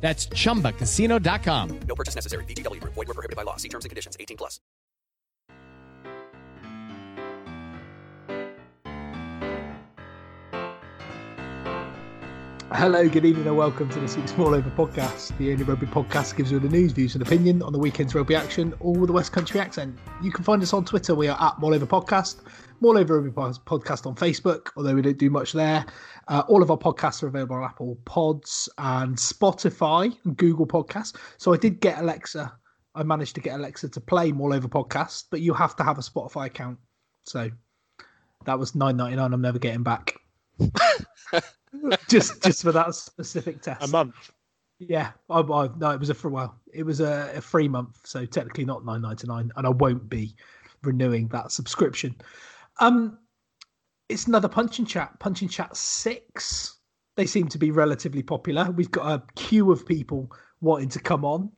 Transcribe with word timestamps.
That's 0.00 0.26
chumbacasino.com. 0.28 1.80
No 1.80 1.94
purchase 1.94 2.14
necessary. 2.14 2.44
VGW 2.44 2.80
Group. 2.80 2.94
Void 2.94 3.08
were 3.08 3.14
prohibited 3.14 3.36
by 3.36 3.42
law. 3.42 3.56
See 3.56 3.68
terms 3.68 3.84
and 3.84 3.90
conditions. 3.90 4.16
18 4.18 4.36
plus. 4.38 4.60
Hello, 12.70 13.08
good 13.08 13.24
evening, 13.24 13.46
and 13.46 13.56
welcome 13.56 13.88
to 13.88 13.98
this 13.98 14.16
week's 14.16 14.36
Maul 14.36 14.54
Over 14.54 14.70
podcast. 14.70 15.36
The 15.38 15.50
only 15.50 15.64
rugby 15.64 15.86
podcast 15.86 16.36
gives 16.36 16.52
you 16.52 16.60
the 16.60 16.68
news, 16.68 16.92
views, 16.92 17.14
and 17.14 17.22
opinion 17.22 17.62
on 17.62 17.72
the 17.72 17.78
weekend's 17.78 18.14
rugby 18.14 18.36
action, 18.36 18.74
all 18.80 18.92
with 18.94 19.08
a 19.08 19.12
West 19.12 19.32
Country 19.32 19.58
accent. 19.58 19.98
You 20.22 20.30
can 20.30 20.44
find 20.44 20.62
us 20.62 20.74
on 20.74 20.84
Twitter. 20.84 21.14
We 21.14 21.28
are 21.28 21.42
at 21.42 21.58
Maul 21.58 21.74
Over 21.74 21.86
Podcast, 21.86 22.42
Maul 22.80 22.98
Over 22.98 23.20
Rugby 23.20 23.30
Podcast 23.30 24.06
on 24.06 24.14
Facebook, 24.14 24.68
although 24.76 24.94
we 24.94 25.00
don't 25.02 25.18
do 25.18 25.30
much 25.30 25.54
there. 25.54 25.86
Uh, 26.28 26.42
all 26.48 26.62
of 26.62 26.70
our 26.70 26.76
podcasts 26.76 27.22
are 27.22 27.26
available 27.26 27.56
on 27.56 27.64
Apple 27.64 27.98
Pods 28.04 28.68
and 28.78 29.16
Spotify 29.16 30.14
and 30.24 30.36
Google 30.36 30.66
Podcasts. 30.66 31.16
So 31.38 31.54
I 31.54 31.56
did 31.56 31.80
get 31.80 31.98
Alexa. 31.98 32.52
I 32.94 33.02
managed 33.02 33.34
to 33.36 33.40
get 33.40 33.54
Alexa 33.58 33.88
to 33.88 34.00
play 34.00 34.30
Maul 34.30 34.52
Over 34.52 34.68
Podcast, 34.68 35.24
but 35.30 35.40
you 35.40 35.54
have 35.54 35.74
to 35.76 35.84
have 35.84 35.98
a 35.98 36.02
Spotify 36.02 36.46
account. 36.46 36.78
So 37.24 37.50
that 38.44 38.58
was 38.58 38.74
nine 38.74 38.96
ninety 38.96 39.16
nine. 39.16 39.32
I'm 39.32 39.40
never 39.40 39.58
getting 39.58 39.82
back. 39.82 40.14
just 42.08 42.42
just 42.42 42.62
for 42.62 42.72
that 42.72 42.94
specific 42.94 43.62
test. 43.62 43.82
A 43.82 43.88
month. 43.88 44.30
Yeah, 44.78 45.10
I, 45.28 45.40
I, 45.40 45.68
no, 45.76 45.90
it 45.90 45.98
was 45.98 46.10
a 46.10 46.14
for 46.14 46.28
well, 46.28 46.54
it 46.72 46.84
was 46.84 47.00
a, 47.00 47.32
a 47.34 47.40
free 47.40 47.68
month, 47.68 47.98
so 48.04 48.24
technically 48.24 48.64
not 48.64 48.84
nine 48.84 49.02
ninety 49.02 49.26
nine, 49.26 49.50
and 49.56 49.66
I 49.66 49.70
won't 49.70 50.08
be 50.08 50.34
renewing 50.82 51.28
that 51.28 51.52
subscription. 51.52 52.14
Um, 52.80 53.18
it's 54.08 54.26
another 54.26 54.48
punching 54.48 54.86
chat, 54.86 55.18
punching 55.20 55.48
chat 55.48 55.76
six. 55.76 56.78
They 57.16 57.26
seem 57.26 57.48
to 57.48 57.58
be 57.58 57.70
relatively 57.70 58.22
popular. 58.22 58.70
We've 58.70 58.90
got 58.90 59.06
a 59.12 59.22
queue 59.34 59.70
of 59.72 59.84
people 59.86 60.30
wanting 60.60 60.88
to 60.90 61.00
come 61.00 61.24
on. 61.24 61.50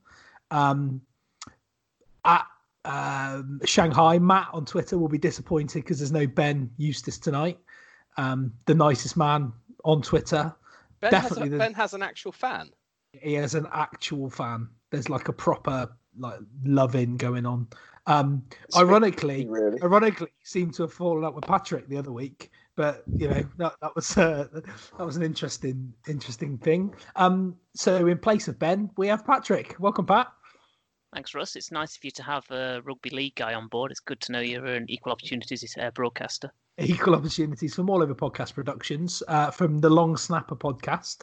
Um, 0.50 1.02
at 2.24 2.46
um, 2.84 3.60
Shanghai, 3.64 4.18
Matt 4.18 4.48
on 4.52 4.64
Twitter 4.64 4.98
will 4.98 5.08
be 5.08 5.18
disappointed 5.18 5.82
because 5.84 5.98
there's 5.98 6.12
no 6.12 6.26
Ben 6.26 6.70
Eustace 6.78 7.18
tonight. 7.18 7.58
Um, 8.16 8.52
the 8.66 8.74
nicest 8.74 9.16
man 9.16 9.52
on 9.84 10.02
Twitter. 10.02 10.54
Ben, 11.00 11.10
Definitely 11.10 11.40
has, 11.40 11.46
a, 11.48 11.50
the- 11.50 11.58
ben 11.58 11.74
has 11.74 11.94
an 11.94 12.02
actual 12.02 12.32
fan. 12.32 12.70
he 13.12 13.34
has 13.34 13.54
an 13.54 13.66
actual 13.72 14.28
fan. 14.30 14.68
There's 14.90 15.08
like 15.08 15.28
a 15.28 15.32
proper 15.32 15.88
like 16.18 16.40
loving 16.64 17.16
going 17.16 17.46
on. 17.46 17.68
Um, 18.06 18.42
ironically, 18.76 19.46
really. 19.48 19.82
ironically, 19.82 20.28
seemed 20.42 20.74
to 20.74 20.82
have 20.82 20.92
fallen 20.92 21.24
out 21.24 21.34
with 21.34 21.44
Patrick 21.44 21.88
the 21.88 21.96
other 21.96 22.12
week, 22.12 22.50
but 22.76 23.04
you 23.16 23.28
know 23.28 23.42
that 23.58 23.74
that 23.82 23.94
was 23.94 24.16
uh, 24.18 24.48
that 24.52 25.04
was 25.04 25.16
an 25.16 25.22
interesting 25.22 25.92
interesting 26.08 26.58
thing. 26.58 26.94
Um, 27.16 27.56
so 27.74 28.06
in 28.06 28.18
place 28.18 28.48
of 28.48 28.58
Ben, 28.58 28.90
we 28.96 29.06
have 29.08 29.26
Patrick. 29.26 29.76
Welcome, 29.78 30.06
Pat. 30.06 30.32
Thanks, 31.12 31.34
Russ. 31.34 31.56
It's 31.56 31.72
nice 31.72 31.96
of 31.96 32.04
you 32.04 32.12
to 32.12 32.22
have 32.22 32.48
a 32.50 32.82
rugby 32.84 33.10
league 33.10 33.34
guy 33.34 33.54
on 33.54 33.66
board. 33.66 33.90
It's 33.90 34.00
good 34.00 34.20
to 34.22 34.32
know 34.32 34.40
you're 34.40 34.64
an 34.64 34.86
equal 34.88 35.12
opportunities 35.12 35.76
uh, 35.80 35.90
broadcaster. 35.90 36.52
Equal 36.78 37.16
opportunities 37.16 37.74
from 37.74 37.86
Maul 37.86 38.02
Over 38.02 38.14
podcast 38.14 38.54
productions, 38.54 39.22
uh, 39.26 39.50
from 39.50 39.80
the 39.80 39.90
Long 39.90 40.16
Snapper 40.16 40.54
podcast, 40.54 41.22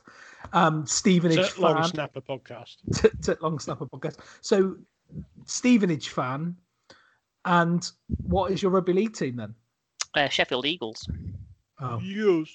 um, 0.54 0.86
Stevenage 0.86 1.40
It's 1.40 1.58
a 1.58 1.62
long 1.62 1.84
snapper 1.86 2.22
podcast. 2.22 2.76
to, 3.02 3.10
to 3.24 3.38
Long 3.42 3.58
Snapper 3.58 3.86
podcast. 3.88 4.18
So, 4.42 4.76
Stevenage 5.46 6.10
fan, 6.10 6.56
and 7.48 7.90
what 8.28 8.52
is 8.52 8.62
your 8.62 8.72
rugby 8.72 8.94
league 8.94 9.14
team 9.16 9.36
then? 9.38 9.56
Uh, 10.14 10.28
Sheffield 10.30 10.66
Eagles. 10.66 11.08
Oh, 11.80 12.00
Yes. 12.00 12.48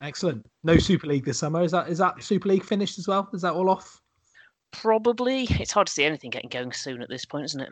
excellent. 0.00 0.46
No 0.64 0.76
Super 0.78 1.06
League 1.06 1.24
this 1.24 1.38
summer. 1.38 1.62
Is 1.62 1.72
that 1.72 1.88
is 1.88 1.98
that 1.98 2.22
Super 2.22 2.48
League 2.48 2.64
finished 2.64 2.98
as 2.98 3.08
well? 3.08 3.28
Is 3.32 3.42
that 3.42 3.52
all 3.52 3.68
off? 3.70 4.00
Probably. 4.70 5.44
It's 5.44 5.72
hard 5.72 5.86
to 5.86 5.92
see 5.92 6.04
anything 6.04 6.30
getting 6.30 6.50
going 6.50 6.72
soon 6.72 7.02
at 7.02 7.08
this 7.08 7.24
point, 7.24 7.44
isn't 7.46 7.60
it? 7.60 7.70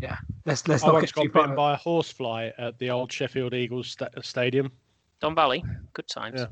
Yeah. 0.00 0.18
Let's 0.44 0.66
let's 0.68 0.82
I 0.82 0.88
not 0.88 0.94
once 0.94 1.06
get 1.12 1.14
got 1.14 1.22
too 1.22 1.28
bitten 1.30 1.48
far. 1.50 1.56
by 1.56 1.72
a 1.74 1.76
horsefly 1.76 2.50
at 2.58 2.78
the 2.78 2.90
old 2.90 3.12
Sheffield 3.12 3.54
Eagles 3.54 3.88
sta- 3.88 4.08
stadium. 4.22 4.70
Don 5.20 5.34
Valley, 5.34 5.64
good 5.94 6.08
times. 6.08 6.40
Yeah. 6.40 6.46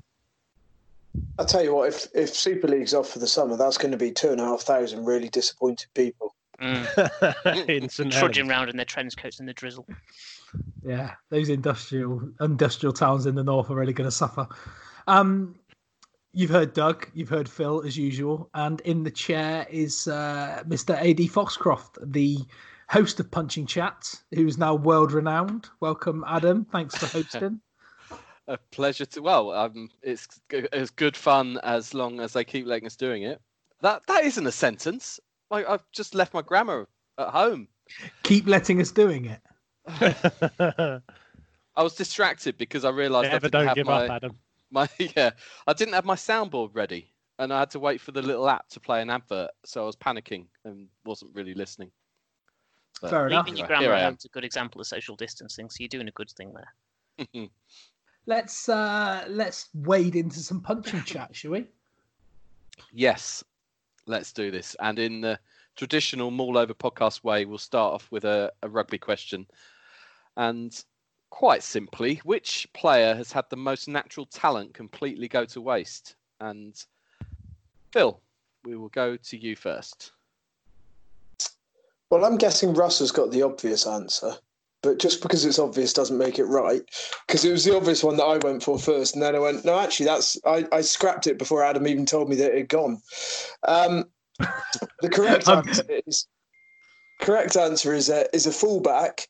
I 1.39 1.45
tell 1.45 1.63
you 1.63 1.75
what, 1.75 1.89
if 1.89 2.07
if 2.15 2.35
Super 2.35 2.69
League's 2.69 2.95
off 2.95 3.09
for 3.11 3.19
the 3.19 3.27
summer, 3.27 3.57
that's 3.57 3.79
going 3.79 3.93
to 3.93 3.97
be 3.99 4.11
two 4.11 4.31
and 4.31 4.41
a 4.41 4.45
half 4.45 4.63
thousand 4.63 5.05
really 5.05 5.29
disappointed 5.29 5.89
people. 5.95 6.35
Mm. 6.61 8.11
Trudging 8.13 8.47
Helens. 8.47 8.49
round 8.49 8.71
in 8.71 8.77
their 8.77 8.85
trench 8.85 9.17
coats 9.17 9.41
in 9.41 9.47
the 9.47 9.53
drizzle. 9.53 9.87
Yeah, 10.85 11.13
those 11.31 11.49
industrial 11.49 12.31
industrial 12.41 12.93
towns 12.93 13.27
in 13.27 13.35
the 13.35 13.45
north 13.45 13.71
are 13.71 13.75
really 13.75 13.93
going 13.93 14.09
to 14.09 14.15
suffer. 14.15 14.47
Um, 15.07 15.57
you've 16.33 16.51
heard 16.51 16.73
Doug, 16.73 17.09
you've 17.15 17.29
heard 17.29 17.49
Phil 17.49 17.83
as 17.85 17.97
usual, 17.97 18.51
and 18.55 18.81
in 18.83 19.03
the 19.03 19.11
chair 19.11 19.67
is 19.71 20.09
uh, 20.09 20.63
Mr. 20.67 20.95
Ad 20.95 21.31
Foxcroft, 21.31 21.99
the 22.03 22.39
host 22.89 23.19
of 23.21 23.31
Punching 23.31 23.67
Chat, 23.67 24.15
who's 24.35 24.59
now 24.59 24.75
world 24.75 25.13
renowned. 25.13 25.69
Welcome, 25.81 26.25
Adam. 26.27 26.67
Thanks 26.67 26.97
for 26.97 27.07
hosting. 27.07 27.61
A 28.47 28.59
pleasure 28.73 29.07
to. 29.07 29.23
Well, 29.23 29.53
um, 29.53 29.89
it's 30.03 30.29
as 30.73 30.91
good 30.91 31.17
fun 31.17 31.59
as 31.63 31.95
long 31.95 32.21
as 32.21 32.35
they 32.35 32.45
keep 32.45 32.67
letting 32.67 32.85
us 32.85 32.95
doing 32.95 33.23
it. 33.23 33.41
That 33.81 34.03
that 34.07 34.25
isn't 34.25 34.47
a 34.47 34.53
sentence. 34.53 35.19
Like 35.55 35.69
I've 35.69 35.85
just 35.93 36.17
left 36.17 36.35
my 36.35 36.43
grammar 36.43 36.89
at 37.17 37.29
home. 37.29 37.69
Keep 38.25 38.49
letting 38.49 38.81
us 38.81 38.91
doing 38.91 39.27
it. 39.27 39.41
I 41.77 41.83
was 41.83 41.95
distracted 41.95 42.59
because 42.59 42.85
I 42.85 42.91
realised 42.91 43.29
I 43.29 43.35
Never 43.35 43.47
didn't 43.49 43.53
don't 43.53 43.67
have 43.69 43.77
give 43.77 43.87
my, 43.87 44.05
up, 44.07 44.11
Adam. 44.11 44.39
my 44.73 44.89
yeah. 44.99 45.31
I 45.69 45.73
didn't 45.73 45.95
have 45.95 46.05
my 46.05 46.17
soundboard 46.17 46.71
ready, 46.75 47.13
and 47.39 47.53
I 47.53 47.61
had 47.61 47.71
to 47.71 47.79
wait 47.79 48.01
for 48.01 48.11
the 48.11 48.21
little 48.21 48.49
app 48.49 48.69
to 48.71 48.81
play 48.81 49.01
an 49.01 49.11
advert. 49.11 49.51
So 49.65 49.85
I 49.85 49.87
was 49.87 49.95
panicking 49.95 50.47
and 50.65 50.89
wasn't 51.05 51.31
really 51.35 51.55
listening. 51.55 51.93
But 53.01 53.11
Fair 53.11 53.29
enough. 53.29 53.47
Leaving 53.47 53.59
your 53.59 53.69
Here 53.69 53.77
grammar 53.77 53.95
I 53.95 53.99
at 53.99 54.07
am. 54.07 54.13
home's 54.15 54.25
a 54.25 54.31
good 54.31 54.45
example 54.45 54.81
of 54.81 54.89
social 54.89 55.15
distancing, 55.15 55.71
so 55.71 55.77
you're 55.79 55.89
doing 55.89 56.09
a 56.09 56.13
good 56.13 56.31
thing 56.33 56.53
there. 56.53 57.49
Let's 58.27 58.69
uh, 58.69 59.25
let's 59.29 59.69
wade 59.73 60.17
into 60.17 60.41
some 60.41 60.63
punching 60.63 61.05
chat, 61.05 61.37
shall 61.37 61.53
we? 61.53 61.67
Yes, 62.91 63.45
let's 64.07 64.33
do 64.33 64.51
this. 64.51 64.77
And 64.81 64.99
in 64.99 65.21
the 65.21 65.39
traditional 65.77 66.31
Maul 66.31 66.59
Over 66.59 66.75
podcast 66.75 67.25
way, 67.25 67.45
we'll 67.45 67.59
start 67.59 67.95
off 67.95 68.11
with 68.11 68.25
a, 68.25 68.53
a 68.63 68.69
rugby 68.69 68.99
question. 68.99 69.47
And 70.37 70.85
quite 71.31 71.63
simply, 71.63 72.21
which 72.25 72.69
player 72.75 73.15
has 73.15 73.33
had 73.33 73.45
the 73.51 73.57
most 73.57 73.89
natural 73.89 74.27
talent 74.27 74.75
completely 74.75 75.29
go 75.29 75.45
to 75.47 75.61
waste? 75.61 76.17
And 76.41 76.75
Phil, 77.93 78.21
we 78.65 78.77
will 78.77 78.89
go 78.89 79.17
to 79.17 79.37
you 79.37 79.57
first. 79.57 80.13
Well, 82.11 82.25
I'm 82.25 82.37
guessing 82.37 82.75
Russ 82.75 83.01
has 83.01 83.11
got 83.11 83.31
the 83.31 83.43
obvious 83.43 83.87
answer, 83.87 84.35
but 84.85 84.99
just 84.99 85.23
because 85.23 85.45
it's 85.45 85.59
obvious 85.59 85.93
doesn't 85.93 86.19
make 86.19 86.39
it 86.39 86.45
right. 86.45 86.83
Because 87.27 87.45
it 87.45 87.51
was 87.51 87.65
the 87.65 87.75
obvious 87.75 88.05
one 88.05 88.17
that 88.19 88.25
I 88.25 88.37
went 88.39 88.63
for 88.63 88.79
first, 88.79 89.15
and 89.15 89.23
then 89.23 89.35
I 89.35 89.39
went, 89.39 89.65
no, 89.65 89.79
actually, 89.79 90.07
that's 90.07 90.39
I, 90.45 90.67
I 90.71 90.83
scrapped 90.83 91.27
it 91.27 91.39
before 91.39 91.65
Adam 91.65 91.87
even 91.89 92.07
told 92.07 92.29
me 92.29 92.37
that 92.37 92.53
it 92.53 92.59
had 92.59 92.69
gone. 92.69 93.01
Um, 93.67 94.05
the 95.01 95.09
correct 95.11 95.49
answer 95.49 95.85
is 96.07 96.27
correct 97.21 97.57
answer 97.57 97.95
is 97.95 98.11
a 98.11 98.33
is 98.35 98.47
a 98.47 98.53
fullback 98.53 99.27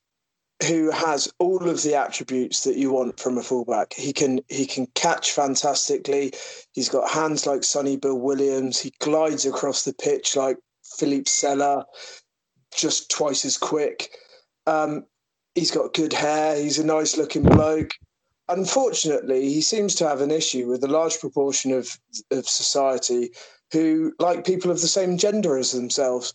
who 0.67 0.89
has 0.91 1.31
all 1.39 1.69
of 1.69 1.83
the 1.83 1.95
attributes 1.95 2.63
that 2.63 2.77
you 2.77 2.91
want 2.91 3.19
from 3.19 3.37
a 3.37 3.43
fullback. 3.43 3.93
He 3.93 4.13
can 4.13 4.41
he 4.49 4.65
can 4.65 4.87
catch 4.87 5.31
fantastically. 5.31 6.33
He's 6.73 6.89
got 6.89 7.09
hands 7.09 7.45
like 7.45 7.63
Sonny 7.63 7.97
Bill 7.97 8.19
Williams. 8.19 8.79
He 8.79 8.91
glides 8.99 9.45
across 9.45 9.83
the 9.83 9.93
pitch 9.93 10.35
like 10.35 10.57
Philippe 10.97 11.29
Sella, 11.29 11.85
just 12.75 13.09
twice 13.09 13.45
as 13.45 13.57
quick. 13.57 14.09
Um, 14.67 15.05
he's 15.55 15.71
got 15.71 15.93
good 15.93 16.13
hair. 16.13 16.55
He's 16.61 16.79
a 16.79 16.85
nice 16.85 17.17
looking 17.17 17.43
bloke. 17.43 17.91
Unfortunately, 18.47 19.49
he 19.49 19.61
seems 19.61 19.95
to 19.95 20.07
have 20.07 20.21
an 20.21 20.29
issue 20.29 20.67
with 20.67 20.83
a 20.83 20.87
large 20.87 21.19
proportion 21.19 21.71
of 21.71 21.97
of 22.31 22.47
society 22.47 23.31
who 23.71 24.13
like 24.19 24.45
people 24.45 24.69
of 24.69 24.81
the 24.81 24.87
same 24.87 25.17
gender 25.17 25.57
as 25.57 25.71
themselves 25.71 26.33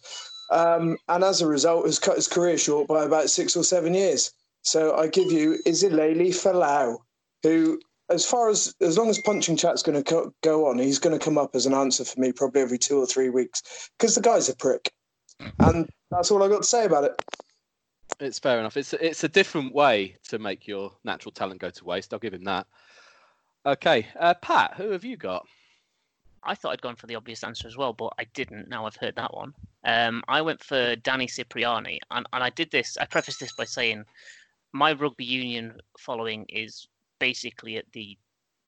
um, 0.51 0.99
and 1.09 1.23
as 1.23 1.41
a 1.41 1.47
result 1.47 1.87
has 1.87 1.99
cut 1.99 2.17
his 2.17 2.29
career 2.29 2.59
short 2.59 2.89
by 2.89 3.05
about 3.05 3.31
six 3.31 3.57
or 3.57 3.63
seven 3.63 3.95
years. 3.95 4.33
So 4.63 4.97
I 4.97 5.07
give 5.07 5.31
you 5.31 5.59
Israel 5.65 6.17
Folau, 6.33 6.99
who, 7.43 7.81
as 8.11 8.27
far 8.27 8.51
as 8.51 8.75
as 8.81 8.99
long 8.99 9.09
as 9.09 9.21
punching 9.21 9.57
chat's 9.57 9.83
going 9.83 10.03
to 10.03 10.03
co- 10.03 10.35
go 10.43 10.67
on, 10.67 10.79
he's 10.79 10.99
going 10.99 11.17
to 11.17 11.25
come 11.25 11.39
up 11.39 11.55
as 11.55 11.67
an 11.67 11.75
answer 11.75 12.05
for 12.05 12.21
me 12.21 12.33
probably 12.33 12.61
every 12.61 12.79
two 12.79 12.99
or 12.99 13.07
three 13.07 13.31
weeks 13.31 13.63
because 13.99 14.15
the 14.15 14.21
guy's 14.21 14.49
a 14.49 14.57
prick, 14.57 14.91
and 15.61 15.89
that's 16.11 16.31
all 16.31 16.43
I 16.43 16.49
got 16.49 16.63
to 16.63 16.69
say 16.69 16.85
about 16.85 17.05
it. 17.05 17.13
It's 18.21 18.39
fair 18.39 18.59
enough. 18.59 18.77
It's 18.77 18.93
it's 18.93 19.25
a 19.25 19.29
different 19.29 19.75
way 19.75 20.17
to 20.29 20.39
make 20.39 20.69
your 20.69 20.93
natural 21.05 21.33
talent 21.33 21.61
go 21.61 21.71
to 21.71 21.85
waste. 21.85 22.13
I'll 22.13 22.21
give 22.21 22.35
him 22.35 22.45
that. 22.45 22.67
Okay, 23.65 24.07
uh, 24.19 24.35
Pat, 24.35 24.75
who 24.77 24.91
have 24.91 25.05
you 25.05 25.17
got? 25.17 25.47
I 26.43 26.55
thought 26.55 26.73
I'd 26.73 26.83
gone 26.83 26.97
for 26.97 27.07
the 27.07 27.17
obvious 27.17 27.45
answer 27.45 27.67
as 27.67 27.77
well, 27.77 27.93
but 27.93 28.13
I 28.19 28.25
didn't. 28.35 28.69
Now 28.69 28.87
I've 28.87 28.97
heard 28.97 29.17
that 29.17 29.35
one. 29.35 29.55
Um, 29.85 30.23
I 30.29 30.41
went 30.43 30.63
for 30.63 30.97
Danny 30.97 31.27
Cipriani, 31.27 32.01
and, 32.11 32.27
and 32.33 32.45
I 32.45 32.51
did 32.51 32.71
this. 32.71 32.97
I 32.99 33.05
prefaced 33.07 33.41
this 33.41 33.53
by 33.53 33.65
saying 33.65 34.05
my 34.73 34.93
rugby 34.93 35.25
union 35.25 35.79
following 35.99 36.47
is 36.49 36.89
basically 37.19 37.77
at 37.77 37.91
the 37.93 38.17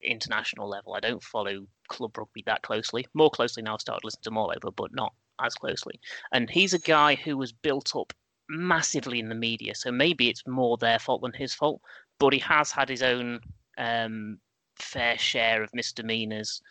international 0.03 0.69
level. 0.69 0.95
I 0.95 1.01
don't 1.01 1.23
follow 1.23 1.67
club 1.89 2.17
rugby 2.17 2.43
that 2.47 2.63
closely. 2.63 3.07
More 3.15 3.31
closely 3.31 3.63
now, 3.63 3.75
I've 3.75 3.81
started 3.81 4.05
listening 4.05 4.25
to 4.25 4.31
Maul 4.31 4.53
Over, 4.55 4.71
but 4.71 4.95
not 4.95 5.15
as 5.41 5.55
closely. 5.55 6.01
And 6.33 6.51
he's 6.51 6.75
a 6.75 6.79
guy 6.79 7.15
who 7.15 7.37
was 7.37 7.53
built 7.53 7.95
up 7.97 8.13
massively 8.49 9.19
in 9.19 9.29
the 9.29 9.35
media, 9.35 9.75
so 9.75 9.91
maybe 9.91 10.29
it's 10.29 10.47
more 10.47 10.77
their 10.77 10.99
fault 10.99 11.23
than 11.23 11.33
his 11.33 11.55
fault. 11.55 11.81
But 12.19 12.33
he 12.33 12.39
has 12.41 12.71
had 12.71 12.89
his 12.89 13.03
own 13.03 13.41
um, 13.79 14.39
fair 14.77 15.19
share 15.19 15.63
of 15.63 15.75
misdemeanors 15.75 16.63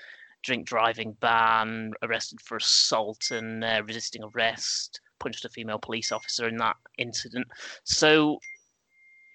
drink 0.44 0.66
driving 0.66 1.14
ban, 1.20 1.92
arrested 2.02 2.42
for 2.42 2.58
assault 2.58 3.32
and 3.32 3.64
uh, 3.64 3.82
resisting 3.86 4.24
arrest, 4.24 5.00
punched 5.20 5.46
a 5.46 5.50
female 5.50 5.80
police 5.80 6.12
officer 6.12 6.48
in 6.48 6.58
that 6.58 6.76
incident. 6.98 7.48
So 7.84 8.40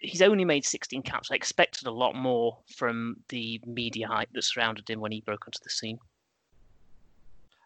he's 0.00 0.22
only 0.22 0.44
made 0.44 0.64
16 0.64 1.02
caps. 1.02 1.30
I 1.30 1.34
expected 1.34 1.86
a 1.86 1.92
lot 1.92 2.14
more 2.14 2.58
from 2.74 3.16
the 3.28 3.60
media 3.66 4.08
hype 4.08 4.30
that 4.32 4.42
surrounded 4.42 4.88
him 4.88 5.00
when 5.00 5.12
he 5.12 5.20
broke 5.20 5.46
onto 5.46 5.58
the 5.62 5.70
scene. 5.70 5.98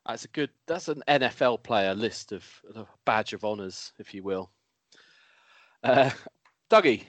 That's 0.07 0.25
a 0.25 0.29
good. 0.29 0.51
That's 0.67 0.89
an 0.89 1.03
NFL 1.07 1.63
player 1.63 1.95
list 1.95 2.33
of 2.33 2.45
a 2.75 2.85
badge 3.05 3.33
of 3.33 3.45
honours, 3.45 3.93
if 3.99 4.13
you 4.15 4.23
will. 4.23 4.51
Uh, 5.83 6.11
Dougie, 6.71 7.05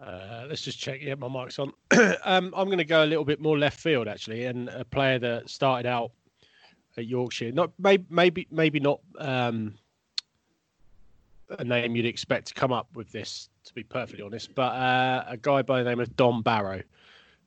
uh, 0.00 0.46
let's 0.48 0.62
just 0.62 0.78
check. 0.78 1.00
Yeah, 1.02 1.14
my 1.16 1.28
mic's 1.28 1.58
on. 1.58 1.72
um, 2.24 2.54
I'm 2.56 2.66
going 2.66 2.78
to 2.78 2.84
go 2.84 3.04
a 3.04 3.06
little 3.06 3.24
bit 3.24 3.40
more 3.40 3.58
left 3.58 3.80
field 3.80 4.06
actually, 4.06 4.44
and 4.44 4.68
a 4.68 4.84
player 4.84 5.18
that 5.18 5.50
started 5.50 5.88
out 5.88 6.12
at 6.96 7.06
Yorkshire. 7.06 7.52
Not 7.52 7.72
maybe 7.78 8.04
maybe 8.08 8.46
maybe 8.50 8.78
not 8.78 9.00
um, 9.18 9.74
a 11.58 11.64
name 11.64 11.96
you'd 11.96 12.06
expect 12.06 12.48
to 12.48 12.54
come 12.54 12.72
up 12.72 12.86
with 12.94 13.10
this, 13.10 13.48
to 13.64 13.74
be 13.74 13.82
perfectly 13.82 14.24
honest. 14.24 14.54
But 14.54 14.72
uh, 14.74 15.24
a 15.26 15.36
guy 15.36 15.62
by 15.62 15.82
the 15.82 15.90
name 15.90 16.00
of 16.00 16.14
Dom 16.16 16.42
Barrow, 16.42 16.82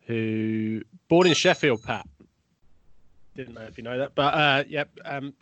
who 0.01 0.81
born 1.07 1.27
in 1.27 1.33
Sheffield. 1.33 1.83
Pat 1.83 2.05
didn't 3.35 3.53
know 3.53 3.61
if 3.61 3.77
you 3.77 3.83
know 3.83 3.97
that, 3.97 4.13
but 4.13 4.33
uh, 4.33 4.63
yep. 4.67 4.89
Um, 5.05 5.33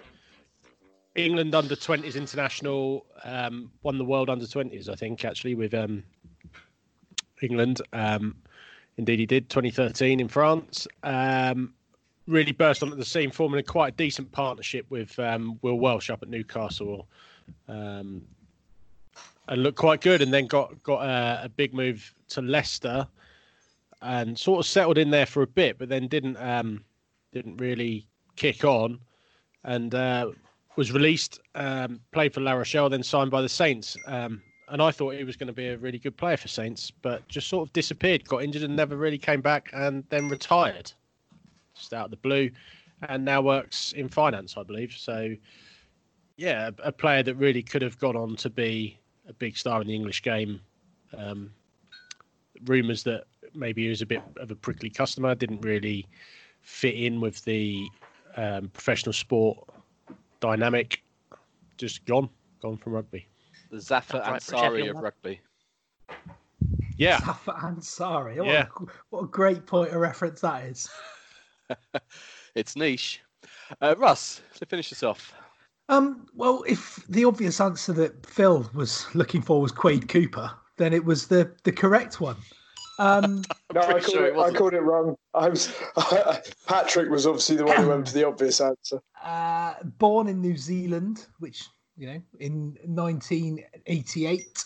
England 1.25 1.55
under 1.55 1.75
20s 1.75 2.15
international, 2.15 3.05
um, 3.23 3.71
won 3.83 3.97
the 3.97 4.05
world 4.05 4.29
under 4.29 4.45
20s, 4.45 4.89
I 4.89 4.95
think, 4.95 5.25
actually, 5.25 5.55
with 5.55 5.73
um, 5.73 6.03
England. 7.41 7.81
Um, 7.93 8.35
indeed, 8.97 9.19
he 9.19 9.25
did 9.25 9.49
2013 9.49 10.19
in 10.19 10.27
France. 10.27 10.87
Um, 11.03 11.73
really 12.27 12.51
burst 12.51 12.83
onto 12.83 12.95
the 12.95 13.05
scene, 13.05 13.31
forming 13.31 13.59
a 13.59 13.63
quite 13.63 13.93
a 13.93 13.97
decent 13.97 14.31
partnership 14.31 14.85
with 14.89 15.17
um, 15.19 15.59
Will 15.61 15.79
Welch 15.79 16.09
up 16.09 16.21
at 16.21 16.29
Newcastle, 16.29 17.07
um, 17.67 18.21
and 19.47 19.63
looked 19.63 19.77
quite 19.77 20.01
good. 20.01 20.21
And 20.21 20.33
then 20.33 20.47
got 20.47 20.81
got 20.83 21.03
a, 21.03 21.45
a, 21.45 21.49
big 21.49 21.73
move 21.73 22.13
to 22.29 22.41
Leicester, 22.41 23.07
and 24.01 24.37
sort 24.37 24.59
of 24.59 24.65
settled 24.65 24.97
in 24.97 25.09
there 25.09 25.25
for 25.25 25.41
a 25.41 25.47
bit, 25.47 25.77
but 25.77 25.89
then 25.89 26.07
didn't 26.07 26.37
didn't 27.31 27.57
really 27.57 28.05
kick 28.35 28.63
on, 28.63 28.99
and 29.63 29.93
uh, 29.93 30.31
was 30.79 30.93
released. 30.93 31.41
Um, 31.55 31.99
played 32.13 32.33
for 32.33 32.39
La 32.39 32.53
Rochelle, 32.53 32.89
then 32.89 33.03
signed 33.03 33.29
by 33.29 33.41
the 33.41 33.49
Saints. 33.49 33.97
Um, 34.07 34.41
and 34.69 34.81
I 34.81 34.91
thought 34.91 35.13
he 35.13 35.25
was 35.25 35.35
going 35.35 35.47
to 35.47 35.53
be 35.53 35.67
a 35.67 35.77
really 35.77 35.99
good 35.99 36.15
player 36.15 36.37
for 36.37 36.47
Saints, 36.47 36.89
but 36.89 37.27
just 37.27 37.49
sort 37.49 37.67
of 37.67 37.73
disappeared, 37.73 38.25
got 38.25 38.43
injured, 38.43 38.63
and 38.63 38.77
never 38.77 38.95
really 38.95 39.17
came 39.17 39.41
back, 39.41 39.69
and 39.73 40.05
then 40.09 40.29
retired, 40.29 40.89
just 41.75 41.93
out 41.93 42.05
of 42.05 42.11
the 42.11 42.17
blue, 42.17 42.49
and 43.09 43.25
now 43.25 43.41
works 43.41 43.91
in 43.91 44.07
finance, 44.07 44.55
I 44.55 44.63
believe. 44.63 44.93
So, 44.93 45.35
yeah, 46.37 46.69
a, 46.81 46.93
player 46.93 47.23
that 47.23 47.35
really 47.35 47.61
could 47.61 47.81
have 47.81 47.99
gone 47.99 48.15
on 48.15 48.37
to 48.37 48.49
be 48.49 48.97
a 49.27 49.33
big 49.33 49.57
star 49.57 49.81
in 49.81 49.87
the 49.87 49.95
English 49.95 50.21
game. 50.21 50.61
Um, 51.17 51.51
rumours 52.65 53.03
that 53.03 53.25
maybe 53.53 53.83
he 53.83 53.89
was 53.89 54.01
a 54.01 54.05
bit 54.05 54.21
of 54.37 54.49
a 54.49 54.55
prickly 54.55 54.89
customer, 54.89 55.35
didn't 55.35 55.59
really 55.59 56.05
fit 56.61 56.95
in 56.95 57.19
with 57.19 57.43
the 57.43 57.85
um, 58.37 58.69
professional 58.69 59.11
sport 59.11 59.57
dynamic. 60.39 61.03
Just 61.77 62.05
gone, 62.05 62.29
gone 62.61 62.77
from 62.77 62.93
rugby 62.93 63.27
the 63.69 63.79
Zafar 63.79 64.21
Ansari 64.21 64.89
of 64.89 64.97
rugby. 64.97 65.39
Yeah. 66.97 67.19
Zafar 67.19 67.55
Ansari. 67.61 68.37
What, 68.37 68.47
yeah. 68.47 68.65
A, 68.79 68.85
what 69.09 69.23
a 69.23 69.27
great 69.27 69.65
point 69.65 69.91
of 69.91 69.97
reference 69.97 70.41
that 70.41 70.65
is. 70.65 70.89
it's 72.55 72.75
niche. 72.75 73.21
Uh, 73.81 73.95
Russ, 73.97 74.41
to 74.55 74.65
finish 74.65 74.89
this 74.89 75.03
off. 75.03 75.33
Um, 75.87 76.27
well, 76.35 76.63
if 76.67 77.03
the 77.07 77.25
obvious 77.25 77.59
answer 77.61 77.93
that 77.93 78.25
Phil 78.25 78.69
was 78.73 79.07
looking 79.15 79.41
for 79.41 79.61
was 79.61 79.71
Quade 79.71 80.07
Cooper, 80.07 80.51
then 80.77 80.93
it 80.93 81.03
was 81.03 81.27
the, 81.27 81.51
the 81.63 81.71
correct 81.71 82.21
one. 82.21 82.37
Um, 82.99 83.43
no, 83.73 83.81
I 83.81 83.91
called, 83.91 84.03
sure 84.03 84.27
it, 84.27 84.37
I 84.37 84.51
called, 84.51 84.73
it, 84.73 84.81
wrong. 84.81 85.15
I 85.33 85.49
was 85.49 85.73
Patrick 86.67 87.09
was 87.09 87.25
obviously 87.25 87.55
the 87.55 87.65
one 87.65 87.77
who 87.77 87.89
went 87.89 88.07
for 88.07 88.13
the 88.13 88.27
obvious 88.27 88.59
answer. 88.59 89.01
Uh, 89.23 89.73
born 89.97 90.27
in 90.27 90.41
New 90.41 90.57
Zealand, 90.57 91.25
which 91.39 91.67
you 91.99 92.07
know, 92.07 92.21
in 92.39 92.77
1988. 92.85 94.65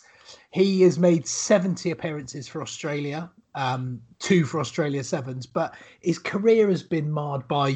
He 0.52 0.82
has 0.84 1.00
made 1.00 1.28
70 1.28 1.92
appearances 1.92 2.48
for 2.48 2.62
Australia, 2.62 3.30
um, 3.56 4.00
two 4.20 4.46
for 4.46 4.60
Australia 4.60 5.04
Sevens, 5.04 5.48
but 5.48 5.76
his 6.00 6.20
career 6.20 6.70
has 6.70 6.84
been 6.84 7.12
marred 7.12 7.48
by 7.48 7.76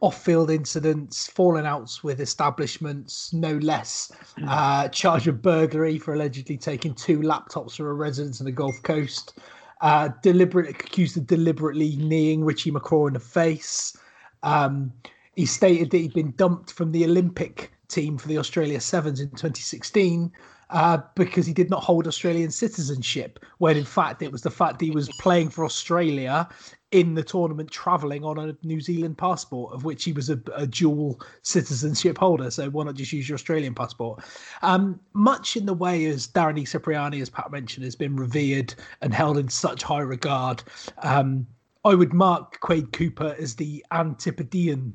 off 0.00 0.22
field 0.22 0.50
incidents, 0.50 1.26
falling 1.28 1.66
outs 1.66 2.02
with 2.02 2.20
establishments, 2.20 3.32
no 3.32 3.56
less, 3.58 4.10
hmm. 4.38 4.48
uh, 4.48 4.88
charge 4.88 5.28
of 5.28 5.42
burglary 5.42 5.98
for 5.98 6.14
allegedly 6.14 6.56
taking 6.56 6.94
two 6.94 7.18
laptops 7.18 7.76
from 7.76 7.86
a 7.86 7.92
residence 7.92 8.40
in 8.40 8.46
the 8.46 8.52
Gulf 8.52 8.76
Coast, 8.84 9.38
uh, 9.80 10.10
deliberate 10.22 10.70
accused 10.70 11.16
of 11.16 11.26
deliberately 11.26 11.96
kneeing 11.96 12.44
Richie 12.44 12.70
McCaw 12.70 13.08
in 13.08 13.14
the 13.14 13.20
face. 13.20 13.96
Um, 14.44 14.92
he 15.34 15.46
stated 15.46 15.90
that 15.90 15.98
he'd 15.98 16.14
been 16.14 16.32
dumped 16.32 16.72
from 16.72 16.92
the 16.92 17.04
Olympic 17.04 17.72
team 17.88 18.18
for 18.18 18.28
the 18.28 18.38
Australia 18.38 18.80
Sevens 18.80 19.20
in 19.20 19.28
2016 19.30 20.32
uh, 20.70 20.98
because 21.14 21.46
he 21.46 21.52
did 21.52 21.68
not 21.68 21.82
hold 21.82 22.06
Australian 22.06 22.50
citizenship, 22.50 23.38
when 23.58 23.76
in 23.76 23.84
fact 23.84 24.22
it 24.22 24.32
was 24.32 24.42
the 24.42 24.50
fact 24.50 24.80
he 24.80 24.90
was 24.90 25.08
playing 25.20 25.50
for 25.50 25.64
Australia 25.64 26.48
in 26.92 27.14
the 27.14 27.22
tournament, 27.22 27.70
travelling 27.70 28.24
on 28.24 28.38
a 28.38 28.56
New 28.62 28.80
Zealand 28.80 29.16
passport, 29.16 29.72
of 29.74 29.84
which 29.84 30.04
he 30.04 30.12
was 30.12 30.30
a, 30.30 30.40
a, 30.54 30.66
dual 30.66 31.20
citizenship 31.42 32.18
holder. 32.18 32.50
So 32.50 32.68
why 32.70 32.84
not 32.84 32.96
just 32.96 33.12
use 33.12 33.28
your 33.28 33.36
Australian 33.36 33.74
passport? 33.74 34.22
Um, 34.60 35.00
much 35.14 35.56
in 35.56 35.66
the 35.66 35.74
way 35.74 36.04
as 36.06 36.28
Darren 36.28 36.66
Cipriani, 36.66 37.20
as 37.20 37.30
Pat 37.30 37.50
mentioned, 37.50 37.84
has 37.84 37.96
been 37.96 38.16
revered 38.16 38.74
and 39.00 39.12
held 39.12 39.38
in 39.38 39.48
such 39.48 39.82
high 39.82 40.00
regard. 40.00 40.62
Um, 40.98 41.46
I 41.84 41.94
would 41.94 42.12
mark 42.12 42.60
Quade 42.60 42.92
Cooper 42.92 43.34
as 43.38 43.56
the 43.56 43.84
Antipodean 43.90 44.94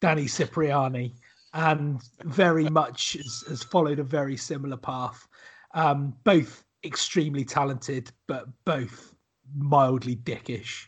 Danny 0.00 0.26
Cipriani. 0.26 1.14
and 1.52 2.00
very 2.24 2.68
much 2.68 3.14
has, 3.14 3.44
has 3.48 3.62
followed 3.62 3.98
a 3.98 4.04
very 4.04 4.36
similar 4.36 4.76
path. 4.76 5.26
Um, 5.74 6.14
both 6.24 6.64
extremely 6.84 7.44
talented, 7.44 8.10
but 8.26 8.46
both 8.64 9.14
mildly 9.56 10.16
dickish. 10.16 10.86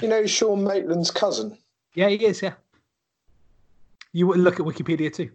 You 0.00 0.08
know 0.08 0.26
Sean 0.26 0.64
Maitland's 0.64 1.10
cousin? 1.10 1.56
Yeah, 1.94 2.08
he 2.08 2.16
is. 2.24 2.42
Yeah. 2.42 2.54
You 4.12 4.26
would 4.26 4.38
look 4.38 4.54
at 4.58 4.66
Wikipedia 4.66 5.12
too. 5.14 5.30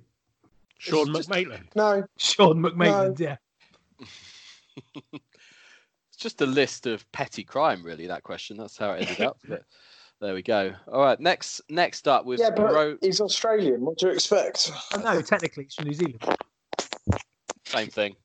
Sean 0.77 1.09
It's 1.09 1.19
just- 1.19 1.29
McMaitland. 1.29 1.67
No. 1.75 2.03
Sean 2.17 2.61
McMaitland. 2.61 3.19
Yeah. 3.19 3.37
It's 6.09 6.17
just 6.23 6.39
a 6.41 6.45
list 6.45 6.85
of 6.87 7.09
petty 7.11 7.43
crime, 7.43 7.83
really. 7.83 8.07
That 8.07 8.23
question. 8.23 8.55
That's 8.55 8.77
how 8.77 8.91
it 8.91 9.01
ended 9.07 9.25
up. 9.25 9.37
But 9.47 9.63
there 10.21 10.33
we 10.33 10.41
go. 10.41 10.73
All 10.91 11.01
right. 11.01 11.19
Next, 11.19 11.61
next 11.69 12.07
up 12.07 12.25
was 12.25 12.39
Yeah, 12.39 12.51
but 12.51 12.71
Ro- 12.71 12.97
he's 13.01 13.21
Australian. 13.21 13.81
What 13.81 13.97
do 13.97 14.07
you 14.07 14.13
expect? 14.13 14.71
Oh, 14.93 14.99
no, 14.99 15.21
technically 15.21 15.65
it's 15.65 15.75
from 15.75 15.85
New 15.85 15.93
Zealand. 15.93 16.23
same 17.65 17.89
thing. 17.89 18.15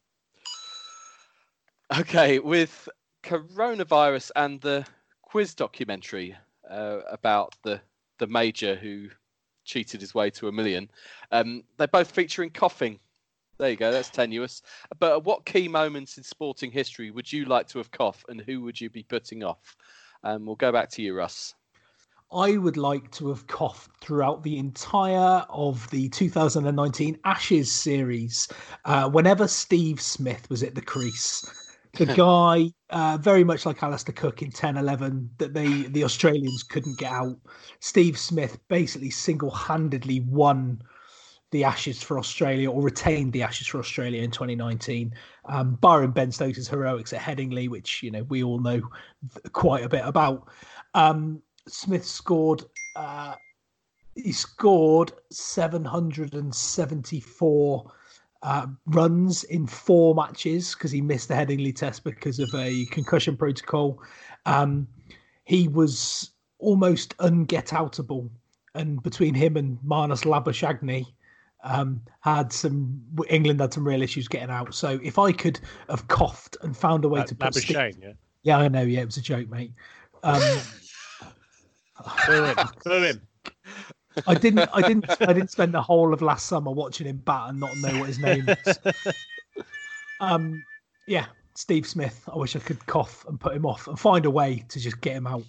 Okay, 1.99 2.39
with 2.39 2.89
coronavirus 3.25 4.31
and 4.37 4.61
the 4.61 4.87
quiz 5.23 5.55
documentary 5.55 6.37
uh, 6.69 7.01
about 7.11 7.57
the 7.65 7.81
the 8.19 8.27
major 8.29 8.77
who 8.77 9.09
cheated 9.65 10.01
his 10.01 10.15
way 10.15 10.31
to 10.31 10.47
a 10.49 10.53
million, 10.53 10.91
um, 11.33 11.65
they're 11.79 11.89
both 11.89 12.11
featuring 12.11 12.51
coughing. 12.51 12.99
There 13.59 13.71
you 13.71 13.77
go. 13.77 13.91
That's 13.91 14.11
tenuous. 14.11 14.63
But 14.99 15.13
at 15.13 15.25
what 15.25 15.45
key 15.45 15.69
moments 15.69 16.17
in 16.17 16.23
sporting 16.23 16.71
history 16.71 17.11
would 17.11 17.31
you 17.31 17.45
like 17.45 17.67
to 17.69 17.79
have 17.79 17.91
coughed, 17.91 18.27
and 18.29 18.41
who 18.41 18.63
would 18.63 18.81
you 18.81 18.89
be 18.89 19.03
putting 19.03 19.43
off? 19.43 19.77
Um, 20.23 20.47
we'll 20.47 20.57
go 20.57 20.71
back 20.71 20.91
to 20.91 21.03
you, 21.03 21.15
Russ. 21.15 21.55
I 22.33 22.57
would 22.57 22.77
like 22.77 23.11
to 23.13 23.29
have 23.29 23.47
coughed 23.49 23.91
throughout 24.01 24.43
the 24.43 24.57
entire 24.59 25.45
of 25.51 25.89
the 25.91 26.09
2019 26.11 27.19
Ashes 27.25 27.73
series. 27.73 28.47
Uh, 28.85 29.11
whenever 29.11 29.49
Steve 29.49 30.01
Smith 30.01 30.49
was 30.49 30.63
at 30.63 30.77
the 30.77 30.81
crease, 30.81 31.45
the 31.95 32.07
guy, 32.17 32.67
uh, 32.91 33.19
very 33.21 33.43
much 33.43 33.67
like 33.67 33.83
Alastair 33.83 34.15
Cook 34.15 34.43
in 34.43 34.51
10 34.53 34.77
11, 34.77 35.31
that 35.39 35.55
they 35.55 35.83
the 35.89 36.05
Australians 36.05 36.63
couldn't 36.63 36.99
get 36.99 37.11
out. 37.11 37.37
Steve 37.81 38.17
Smith 38.17 38.59
basically 38.69 39.11
single 39.11 39.51
handedly 39.51 40.21
won 40.21 40.81
the 41.51 41.65
Ashes 41.65 42.01
for 42.01 42.17
Australia 42.17 42.71
or 42.71 42.81
retained 42.81 43.33
the 43.33 43.43
Ashes 43.43 43.67
for 43.67 43.81
Australia 43.81 44.23
in 44.23 44.31
2019. 44.31 45.13
Um, 45.47 45.75
barring 45.75 46.13
Ben 46.13 46.31
Stokes' 46.31 46.69
heroics 46.69 47.13
at 47.13 47.21
Headingley, 47.21 47.69
which 47.69 48.05
you 48.05 48.13
know 48.13 48.23
we 48.25 48.45
all 48.45 48.61
know 48.61 48.83
quite 49.53 49.85
a 49.85 49.89
bit 49.89 50.03
about. 50.05 50.49
Um, 50.95 51.43
Smith 51.71 52.07
scored. 52.07 52.65
Uh, 52.97 53.35
he 54.15 54.33
scored 54.33 55.13
774 55.31 57.93
uh, 58.43 58.67
runs 58.87 59.45
in 59.45 59.67
four 59.67 60.15
matches 60.15 60.75
because 60.75 60.91
he 60.91 61.03
missed 61.03 61.29
the 61.29 61.35
Headingley 61.35 61.75
Test 61.75 62.05
because 62.05 62.39
of 62.39 62.55
a 62.55 62.85
concussion 62.87 63.37
protocol. 63.37 64.03
Um, 64.47 64.89
he 65.45 65.69
was 65.69 66.31
almost 66.59 67.17
unget-outable, 67.19 68.31
and 68.75 69.03
between 69.03 69.35
him 69.35 69.57
and 69.57 69.79
Marnus 69.85 70.25
Labuschagne, 70.25 71.05
um, 71.65 72.01
had 72.21 72.53
some 72.53 73.03
England 73.29 73.61
had 73.61 73.75
some 73.75 73.87
real 73.87 74.03
issues 74.03 74.29
getting 74.29 74.51
out. 74.51 74.75
So 74.75 74.99
if 75.03 75.19
I 75.19 75.33
could 75.33 75.61
have 75.91 76.09
coughed 76.09 76.57
and 76.63 76.75
found 76.75 77.05
a 77.05 77.09
way 77.09 77.23
to 77.25 77.35
put 77.35 77.55
Steve- 77.55 77.77
yeah. 78.01 78.13
yeah, 78.43 78.59
I 78.59 78.69
know, 78.69 78.83
yeah, 78.83 79.01
it 79.01 79.07
was 79.07 79.19
a 79.19 79.23
joke, 79.23 79.51
mate. 79.51 79.73
Um, 80.23 80.41
Boo 82.27 82.45
him. 82.45 82.57
Boo 82.85 83.03
him. 83.03 83.21
I 84.27 84.35
didn't, 84.35 84.69
I 84.73 84.83
didn't, 84.83 85.07
I 85.23 85.33
didn't 85.33 85.51
spend 85.51 85.73
the 85.73 85.83
whole 85.83 86.13
of 86.13 86.21
last 86.21 86.47
summer 86.47 86.71
watching 86.71 87.07
him 87.07 87.19
bat 87.19 87.51
and 87.51 87.61
not 87.61 87.77
know 87.77 87.99
what 88.01 88.09
his 88.09 88.19
name 88.19 88.49
is. 88.49 88.79
Um, 90.21 90.63
yeah, 91.07 91.27
Steve 91.55 91.87
Smith. 91.87 92.23
I 92.33 92.37
wish 92.37 92.55
I 92.55 92.61
could 92.61 92.87
cough 92.87 93.25
and 93.27 93.41
put 93.41 93.55
him 93.55 93.67
off 93.67 93.89
and 93.89 93.99
find 93.99 94.27
a 94.27 94.31
way 94.31 94.65
to 94.69 94.79
just 94.79 95.01
get 95.01 95.15
him 95.15 95.27
out. 95.27 95.43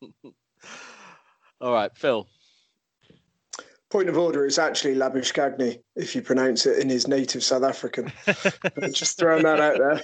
All 1.60 1.72
right, 1.72 1.94
Phil. 1.96 2.26
Point 3.90 4.08
of 4.08 4.16
order, 4.16 4.46
is 4.46 4.58
actually 4.58 4.94
Labuschagne 4.94 5.78
if 5.96 6.16
you 6.16 6.22
pronounce 6.22 6.64
it 6.64 6.78
in 6.78 6.88
his 6.88 7.06
native 7.06 7.44
South 7.44 7.62
African. 7.62 8.10
Just 8.92 9.18
throwing 9.18 9.42
that 9.42 9.60
out 9.60 9.76
there. 9.76 10.00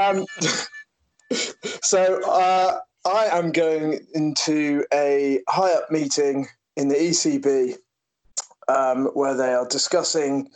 Um, 0.00 0.24
so 1.82 2.22
uh, 2.30 2.78
I 3.08 3.38
am 3.38 3.52
going 3.52 4.06
into 4.12 4.84
a 4.92 5.40
high 5.48 5.72
up 5.72 5.90
meeting 5.90 6.46
in 6.76 6.88
the 6.88 6.94
ECB 6.94 7.76
um, 8.68 9.06
where 9.14 9.34
they 9.34 9.54
are 9.54 9.66
discussing 9.66 10.50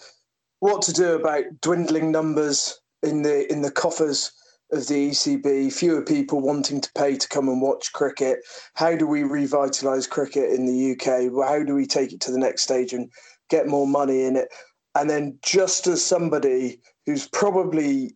what 0.61 0.83
to 0.83 0.93
do 0.93 1.15
about 1.15 1.45
dwindling 1.63 2.13
numbers 2.13 2.79
in 3.03 3.23
the 3.23 3.51
in 3.51 3.63
the 3.63 3.71
coffers 3.71 4.33
of 4.71 4.87
the 4.87 5.11
ECB, 5.11 5.73
fewer 5.73 6.03
people 6.03 6.41
wanting 6.41 6.83
to 6.83 6.91
pay 6.95 7.17
to 7.17 7.29
come 7.29 7.49
and 7.49 7.63
watch 7.63 7.91
cricket. 7.95 8.41
How 8.75 8.97
do 8.97 9.07
we 9.07 9.23
revitalise 9.23 10.09
cricket 10.09 10.51
in 10.51 10.67
the 10.67 10.93
UK? 10.93 11.33
How 11.49 11.65
do 11.65 11.75
we 11.75 11.87
take 11.87 12.13
it 12.13 12.21
to 12.23 12.31
the 12.33 12.39
next 12.39 12.63
stage 12.63 12.93
and 12.93 13.11
get 13.49 13.67
more 13.67 13.87
money 13.87 14.25
in 14.25 14.37
it? 14.37 14.49
And 14.95 15.09
then, 15.09 15.39
just 15.43 15.87
as 15.87 16.05
somebody 16.05 16.81
who's 17.07 17.27
probably 17.29 18.15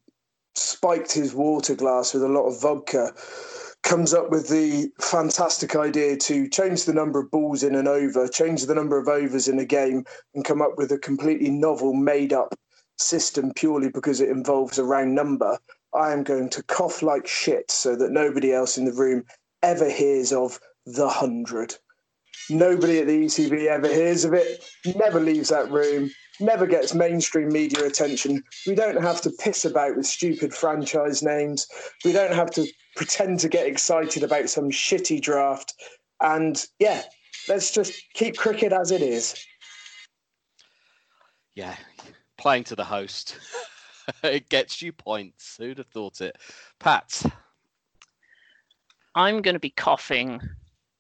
spiked 0.54 1.12
his 1.12 1.34
water 1.34 1.74
glass 1.74 2.12
with 2.12 2.22
a 2.22 2.28
lot 2.28 2.46
of 2.46 2.60
vodka 2.60 3.14
comes 3.86 4.12
up 4.12 4.30
with 4.30 4.48
the 4.48 4.90
fantastic 5.00 5.76
idea 5.76 6.16
to 6.16 6.48
change 6.48 6.84
the 6.84 6.92
number 6.92 7.20
of 7.20 7.30
balls 7.30 7.62
in 7.62 7.76
an 7.76 7.86
over, 7.86 8.26
change 8.26 8.66
the 8.66 8.74
number 8.74 8.98
of 8.98 9.06
overs 9.06 9.46
in 9.46 9.60
a 9.60 9.64
game, 9.64 10.04
and 10.34 10.44
come 10.44 10.60
up 10.60 10.72
with 10.76 10.90
a 10.90 10.98
completely 10.98 11.50
novel, 11.50 11.94
made 11.94 12.32
up 12.32 12.52
system 12.98 13.52
purely 13.54 13.88
because 13.88 14.20
it 14.20 14.28
involves 14.28 14.78
a 14.78 14.84
round 14.84 15.14
number. 15.14 15.56
I 15.94 16.12
am 16.12 16.24
going 16.24 16.50
to 16.50 16.64
cough 16.64 17.00
like 17.00 17.28
shit 17.28 17.70
so 17.70 17.94
that 17.94 18.10
nobody 18.10 18.52
else 18.52 18.76
in 18.76 18.86
the 18.86 18.92
room 18.92 19.22
ever 19.62 19.88
hears 19.88 20.32
of 20.32 20.58
the 20.84 21.08
hundred. 21.08 21.76
Nobody 22.50 23.00
at 23.00 23.06
the 23.06 23.24
ECB 23.24 23.66
ever 23.66 23.88
hears 23.88 24.24
of 24.24 24.32
it, 24.32 24.64
never 24.94 25.20
leaves 25.20 25.48
that 25.48 25.70
room, 25.70 26.10
never 26.40 26.66
gets 26.66 26.94
mainstream 26.94 27.48
media 27.48 27.84
attention. 27.84 28.42
We 28.66 28.74
don't 28.74 29.00
have 29.02 29.20
to 29.22 29.30
piss 29.30 29.64
about 29.64 29.96
with 29.96 30.06
stupid 30.06 30.54
franchise 30.54 31.22
names. 31.22 31.66
We 32.04 32.12
don't 32.12 32.32
have 32.32 32.50
to 32.52 32.66
pretend 32.94 33.40
to 33.40 33.48
get 33.48 33.66
excited 33.66 34.22
about 34.22 34.48
some 34.48 34.70
shitty 34.70 35.22
draft. 35.22 35.74
And 36.20 36.64
yeah, 36.78 37.02
let's 37.48 37.70
just 37.70 37.92
keep 38.14 38.36
cricket 38.36 38.72
as 38.72 38.90
it 38.90 39.02
is. 39.02 39.34
Yeah, 41.54 41.76
playing 42.38 42.64
to 42.64 42.76
the 42.76 42.84
host. 42.84 43.38
it 44.22 44.48
gets 44.48 44.82
you 44.82 44.92
points. 44.92 45.56
Who'd 45.56 45.78
have 45.78 45.86
thought 45.88 46.20
it? 46.20 46.36
Pat. 46.78 47.22
I'm 49.14 49.40
going 49.40 49.54
to 49.54 49.60
be 49.60 49.70
coughing 49.70 50.40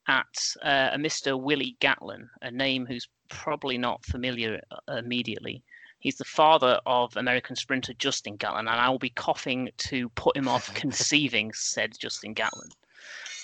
at 0.08 0.54
uh, 0.62 0.90
a 0.92 0.98
Mr. 0.98 1.40
Willie 1.40 1.76
Gatlin, 1.80 2.28
a 2.42 2.50
name 2.50 2.86
who's 2.86 3.08
probably 3.28 3.78
not 3.78 4.04
familiar 4.04 4.60
uh, 4.70 4.96
immediately. 4.96 5.62
He's 5.98 6.16
the 6.16 6.24
father 6.24 6.80
of 6.86 7.16
American 7.16 7.56
sprinter 7.56 7.94
Justin 7.94 8.36
Gatlin, 8.36 8.68
and 8.68 8.80
I 8.80 8.88
will 8.88 8.98
be 8.98 9.10
coughing 9.10 9.70
to 9.76 10.08
put 10.10 10.36
him 10.36 10.48
off 10.48 10.72
conceiving 10.74 11.52
said 11.52 11.98
Justin 11.98 12.34
Gatlin. 12.34 12.68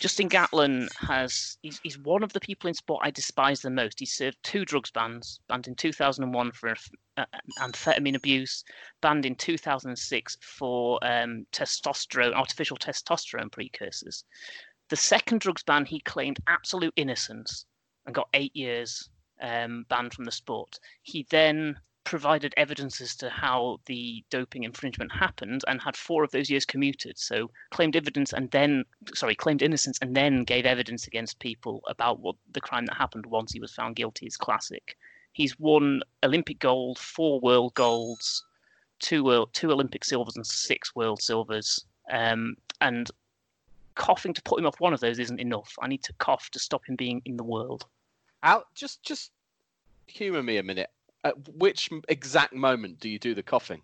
Justin 0.01 0.27
Gatlin 0.27 0.89
has, 0.99 1.59
he's, 1.63 1.79
he's 1.85 1.97
one 1.97 2.25
of 2.25 2.33
the 2.33 2.41
people 2.41 2.67
in 2.67 2.75
sport 2.75 3.03
I 3.05 3.13
despise 3.13 3.61
the 3.61 3.71
most. 3.71 4.01
He 4.01 4.07
served 4.07 4.37
two 4.43 4.65
drugs 4.65 4.91
bans, 4.91 5.39
banned 5.47 5.69
in 5.69 5.77
2001 5.77 6.51
for 6.51 6.75
uh, 7.17 7.25
amphetamine 7.61 8.17
abuse, 8.17 8.65
banned 9.01 9.25
in 9.25 9.37
2006 9.37 10.39
for 10.41 10.99
um, 11.03 11.47
testosterone, 11.53 12.35
artificial 12.35 12.77
testosterone 12.77 13.53
precursors. 13.53 14.25
The 14.93 14.97
second 14.97 15.41
drugs 15.41 15.63
ban, 15.63 15.87
he 15.87 16.01
claimed 16.01 16.39
absolute 16.47 16.93
innocence 16.97 17.65
and 18.05 18.15
got 18.15 18.29
eight 18.35 18.55
years 18.55 19.09
um, 19.41 19.87
banned 19.89 20.13
from 20.13 20.27
the 20.27 20.31
sport. 20.31 20.79
He 21.03 21.27
then 21.31 21.81
provided 22.05 22.53
evidence 22.59 23.01
as 23.01 23.17
to 23.17 23.31
how 23.31 23.81
the 23.87 24.23
doping 24.29 24.65
infringement 24.65 25.11
happened 25.11 25.65
and 25.67 25.81
had 25.81 25.97
four 25.97 26.23
of 26.23 26.31
those 26.31 26.51
years 26.51 26.67
commuted. 26.67 27.19
So 27.19 27.51
claimed 27.71 27.97
evidence 27.97 28.35
and 28.35 28.51
then, 28.51 28.85
sorry, 29.15 29.35
claimed 29.35 29.63
innocence 29.63 29.99
and 30.03 30.15
then 30.15 30.45
gave 30.45 30.67
evidence 30.67 31.07
against 31.07 31.39
people 31.39 31.81
about 31.89 32.21
what 32.21 32.37
the 32.51 32.61
crime 32.61 32.85
that 32.85 32.99
happened 32.99 33.25
once 33.25 33.51
he 33.51 33.61
was 33.61 33.73
found 33.73 33.97
guilty 33.97 34.27
is 34.27 34.37
classic. 34.37 34.99
He's 35.33 35.59
won 35.59 36.03
Olympic 36.23 36.59
gold, 36.59 36.99
four 36.99 37.41
world 37.41 37.73
golds, 37.73 38.45
two 38.99 39.25
world, 39.25 39.55
two 39.55 39.73
Olympic 39.73 40.05
silvers, 40.05 40.37
and 40.37 40.47
six 40.47 40.95
world 40.95 41.23
silvers. 41.23 41.83
Um, 42.11 42.57
and 42.83 43.11
coughing 43.95 44.35
to 44.35 44.43
put 44.43 44.59
him 44.59 44.67
off 44.67 44.81
one 44.81 44.93
of 44.93 45.01
those 45.01 45.19
isn't 45.19 45.41
enough. 45.41 45.75
I 45.81 45.89
need 45.89 46.03
to 46.05 46.13
cough 46.15 46.51
to 46.51 46.59
stop 46.59 46.85
him 46.87 46.97
being 46.97 47.23
in 47.25 47.37
the 47.37 47.45
world. 47.45 47.87
Out, 48.43 48.67
just 48.75 49.03
just 49.03 49.33
humour 50.07 50.43
me 50.43 50.57
a 50.57 50.63
minute. 50.63 50.91
At 51.25 51.35
which 51.55 51.91
exact 52.09 52.53
moment 52.53 52.99
do 52.99 53.09
you 53.09 53.19
do 53.19 53.35
the 53.35 53.43
coughing? 53.43 53.83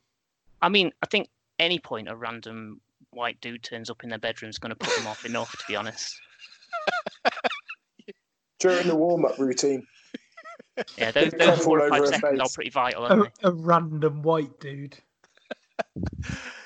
I 0.60 0.68
mean, 0.68 0.92
I 1.02 1.06
think 1.06 1.28
any 1.58 1.78
point 1.78 2.08
a 2.08 2.16
random 2.16 2.80
white 3.10 3.40
dude 3.40 3.62
turns 3.62 3.90
up 3.90 4.02
in 4.02 4.10
their 4.10 4.18
bedroom 4.18 4.50
is 4.50 4.58
going 4.58 4.70
to 4.70 4.76
put 4.76 4.94
them 4.96 5.06
off 5.06 5.24
enough, 5.24 5.52
to 5.52 5.64
be 5.68 5.76
honest. 5.76 6.20
During 8.58 8.88
the 8.88 8.96
warm 8.96 9.24
up 9.24 9.38
routine. 9.38 9.86
Yeah, 10.96 11.10
those, 11.12 11.32
Be 11.32 11.38
those 11.38 11.64
four 11.64 11.80
or 11.80 11.90
five 11.90 12.06
seconds 12.08 12.40
are 12.40 12.48
pretty 12.52 12.70
vital, 12.70 13.04
aren't 13.04 13.32
A, 13.42 13.48
a 13.48 13.52
random 13.52 14.22
white 14.22 14.58
dude. 14.60 14.96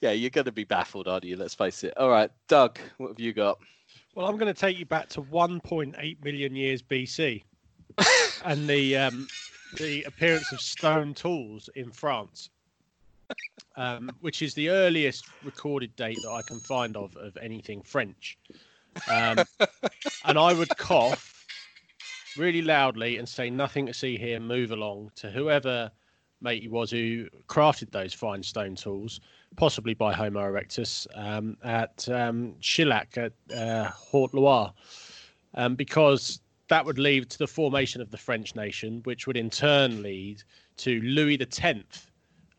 Yeah, 0.00 0.12
you're 0.12 0.30
going 0.30 0.44
to 0.44 0.52
be 0.52 0.64
baffled, 0.64 1.08
aren't 1.08 1.24
you? 1.24 1.36
Let's 1.36 1.54
face 1.54 1.82
it. 1.82 1.96
All 1.96 2.08
right, 2.08 2.30
Doug, 2.46 2.78
what 2.98 3.08
have 3.08 3.20
you 3.20 3.32
got? 3.32 3.58
Well, 4.14 4.26
I'm 4.26 4.36
going 4.36 4.52
to 4.52 4.58
take 4.58 4.78
you 4.78 4.86
back 4.86 5.08
to 5.10 5.22
1.8 5.22 6.24
million 6.24 6.54
years 6.54 6.82
BC 6.82 7.42
and 8.44 8.68
the 8.68 8.96
um, 8.96 9.26
the 9.76 10.02
appearance 10.04 10.52
of 10.52 10.60
stone 10.60 11.14
tools 11.14 11.68
in 11.74 11.90
France, 11.90 12.50
um, 13.76 14.10
which 14.20 14.42
is 14.42 14.54
the 14.54 14.70
earliest 14.70 15.26
recorded 15.44 15.94
date 15.96 16.18
that 16.22 16.30
I 16.30 16.42
can 16.42 16.60
find 16.60 16.96
of 16.96 17.16
of 17.16 17.36
anything 17.38 17.82
French. 17.82 18.38
Um, 19.10 19.38
and 20.24 20.38
I 20.38 20.52
would 20.52 20.76
cough 20.78 21.44
really 22.36 22.62
loudly 22.62 23.18
and 23.18 23.28
say, 23.28 23.50
"Nothing 23.50 23.86
to 23.86 23.94
see 23.94 24.16
here. 24.16 24.38
Move 24.38 24.70
along." 24.70 25.10
To 25.16 25.30
whoever 25.30 25.90
mate 26.40 26.62
he 26.62 26.68
was 26.68 26.90
who 26.90 27.26
crafted 27.48 27.90
those 27.90 28.14
fine 28.14 28.42
stone 28.42 28.76
tools, 28.76 29.20
possibly 29.56 29.94
by 29.94 30.12
Homo 30.12 30.40
erectus, 30.40 31.06
um, 31.14 31.56
at 31.64 32.08
um, 32.08 32.54
Chilhac 32.60 33.16
at 33.18 33.32
uh, 33.56 33.90
Haute-Loire, 33.90 34.72
um, 35.54 35.74
because 35.74 36.40
that 36.68 36.84
would 36.84 36.98
lead 36.98 37.30
to 37.30 37.38
the 37.38 37.46
formation 37.46 38.00
of 38.00 38.10
the 38.10 38.18
French 38.18 38.54
nation, 38.54 39.00
which 39.04 39.26
would 39.26 39.36
in 39.36 39.50
turn 39.50 40.02
lead 40.02 40.42
to 40.76 41.00
Louis 41.00 41.40
X 41.40 42.06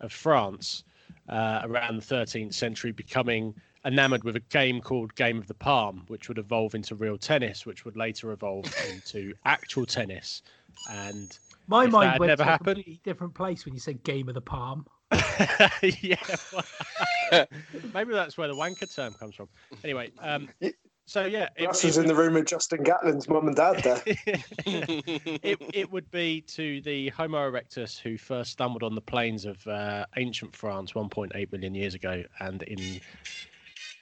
of 0.02 0.12
France 0.12 0.84
uh, 1.30 1.62
around 1.64 2.02
the 2.02 2.16
13th 2.16 2.54
century 2.54 2.92
becoming 2.92 3.54
enamored 3.86 4.24
with 4.24 4.36
a 4.36 4.42
game 4.42 4.82
called 4.82 5.16
Game 5.16 5.38
of 5.38 5.48
the 5.48 5.54
Palm, 5.54 6.04
which 6.08 6.28
would 6.28 6.38
evolve 6.38 6.76
into 6.76 6.96
real 6.96 7.18
tennis, 7.18 7.66
which 7.66 7.86
would 7.86 7.96
later 7.96 8.32
evolve 8.32 8.66
into 8.92 9.34
actual 9.46 9.86
tennis. 9.86 10.42
And 10.92 11.38
My 11.68 11.86
mind 11.86 12.20
went 12.20 12.30
never 12.30 12.44
to 12.44 12.50
a 12.50 12.52
happened- 12.52 12.76
completely 12.78 13.00
different 13.04 13.36
place 13.36 13.64
when 13.66 13.74
you 13.74 13.80
said 13.80 14.04
"Game 14.04 14.28
of 14.28 14.34
the 14.36 14.42
Palm." 14.42 14.86
yeah, 16.02 16.16
well, 16.54 16.66
maybe 17.94 18.14
that's 18.14 18.38
where 18.38 18.48
the 18.48 18.56
wanker 18.56 18.94
term 18.94 19.14
comes 19.14 19.36
from. 19.36 19.48
Anyway, 19.84 20.12
um, 20.20 20.50
so 21.10 21.26
yeah, 21.26 21.50
it, 21.56 21.66
Russ 21.66 21.84
it 21.84 21.88
was 21.88 21.98
in 21.98 22.06
the 22.06 22.14
room 22.14 22.36
with 22.36 22.46
Justin 22.46 22.84
Gatlin's 22.84 23.28
mum 23.28 23.48
and 23.48 23.56
dad 23.56 23.82
there. 23.84 24.02
it, 24.06 25.58
it 25.74 25.92
would 25.92 26.10
be 26.12 26.42
to 26.42 26.82
the 26.82 27.10
Homo 27.10 27.50
erectus 27.50 27.98
who 27.98 28.16
first 28.16 28.52
stumbled 28.52 28.84
on 28.84 28.94
the 28.94 29.02
plains 29.02 29.46
of 29.46 29.66
uh, 29.66 30.06
ancient 30.18 30.56
France 30.56 30.92
1.8 30.94 31.52
million 31.52 31.74
years 31.74 31.96
ago 31.96 32.24
and 32.42 32.62
in 32.64 33.02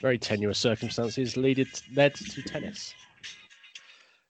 very 0.01 0.17
tenuous 0.17 0.59
circumstances 0.59 1.37
led, 1.37 1.65
led 1.95 2.15
to 2.15 2.41
tennis. 2.41 2.93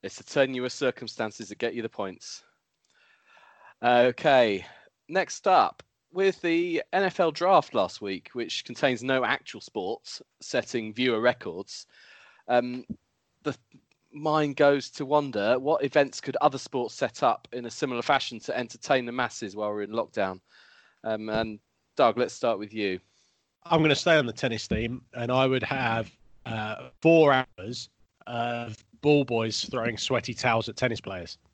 It's 0.03 0.17
the 0.17 0.23
tenuous 0.23 0.75
circumstances 0.75 1.49
that 1.49 1.57
get 1.57 1.73
you 1.73 1.81
the 1.81 1.89
points. 1.89 2.43
Okay, 3.83 4.65
next 5.09 5.47
up, 5.47 5.81
with 6.17 6.41
the 6.41 6.81
NFL 6.93 7.31
draft 7.35 7.75
last 7.75 8.01
week, 8.01 8.31
which 8.33 8.65
contains 8.65 9.03
no 9.03 9.23
actual 9.23 9.61
sports, 9.61 10.19
setting 10.41 10.91
viewer 10.91 11.21
records, 11.21 11.85
um, 12.47 12.83
the 13.43 13.55
mind 14.11 14.55
goes 14.55 14.89
to 14.89 15.05
wonder 15.05 15.59
what 15.59 15.83
events 15.83 16.19
could 16.19 16.35
other 16.41 16.57
sports 16.57 16.95
set 16.95 17.21
up 17.21 17.47
in 17.53 17.67
a 17.67 17.69
similar 17.69 18.01
fashion 18.01 18.39
to 18.39 18.57
entertain 18.57 19.05
the 19.05 19.11
masses 19.11 19.55
while 19.55 19.69
we're 19.69 19.83
in 19.83 19.91
lockdown. 19.91 20.39
Um, 21.03 21.29
and 21.29 21.59
Doug, 21.95 22.17
let's 22.17 22.33
start 22.33 22.57
with 22.57 22.73
you. 22.73 22.99
I'm 23.65 23.81
going 23.81 23.89
to 23.89 23.95
stay 23.95 24.17
on 24.17 24.25
the 24.25 24.33
tennis 24.33 24.65
theme, 24.65 25.03
and 25.13 25.31
I 25.31 25.45
would 25.45 25.61
have 25.61 26.09
uh, 26.47 26.89
four 26.99 27.45
hours 27.59 27.89
of 28.25 28.83
ball 29.01 29.23
boys 29.23 29.65
throwing 29.65 29.99
sweaty 29.99 30.33
towels 30.33 30.67
at 30.67 30.77
tennis 30.77 30.99
players. 30.99 31.37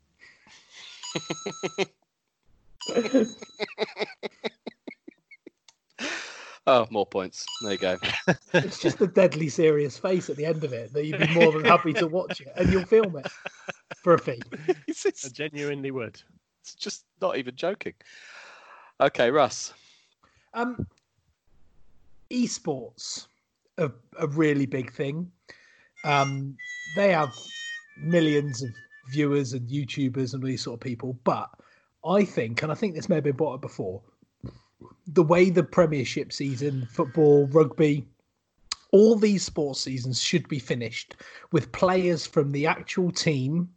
Oh, 6.66 6.86
more 6.90 7.06
points. 7.06 7.44
There 7.62 7.72
you 7.72 7.78
go. 7.78 7.98
It's 8.54 8.78
just 8.78 9.00
a 9.00 9.06
deadly 9.06 9.48
serious 9.48 9.98
face 9.98 10.30
at 10.30 10.36
the 10.36 10.46
end 10.46 10.64
of 10.64 10.72
it 10.72 10.92
that 10.92 11.04
you'd 11.04 11.18
be 11.18 11.34
more 11.34 11.52
than 11.52 11.64
happy 11.64 11.92
to 11.94 12.06
watch 12.06 12.40
it, 12.40 12.48
and 12.56 12.72
you'll 12.72 12.86
film 12.86 13.16
it 13.16 13.30
for 14.02 14.14
a 14.14 14.18
fee. 14.18 14.40
it's, 14.88 15.26
I 15.26 15.28
genuinely 15.28 15.90
would. 15.90 16.22
it's 16.62 16.74
just 16.74 17.04
not 17.20 17.36
even 17.36 17.54
joking. 17.56 17.94
Okay, 19.00 19.30
Russ. 19.30 19.74
Um, 20.54 20.86
esports, 22.30 23.26
a, 23.76 23.90
a 24.18 24.26
really 24.28 24.66
big 24.66 24.92
thing. 24.92 25.30
Um, 26.04 26.56
they 26.96 27.12
have 27.12 27.34
millions 27.98 28.62
of 28.62 28.70
viewers 29.10 29.52
and 29.52 29.68
YouTubers 29.68 30.32
and 30.32 30.42
these 30.42 30.62
sort 30.62 30.74
of 30.74 30.80
people, 30.80 31.18
but 31.24 31.50
I 32.06 32.24
think, 32.24 32.62
and 32.62 32.70
I 32.70 32.74
think 32.74 32.94
this 32.94 33.08
may 33.08 33.16
have 33.16 33.24
been 33.24 33.36
brought 33.36 33.54
up 33.54 33.60
before, 33.60 34.00
the 35.06 35.22
way 35.22 35.50
the 35.50 35.62
Premiership 35.62 36.32
season, 36.32 36.86
football, 36.90 37.46
rugby, 37.48 38.06
all 38.92 39.16
these 39.16 39.44
sports 39.44 39.80
seasons 39.80 40.20
should 40.20 40.48
be 40.48 40.58
finished 40.58 41.16
with 41.52 41.72
players 41.72 42.26
from 42.26 42.52
the 42.52 42.66
actual 42.66 43.10
team 43.10 43.68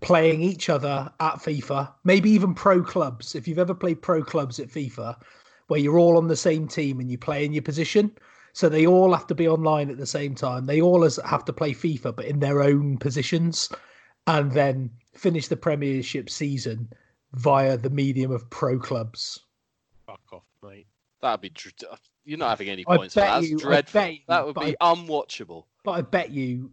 playing 0.00 0.42
each 0.42 0.68
other 0.68 1.10
at 1.20 1.34
FIFA, 1.34 1.92
maybe 2.04 2.30
even 2.30 2.54
pro 2.54 2.82
clubs. 2.82 3.34
If 3.34 3.46
you've 3.46 3.58
ever 3.58 3.74
played 3.74 4.02
pro 4.02 4.22
clubs 4.22 4.58
at 4.58 4.68
FIFA, 4.68 5.16
where 5.68 5.80
you're 5.80 5.98
all 5.98 6.18
on 6.18 6.28
the 6.28 6.36
same 6.36 6.68
team 6.68 7.00
and 7.00 7.10
you 7.10 7.16
play 7.16 7.44
in 7.44 7.52
your 7.52 7.62
position, 7.62 8.10
so 8.52 8.68
they 8.68 8.86
all 8.86 9.12
have 9.12 9.26
to 9.28 9.34
be 9.34 9.48
online 9.48 9.90
at 9.90 9.98
the 9.98 10.06
same 10.06 10.34
time. 10.34 10.66
They 10.66 10.80
all 10.80 11.02
have 11.02 11.44
to 11.44 11.52
play 11.52 11.72
FIFA, 11.72 12.14
but 12.16 12.26
in 12.26 12.40
their 12.40 12.62
own 12.62 12.98
positions, 12.98 13.70
and 14.26 14.52
then 14.52 14.90
finish 15.14 15.48
the 15.48 15.56
Premiership 15.56 16.28
season 16.28 16.92
via 17.34 17.76
the 17.76 17.90
medium 17.90 18.30
of 18.30 18.48
pro 18.50 18.78
clubs. 18.78 19.40
Fuck 20.06 20.20
off, 20.32 20.42
mate. 20.62 20.86
That'd 21.20 21.40
be. 21.40 21.48
Dr- 21.50 21.74
uh, 21.92 21.96
You're 22.24 22.38
not 22.38 22.50
having 22.50 22.68
any 22.68 22.84
points 22.84 23.14
for 23.14 23.20
that. 23.20 23.40
That's 23.40 23.50
you- 23.50 23.58
I 23.58 23.62
dreadful. 23.62 24.00
bet 24.00 24.12
you, 24.14 24.18
that 24.28 24.46
would 24.46 24.56
be 24.56 24.76
I- 24.80 24.94
unwatchable. 24.94 25.64
But 25.84 25.92
I 25.92 26.00
bet 26.02 26.30
you 26.30 26.72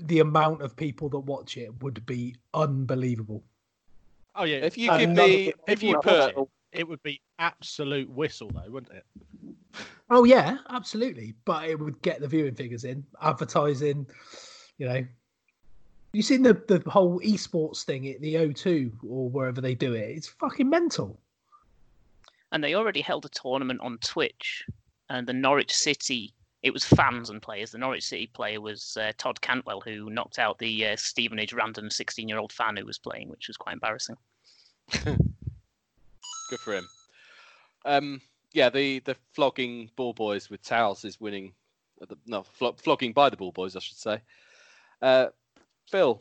the 0.00 0.20
amount 0.20 0.62
of 0.62 0.76
people 0.76 1.08
that 1.10 1.18
watch 1.20 1.56
it 1.56 1.82
would 1.82 2.04
be 2.06 2.36
unbelievable. 2.54 3.42
Oh 4.36 4.44
yeah, 4.44 4.58
If 4.58 4.78
you 4.78 4.90
And 4.90 5.16
could 5.16 5.26
be, 5.26 5.52
if 5.66 5.82
you 5.82 5.94
put, 5.96 6.34
that- 6.36 6.46
it 6.72 6.86
would 6.86 7.02
be 7.02 7.20
absolute 7.40 8.08
whistle 8.10 8.50
though, 8.50 8.70
wouldn't 8.70 8.92
it? 8.92 9.04
Oh 10.10 10.24
yeah, 10.24 10.58
absolutely. 10.70 11.34
But 11.44 11.68
it 11.68 11.78
would 11.78 12.00
get 12.02 12.20
the 12.20 12.28
viewing 12.28 12.54
figures 12.54 12.84
in, 12.84 13.04
advertising, 13.20 14.06
you 14.78 14.86
know. 14.88 15.04
You 16.18 16.22
seen 16.24 16.42
the 16.42 16.54
the 16.66 16.82
whole 16.90 17.20
esports 17.20 17.84
thing 17.84 18.08
at 18.08 18.20
the 18.20 18.34
O2 18.34 18.90
or 19.08 19.30
wherever 19.30 19.60
they 19.60 19.76
do 19.76 19.94
it? 19.94 20.16
It's 20.16 20.26
fucking 20.26 20.68
mental. 20.68 21.20
And 22.50 22.64
they 22.64 22.74
already 22.74 23.02
held 23.02 23.24
a 23.24 23.28
tournament 23.28 23.80
on 23.80 23.98
Twitch, 23.98 24.66
and 25.10 25.28
the 25.28 25.32
Norwich 25.32 25.72
City. 25.72 26.34
It 26.64 26.72
was 26.72 26.84
fans 26.84 27.30
and 27.30 27.40
players. 27.40 27.70
The 27.70 27.78
Norwich 27.78 28.04
City 28.04 28.26
player 28.26 28.60
was 28.60 28.96
uh, 29.00 29.12
Todd 29.16 29.40
Cantwell, 29.40 29.80
who 29.80 30.10
knocked 30.10 30.40
out 30.40 30.58
the 30.58 30.86
uh, 30.88 30.96
Stevenage 30.96 31.52
random 31.52 31.88
16-year-old 31.88 32.52
fan 32.52 32.76
who 32.76 32.84
was 32.84 32.98
playing, 32.98 33.28
which 33.28 33.46
was 33.46 33.56
quite 33.56 33.74
embarrassing. 33.74 34.16
good 35.04 36.58
for 36.58 36.74
him. 36.74 36.88
Um, 37.84 38.20
yeah, 38.52 38.70
the 38.70 38.98
the 38.98 39.14
flogging 39.34 39.88
ball 39.94 40.14
boys 40.14 40.50
with 40.50 40.64
towels 40.64 41.04
is 41.04 41.20
winning. 41.20 41.52
uh, 42.02 42.06
the- 42.06 42.18
No, 42.26 42.42
flo- 42.42 42.74
flogging 42.76 43.12
by 43.12 43.30
the 43.30 43.36
ball 43.36 43.52
boys, 43.52 43.76
I 43.76 43.78
should 43.78 43.98
say. 43.98 44.20
Uh, 45.00 45.28
Phil, 45.90 46.20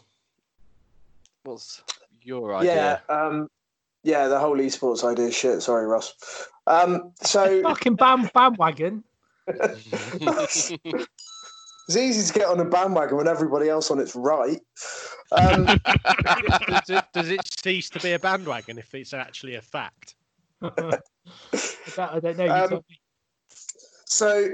what's 1.44 1.84
your 2.22 2.56
idea? 2.56 3.02
Yeah, 3.10 3.16
um, 3.16 3.50
yeah, 4.04 4.28
the 4.28 4.40
whole 4.40 4.58
esports 4.58 5.04
idea 5.04 5.32
shit. 5.32 5.62
Sorry, 5.62 5.86
Russ. 5.86 6.14
Um, 6.68 7.12
so 7.22 7.62
Fucking 7.64 7.96
band 7.96 8.32
bandwagon. 8.34 9.04
it's 9.48 10.72
easy 11.96 12.28
to 12.28 12.40
get 12.40 12.48
on 12.48 12.60
a 12.60 12.66
bandwagon 12.66 13.18
when 13.18 13.28
everybody 13.28 13.70
else 13.70 13.92
on 13.92 14.00
it's 14.00 14.16
right. 14.16 14.62
Um, 15.32 15.66
does, 15.66 16.90
it, 16.90 17.06
does 17.14 17.30
it 17.30 17.42
cease 17.62 17.90
to 17.92 18.00
be 18.00 18.14
a 18.14 18.20
bandwagon 18.20 18.78
if 18.78 18.94
it's 18.94 19.14
actually 19.14 19.56
a 19.56 19.62
fact? 19.62 20.16
That- 20.62 21.02
I 21.98 22.20
don't 22.20 22.38
know. 22.38 22.66
Um, 22.66 22.82
so 24.06 24.50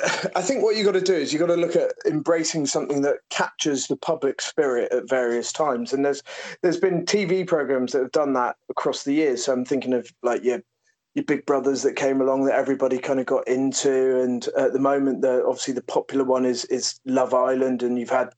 I 0.36 0.42
think 0.42 0.62
what 0.62 0.76
you 0.76 0.84
got 0.84 0.92
to 0.92 1.00
do 1.00 1.14
is 1.14 1.32
you 1.32 1.38
got 1.38 1.46
to 1.46 1.56
look 1.56 1.76
at 1.76 1.92
embracing 2.06 2.66
something 2.66 3.02
that 3.02 3.16
captures 3.30 3.86
the 3.86 3.96
public 3.96 4.40
spirit 4.40 4.92
at 4.92 5.08
various 5.08 5.52
times. 5.52 5.92
And 5.92 6.04
there's 6.04 6.22
there's 6.62 6.80
been 6.80 7.04
TV 7.04 7.46
programs 7.46 7.92
that 7.92 8.02
have 8.02 8.12
done 8.12 8.32
that 8.34 8.56
across 8.70 9.04
the 9.04 9.12
years. 9.12 9.44
So 9.44 9.52
I'm 9.52 9.64
thinking 9.64 9.92
of 9.92 10.10
like 10.22 10.42
your 10.42 10.62
your 11.14 11.24
Big 11.24 11.44
Brothers 11.44 11.82
that 11.82 11.96
came 11.96 12.20
along 12.20 12.44
that 12.44 12.54
everybody 12.54 12.98
kind 12.98 13.20
of 13.20 13.26
got 13.26 13.46
into. 13.48 14.20
And 14.20 14.46
at 14.56 14.72
the 14.72 14.78
moment, 14.78 15.22
the 15.22 15.44
obviously 15.44 15.74
the 15.74 15.82
popular 15.82 16.24
one 16.24 16.44
is 16.44 16.64
is 16.66 16.98
Love 17.04 17.34
Island, 17.34 17.82
and 17.82 17.98
you've 17.98 18.10
had 18.10 18.30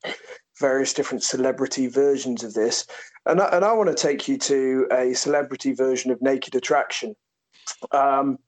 various 0.59 0.93
different 0.93 1.23
celebrity 1.23 1.87
versions 1.87 2.45
of 2.45 2.55
this. 2.55 2.87
And 3.27 3.41
I, 3.41 3.47
and 3.47 3.65
I 3.65 3.73
want 3.73 3.89
to 3.89 3.95
take 3.95 4.27
you 4.27 4.37
to 4.39 4.87
a 4.91 5.15
celebrity 5.15 5.73
version 5.73 6.11
of 6.11 6.21
Naked 6.21 6.55
Attraction. 6.55 7.15
Um, 7.93 8.39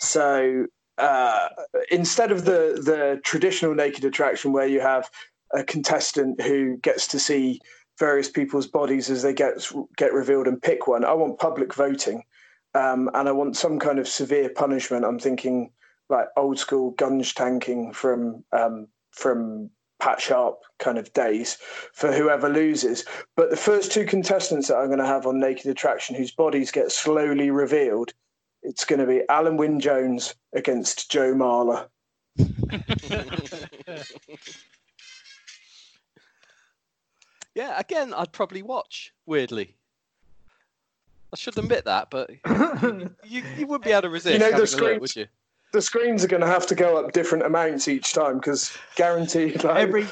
so 0.00 0.66
uh, 0.98 1.48
instead 1.90 2.30
of 2.30 2.44
the 2.44 2.80
the 2.84 3.20
traditional 3.24 3.74
naked 3.74 4.04
attraction 4.04 4.52
where 4.52 4.66
you 4.66 4.80
have 4.80 5.10
a 5.52 5.62
contestant 5.62 6.40
who 6.40 6.76
gets 6.78 7.06
to 7.08 7.18
see 7.18 7.60
various 7.98 8.28
people's 8.28 8.66
bodies 8.66 9.10
as 9.10 9.22
they 9.22 9.32
get 9.32 9.54
get 9.96 10.12
revealed 10.12 10.46
and 10.46 10.60
pick 10.60 10.86
one. 10.86 11.04
I 11.04 11.12
want 11.12 11.38
public 11.38 11.74
voting, 11.74 12.22
um, 12.74 13.10
and 13.14 13.28
I 13.28 13.32
want 13.32 13.56
some 13.56 13.78
kind 13.78 13.98
of 13.98 14.08
severe 14.08 14.50
punishment. 14.50 15.04
I'm 15.04 15.18
thinking 15.18 15.70
like 16.08 16.26
old 16.36 16.58
school 16.58 16.92
gunge 16.92 17.34
tanking 17.34 17.92
from 17.92 18.44
um, 18.52 18.88
from 19.10 19.70
Pat 20.00 20.20
Sharp 20.20 20.58
kind 20.78 20.98
of 20.98 21.12
days 21.12 21.58
for 21.92 22.12
whoever 22.12 22.48
loses. 22.48 23.04
But 23.36 23.50
the 23.50 23.56
first 23.56 23.92
two 23.92 24.04
contestants 24.04 24.68
that 24.68 24.76
I'm 24.76 24.88
going 24.88 24.98
to 24.98 25.06
have 25.06 25.26
on 25.26 25.38
Naked 25.38 25.66
Attraction, 25.66 26.16
whose 26.16 26.32
bodies 26.32 26.72
get 26.72 26.90
slowly 26.90 27.50
revealed, 27.50 28.12
it's 28.62 28.84
going 28.84 29.00
to 29.00 29.06
be 29.06 29.22
Alun 29.28 29.56
Wyn 29.56 29.80
Jones 29.80 30.34
against 30.54 31.10
Joe 31.10 31.34
Marler. 31.34 31.86
yeah, 37.54 37.78
again, 37.78 38.14
I'd 38.14 38.32
probably 38.32 38.62
watch. 38.62 39.12
Weirdly, 39.26 39.74
I 41.32 41.36
should 41.36 41.58
admit 41.58 41.84
that, 41.84 42.08
but 42.10 42.30
you, 43.24 43.42
you 43.56 43.66
would 43.66 43.82
be 43.82 43.90
able 43.92 44.02
to 44.02 44.10
resist. 44.10 44.32
You 44.34 44.38
know, 44.38 44.46
the 44.46 44.52
having 44.52 44.56
a 44.56 44.60
look, 44.60 44.68
screens- 44.68 45.00
would 45.00 45.16
you? 45.16 45.26
The 45.72 45.80
screens 45.80 46.22
are 46.22 46.28
going 46.28 46.42
to 46.42 46.46
have 46.46 46.66
to 46.66 46.74
go 46.74 46.98
up 47.02 47.12
different 47.12 47.46
amounts 47.46 47.88
each 47.88 48.12
time 48.12 48.34
because 48.36 48.76
guaranteed, 48.94 49.64
like, 49.64 49.76
Every 49.76 50.06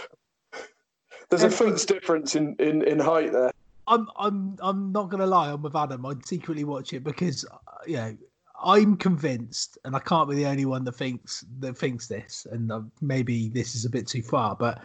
there's 1.29 1.43
a 1.43 1.47
every- 1.47 1.57
foot's 1.57 1.85
difference 1.85 2.35
in, 2.35 2.57
in, 2.59 2.83
in 2.83 2.99
height 2.99 3.33
there. 3.33 3.53
I'm 3.87 4.09
I'm 4.17 4.57
I'm 4.63 4.93
not 4.93 5.11
gonna 5.11 5.27
lie. 5.27 5.51
I'm 5.51 5.63
with 5.63 5.75
Adam. 5.75 6.07
I'd 6.07 6.25
secretly 6.25 6.65
watch 6.65 6.93
it 6.93 7.03
because 7.05 7.45
uh, 7.45 7.57
you 7.87 7.97
know 7.97 8.17
I'm 8.63 8.97
convinced, 8.97 9.79
and 9.85 9.97
I 9.97 10.01
can't 10.01 10.29
be 10.29 10.37
the 10.37 10.47
only 10.47 10.67
one 10.67 10.85
that 10.85 10.93
thinks 10.93 11.45
that 11.61 11.77
thinks 11.79 12.07
this. 12.09 12.47
And 12.51 12.71
uh, 12.71 12.83
maybe 13.01 13.49
this 13.49 13.75
is 13.75 13.85
a 13.85 13.91
bit 13.91 14.07
too 14.07 14.23
far, 14.23 14.55
but 14.55 14.83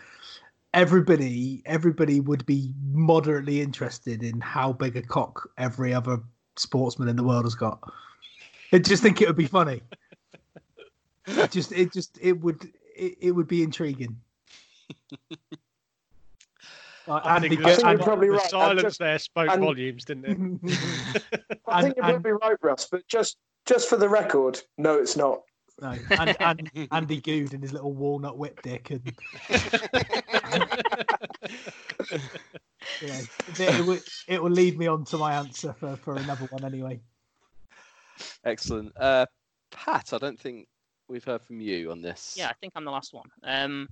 everybody 0.73 1.61
everybody 1.65 2.19
would 2.19 2.45
be 2.45 2.73
moderately 2.91 3.61
interested 3.61 4.23
in 4.23 4.39
how 4.41 4.73
big 4.73 4.95
a 4.97 5.01
cock 5.01 5.49
every 5.57 5.93
other 5.93 6.19
sportsman 6.57 7.07
in 7.09 7.15
the 7.15 7.23
world 7.23 7.45
has 7.45 7.55
got. 7.55 7.79
I 8.71 8.79
just 8.79 9.03
think 9.03 9.21
it 9.21 9.27
would 9.27 9.37
be 9.37 9.45
funny. 9.47 9.81
It 11.27 11.51
just 11.51 11.71
it 11.71 11.91
just 11.91 12.17
it 12.21 12.33
would 12.41 12.71
it, 12.95 13.17
it 13.19 13.31
would 13.31 13.47
be 13.47 13.63
intriguing. 13.63 14.15
Like 17.07 17.25
I 17.25 17.35
Andy 17.35 17.49
think, 17.49 17.61
Go- 17.61 17.67
the, 17.67 17.71
I 17.73 17.75
think 17.75 17.97
you're 17.99 18.05
probably 18.05 18.27
the 18.27 18.33
right. 18.33 18.45
I 18.45 18.49
silence 18.49 18.81
just- 18.81 18.99
there 18.99 19.19
spoke 19.19 19.49
and- 19.51 19.61
volumes, 19.63 20.05
didn't 20.05 20.61
it? 20.63 20.77
I 21.67 21.81
think 21.81 21.95
And- 21.97 22.07
you're 22.07 22.19
probably 22.21 22.31
right, 22.31 22.57
Russ, 22.61 22.87
but 22.91 23.07
just 23.07 23.37
just 23.65 23.89
for 23.89 23.97
the 23.97 24.09
record, 24.09 24.61
no, 24.77 24.97
it's 24.97 25.15
not. 25.15 25.41
No, 25.81 25.93
and, 26.11 26.37
and 26.39 26.71
Andy 26.91 27.19
Goode 27.19 27.53
and 27.53 27.61
his 27.61 27.73
little 27.73 27.91
walnut 27.91 28.37
whip 28.37 28.61
dick, 28.61 28.91
and 28.91 29.01
you 33.01 33.07
know, 33.07 33.19
it, 33.19 33.59
it, 33.59 33.85
will, 33.85 33.99
it 34.27 34.41
will 34.41 34.51
lead 34.51 34.77
me 34.77 34.87
on 34.87 35.03
to 35.05 35.17
my 35.17 35.33
answer 35.33 35.73
for, 35.73 35.97
for 35.97 36.15
another 36.15 36.45
one 36.45 36.63
anyway. 36.63 37.01
Excellent. 38.45 38.93
Uh, 38.97 39.25
Pat, 39.71 40.13
I 40.13 40.17
don't 40.17 40.39
think 40.39 40.67
we've 41.09 41.25
heard 41.25 41.41
from 41.41 41.59
you 41.59 41.91
on 41.91 42.01
this. 42.01 42.35
Yeah, 42.37 42.47
I 42.47 42.53
think 42.53 42.71
I'm 42.75 42.85
the 42.85 42.91
last 42.91 43.13
one. 43.13 43.29
Um, 43.43 43.89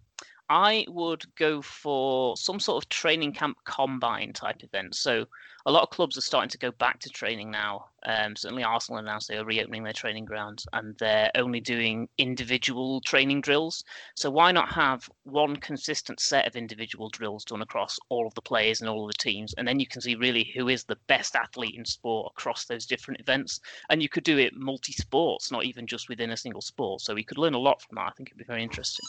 I 0.50 0.86
would 0.90 1.24
go 1.36 1.62
for 1.62 2.36
some 2.38 2.60
sort 2.60 2.84
of 2.84 2.90
training 2.90 3.34
camp 3.34 3.58
combine 3.66 4.34
type 4.34 4.64
event. 4.64 4.96
So 4.96 5.26
a 5.66 5.72
lot 5.72 5.84
of 5.84 5.90
clubs 5.92 6.18
are 6.18 6.22
starting 6.22 6.50
to 6.50 6.58
go 6.58 6.72
back 6.72 7.00
to 7.00 7.10
training 7.10 7.50
now. 7.50 7.86
Um, 8.06 8.36
certainly 8.36 8.64
Arsenal 8.64 9.00
announced 9.00 9.30
they 9.30 9.38
are 9.38 9.46
reopening 9.46 9.84
their 9.84 9.94
training 9.94 10.26
grounds 10.26 10.68
and 10.74 10.98
they're 10.98 11.32
only 11.36 11.62
doing 11.62 12.10
individual 12.18 13.00
training 13.02 13.40
drills. 13.40 13.86
So 14.16 14.30
why 14.30 14.52
not 14.52 14.70
have 14.74 15.10
one 15.24 15.56
consistent 15.56 16.20
set 16.20 16.46
of 16.46 16.58
individual 16.58 17.08
drills 17.10 17.46
done 17.46 17.62
across 17.62 17.98
all 18.10 18.28
of 18.28 18.34
the 18.34 18.42
players 18.42 18.82
and 18.82 18.90
all 18.90 19.06
of 19.06 19.12
the 19.14 19.18
teams, 19.18 19.54
and 19.54 19.66
then 19.66 19.80
you 19.80 19.88
can 19.88 20.02
see 20.02 20.16
really 20.16 20.52
who 20.54 20.68
is 20.68 20.84
the 20.84 20.98
best 21.08 21.36
athlete 21.36 21.76
in 21.76 21.86
sport 21.86 22.34
across 22.36 22.66
those 22.66 22.86
different 22.86 23.22
events. 23.22 23.62
And 23.90 24.04
you 24.04 24.10
could 24.10 24.26
do 24.26 24.38
it 24.38 24.54
multi-sports, 24.56 25.52
not 25.52 25.64
even 25.64 25.88
just 25.88 26.10
within 26.10 26.32
a 26.32 26.38
single 26.38 26.62
sport. 26.62 27.02
So 27.02 27.14
we 27.14 27.24
could 27.24 27.38
learn 27.38 27.54
a 27.54 27.60
lot 27.60 27.82
from 27.82 27.96
that. 27.96 28.08
I 28.08 28.12
think 28.12 28.30
it'd 28.30 28.38
be 28.38 28.44
very 28.44 28.64
interesting. 28.64 29.08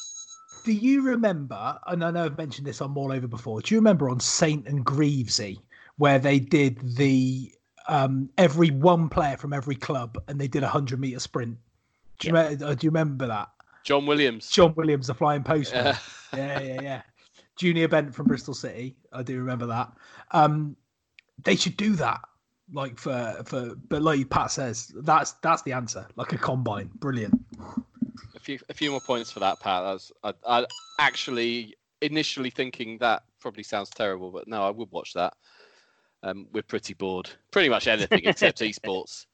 Do 0.65 0.73
you 0.73 1.03
remember? 1.03 1.79
And 1.87 2.03
I 2.03 2.11
know 2.11 2.25
I've 2.25 2.39
mentioned 2.39 2.67
this 2.67 2.81
on 2.81 2.91
Maul 2.91 3.13
Over 3.13 3.29
before. 3.29 3.61
Do 3.61 3.75
you 3.75 3.79
remember 3.79 4.09
on 4.09 4.19
Saint 4.19 4.67
and 4.67 4.85
Greavesy 4.85 5.61
where 5.99 6.19
they 6.19 6.39
did 6.39 6.97
the 6.97 7.53
um, 7.87 8.31
every 8.39 8.71
one 8.71 9.11
player 9.11 9.37
from 9.37 9.53
every 9.53 9.77
club 9.77 10.17
and 10.27 10.41
they 10.41 10.49
did 10.49 10.63
a 10.63 10.69
hundred 10.69 11.01
meter 11.01 11.21
sprint? 11.21 11.59
Do 12.19 12.29
you, 12.29 12.35
remember, 12.35 12.75
do 12.75 12.87
you 12.87 12.91
remember 12.91 13.27
that? 13.27 13.51
John 13.85 14.07
Williams. 14.07 14.49
John 14.51 14.73
Williams, 14.75 15.07
the 15.09 15.15
flying 15.15 15.45
postman. 15.45 15.85
Yeah. 15.85 15.99
yeah, 16.35 16.61
yeah, 16.61 16.83
yeah. 16.83 17.03
Junior 17.57 17.87
Bent 17.87 18.15
from 18.15 18.27
Bristol 18.27 18.55
City. 18.55 18.97
I 19.13 19.23
do 19.23 19.39
remember 19.39 19.67
that. 19.67 19.93
Um, 20.31 20.77
they 21.45 21.57
should 21.57 21.77
do 21.77 21.95
that. 21.97 22.21
Like 22.73 22.99
for 22.99 23.43
for, 23.45 23.75
but 23.91 24.01
like 24.01 24.31
Pat 24.31 24.51
says, 24.51 24.91
that's 25.03 25.33
that's 25.43 25.61
the 25.63 25.73
answer. 25.73 26.09
Like 26.17 26.33
a 26.33 26.39
combine, 26.39 26.91
brilliant. 26.95 27.39
A 28.45 28.53
few, 28.53 28.59
a 28.69 28.75
few 28.75 28.91
more 28.91 29.01
points 29.01 29.33
for 29.33 29.41
that, 29.41 29.59
Pat. 29.59 29.83
That's, 29.85 30.13
I, 30.23 30.35
I 30.47 30.67
actually 31.01 31.75
initially 32.03 32.51
thinking 32.51 32.99
that 32.99 33.23
probably 33.41 33.63
sounds 33.63 33.89
terrible, 33.89 34.31
but 34.31 34.47
no, 34.47 34.63
I 34.63 34.69
would 34.69 34.91
watch 34.91 35.15
that. 35.15 35.33
Um, 36.23 36.49
we're 36.53 36.63
pretty 36.63 36.93
bored. 36.93 37.31
Pretty 37.53 37.71
much 37.71 37.87
anything 37.87 38.21
except 38.23 38.59
esports. 38.61 39.25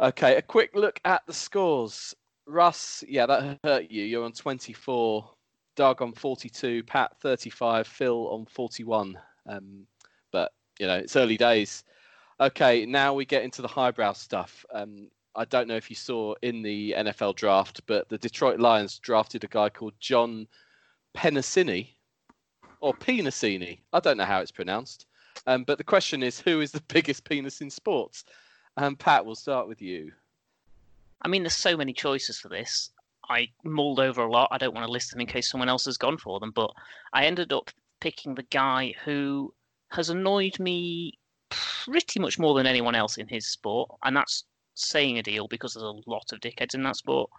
Okay, 0.00 0.36
a 0.36 0.40
quick 0.40 0.70
look 0.74 0.98
at 1.04 1.26
the 1.26 1.34
scores. 1.34 2.14
Russ, 2.46 3.04
yeah, 3.06 3.26
that 3.26 3.58
hurt 3.62 3.90
you. 3.90 4.02
You're 4.02 4.24
on 4.24 4.32
24. 4.32 5.30
Doug 5.76 6.00
on 6.00 6.14
42. 6.14 6.84
Pat 6.84 7.20
35. 7.20 7.86
Phil 7.86 8.28
on 8.28 8.46
41. 8.46 9.18
Um, 9.46 9.86
but 10.32 10.52
you 10.80 10.86
know, 10.86 10.96
it's 10.96 11.16
early 11.16 11.36
days. 11.36 11.84
Okay, 12.40 12.86
now 12.86 13.12
we 13.12 13.26
get 13.26 13.42
into 13.42 13.60
the 13.60 13.68
highbrow 13.68 14.14
stuff. 14.14 14.64
Um, 14.72 15.10
I 15.38 15.44
don't 15.44 15.68
know 15.68 15.76
if 15.76 15.88
you 15.88 15.94
saw 15.94 16.34
in 16.42 16.62
the 16.62 16.96
NFL 16.98 17.36
draft, 17.36 17.82
but 17.86 18.08
the 18.08 18.18
Detroit 18.18 18.58
Lions 18.58 18.98
drafted 18.98 19.44
a 19.44 19.46
guy 19.46 19.68
called 19.68 19.94
John 20.00 20.48
Penisini 21.16 21.90
or 22.80 22.92
Penisini. 22.92 23.78
I 23.92 24.00
don't 24.00 24.16
know 24.16 24.24
how 24.24 24.40
it's 24.40 24.50
pronounced. 24.50 25.06
Um, 25.46 25.62
but 25.62 25.78
the 25.78 25.84
question 25.84 26.24
is, 26.24 26.40
who 26.40 26.60
is 26.60 26.72
the 26.72 26.82
biggest 26.88 27.22
penis 27.22 27.60
in 27.60 27.70
sports? 27.70 28.24
And 28.76 28.98
Pat, 28.98 29.24
we'll 29.24 29.36
start 29.36 29.68
with 29.68 29.80
you. 29.80 30.10
I 31.22 31.28
mean, 31.28 31.44
there's 31.44 31.54
so 31.54 31.76
many 31.76 31.92
choices 31.92 32.40
for 32.40 32.48
this. 32.48 32.90
I 33.28 33.48
mulled 33.62 34.00
over 34.00 34.22
a 34.22 34.30
lot. 34.30 34.48
I 34.50 34.58
don't 34.58 34.74
want 34.74 34.86
to 34.86 34.92
list 34.92 35.12
them 35.12 35.20
in 35.20 35.28
case 35.28 35.48
someone 35.48 35.68
else 35.68 35.84
has 35.84 35.96
gone 35.96 36.18
for 36.18 36.40
them, 36.40 36.50
but 36.50 36.72
I 37.12 37.26
ended 37.26 37.52
up 37.52 37.70
picking 38.00 38.34
the 38.34 38.42
guy 38.44 38.92
who 39.04 39.54
has 39.90 40.10
annoyed 40.10 40.58
me 40.58 41.12
pretty 41.50 42.18
much 42.18 42.40
more 42.40 42.54
than 42.54 42.66
anyone 42.66 42.96
else 42.96 43.18
in 43.18 43.28
his 43.28 43.46
sport, 43.46 43.90
and 44.02 44.16
that's 44.16 44.44
saying 44.78 45.18
a 45.18 45.22
deal 45.22 45.48
because 45.48 45.74
there's 45.74 45.82
a 45.82 46.10
lot 46.10 46.32
of 46.32 46.40
dickheads 46.40 46.74
in 46.74 46.82
that 46.84 46.96
sport. 46.96 47.30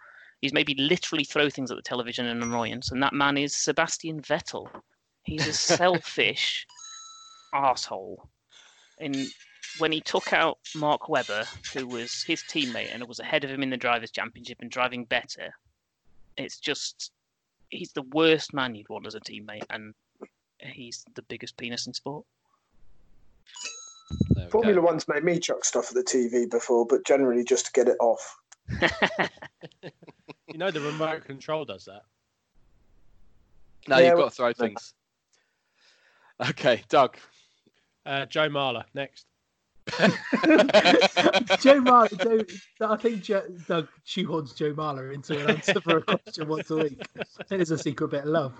He's 0.41 0.53
maybe 0.53 0.75
literally 0.75 1.23
throw 1.23 1.49
things 1.49 1.71
at 1.71 1.77
the 1.77 1.83
television 1.83 2.25
in 2.25 2.41
annoyance, 2.41 2.91
and 2.91 3.03
that 3.03 3.13
man 3.13 3.37
is 3.37 3.55
Sebastian 3.55 4.21
Vettel. 4.21 4.69
He's 5.23 5.47
a 5.47 5.53
selfish 5.77 6.65
asshole. 7.53 8.29
In 8.99 9.27
when 9.77 9.91
he 9.91 10.01
took 10.01 10.33
out 10.33 10.57
Mark 10.75 11.09
Webber, 11.09 11.45
who 11.73 11.87
was 11.87 12.23
his 12.23 12.41
teammate 12.43 12.93
and 12.93 13.07
was 13.07 13.19
ahead 13.19 13.43
of 13.43 13.49
him 13.49 13.63
in 13.63 13.69
the 13.69 13.77
drivers' 13.77 14.11
championship 14.11 14.57
and 14.61 14.71
driving 14.71 15.05
better, 15.05 15.53
it's 16.37 16.59
just 16.59 17.11
he's 17.69 17.91
the 17.91 18.01
worst 18.13 18.53
man 18.53 18.75
you'd 18.75 18.89
want 18.89 19.07
as 19.07 19.15
a 19.15 19.19
teammate, 19.19 19.65
and 19.69 19.93
he's 20.59 21.05
the 21.15 21.21
biggest 21.23 21.57
penis 21.57 21.87
in 21.87 21.93
sport. 21.93 22.25
There 24.35 24.49
Formula 24.49 24.75
go. 24.75 24.87
One's 24.87 25.07
made 25.07 25.23
me 25.23 25.39
chuck 25.39 25.65
stuff 25.65 25.89
at 25.89 25.95
the 25.95 26.03
TV 26.03 26.49
before, 26.49 26.85
but 26.85 27.05
generally 27.05 27.43
just 27.43 27.67
to 27.67 27.71
get 27.71 27.87
it 27.87 27.97
off. 27.99 28.37
You 30.51 30.57
know 30.57 30.71
the 30.71 30.81
remote 30.81 31.25
control 31.25 31.63
does 31.63 31.85
that. 31.85 32.01
No, 33.87 33.97
Yeah, 33.97 34.09
you've 34.09 34.17
got 34.17 34.29
to 34.29 34.35
throw 34.35 34.53
things. 34.53 34.93
Okay, 36.49 36.81
Doug. 36.89 37.17
Uh, 38.05 38.25
Joe 38.25 38.49
Marler 38.49 38.85
next. 38.95 39.25
Joe 39.99 40.07
Marler, 41.81 42.47
Joe, 42.79 42.87
I 42.87 42.95
think 42.97 43.21
Joe, 43.21 43.43
Doug 43.67 43.87
shoehorns 44.05 44.55
Joe 44.55 44.73
Marler 44.73 45.13
into 45.13 45.39
an 45.39 45.49
answer 45.57 45.81
for 45.81 45.97
a 45.97 46.01
question 46.01 46.47
once 46.47 46.69
a 46.71 46.77
week. 46.77 47.01
I 47.19 47.43
think 47.43 47.59
there's 47.59 47.71
a 47.71 47.77
secret 47.77 48.09
bit 48.09 48.23
of 48.23 48.29
love. 48.29 48.53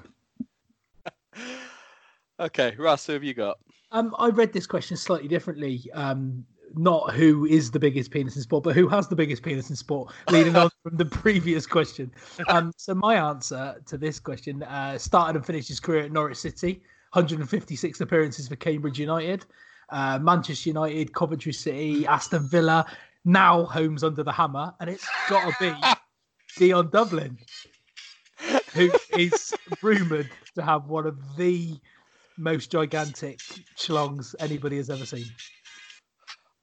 Okay, 2.40 2.74
Russ, 2.78 3.06
who 3.06 3.14
have 3.14 3.24
you 3.24 3.34
got? 3.34 3.58
Um, 3.92 4.16
I 4.18 4.30
read 4.30 4.54
this 4.54 4.66
question 4.66 4.96
slightly 4.96 5.28
differently. 5.28 5.90
Um, 5.94 6.46
not 6.76 7.14
who 7.14 7.46
is 7.46 7.72
the 7.72 7.80
biggest 7.80 8.12
penis 8.12 8.36
in 8.36 8.44
sport, 8.44 8.64
but 8.64 8.76
who 8.76 8.88
has 8.88 9.08
the 9.08 9.16
biggest 9.16 9.44
penis 9.44 9.70
in 9.70 9.76
sport, 9.76 10.14
leading 10.30 10.56
on 10.56 10.70
from 10.84 10.98
the 10.98 11.06
previous 11.06 11.66
question. 11.66 12.12
Um, 12.48 12.72
so 12.78 12.94
my 12.94 13.16
answer 13.16 13.82
to 13.88 13.98
this 13.98 14.20
question 14.20 14.64
uh, 14.64 14.98
started 14.98 15.36
and 15.36 15.46
finished 15.46 15.68
his 15.68 15.80
career 15.80 16.04
at 16.04 16.12
Norwich 16.12 16.38
City, 16.38 16.82
156 17.14 18.02
appearances 18.02 18.48
for 18.48 18.56
Cambridge 18.56 19.00
United, 19.00 19.46
uh, 19.90 20.20
Manchester 20.20 20.70
United, 20.70 21.14
Coventry 21.14 21.54
City, 21.54 22.06
Aston 22.06 22.48
Villa, 22.48 22.86
now 23.26 23.66
homes 23.66 24.04
under 24.04 24.24
the 24.24 24.32
hammer, 24.32 24.74
and 24.80 24.90
it's 24.90 25.08
got 25.28 25.52
to 25.52 25.56
be 25.60 25.76
Dion 26.58 26.90
Dublin, 26.90 27.38
who 28.74 28.92
is 29.18 29.54
rumoured 29.82 30.30
to 30.56 30.62
have 30.62 30.86
one 30.86 31.06
of 31.06 31.18
the 31.36 31.80
most 32.40 32.72
gigantic 32.72 33.40
schlongs 33.78 34.34
anybody 34.40 34.78
has 34.78 34.90
ever 34.90 35.06
seen. 35.06 35.26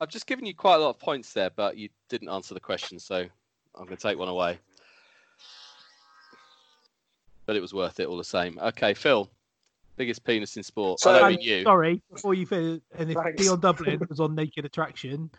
I've 0.01 0.09
just 0.09 0.27
given 0.27 0.47
you 0.47 0.55
quite 0.55 0.77
a 0.77 0.79
lot 0.79 0.91
of 0.91 0.99
points 0.99 1.33
there, 1.33 1.51
but 1.51 1.77
you 1.77 1.89
didn't 2.09 2.29
answer 2.29 2.55
the 2.55 2.61
question, 2.61 2.99
so 2.99 3.17
I'm 3.17 3.85
going 3.85 3.97
to 3.97 4.03
take 4.03 4.19
one 4.19 4.29
away. 4.29 4.59
But 7.47 7.57
it 7.57 7.61
was 7.61 7.73
worth 7.73 8.01
it 8.01 8.09
all 8.09 8.17
the 8.17 8.25
same. 8.25 8.59
Okay, 8.61 8.93
Phil, 8.95 9.31
biggest 9.97 10.25
penis 10.25 10.57
in 10.57 10.63
sport. 10.63 11.01
So, 11.01 11.11
I 11.11 11.19
know 11.19 11.25
um, 11.25 11.31
mean 11.31 11.41
you. 11.41 11.63
Sorry, 11.63 12.03
before 12.13 12.35
you 12.35 12.47
finish, 12.47 12.81
and 12.99 13.11
if 13.11 13.17
Thanks. 13.17 13.43
Dion 13.43 13.61
Dublin 13.61 14.01
was 14.09 14.21
on 14.21 14.35
Naked 14.35 14.65
Attraction, 14.65 15.31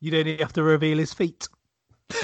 you'd 0.00 0.14
only 0.14 0.36
have 0.36 0.52
to 0.54 0.62
reveal 0.62 0.98
his 0.98 1.12
feet. 1.12 1.48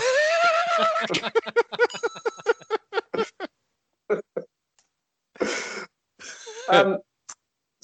Um, 6.68 6.98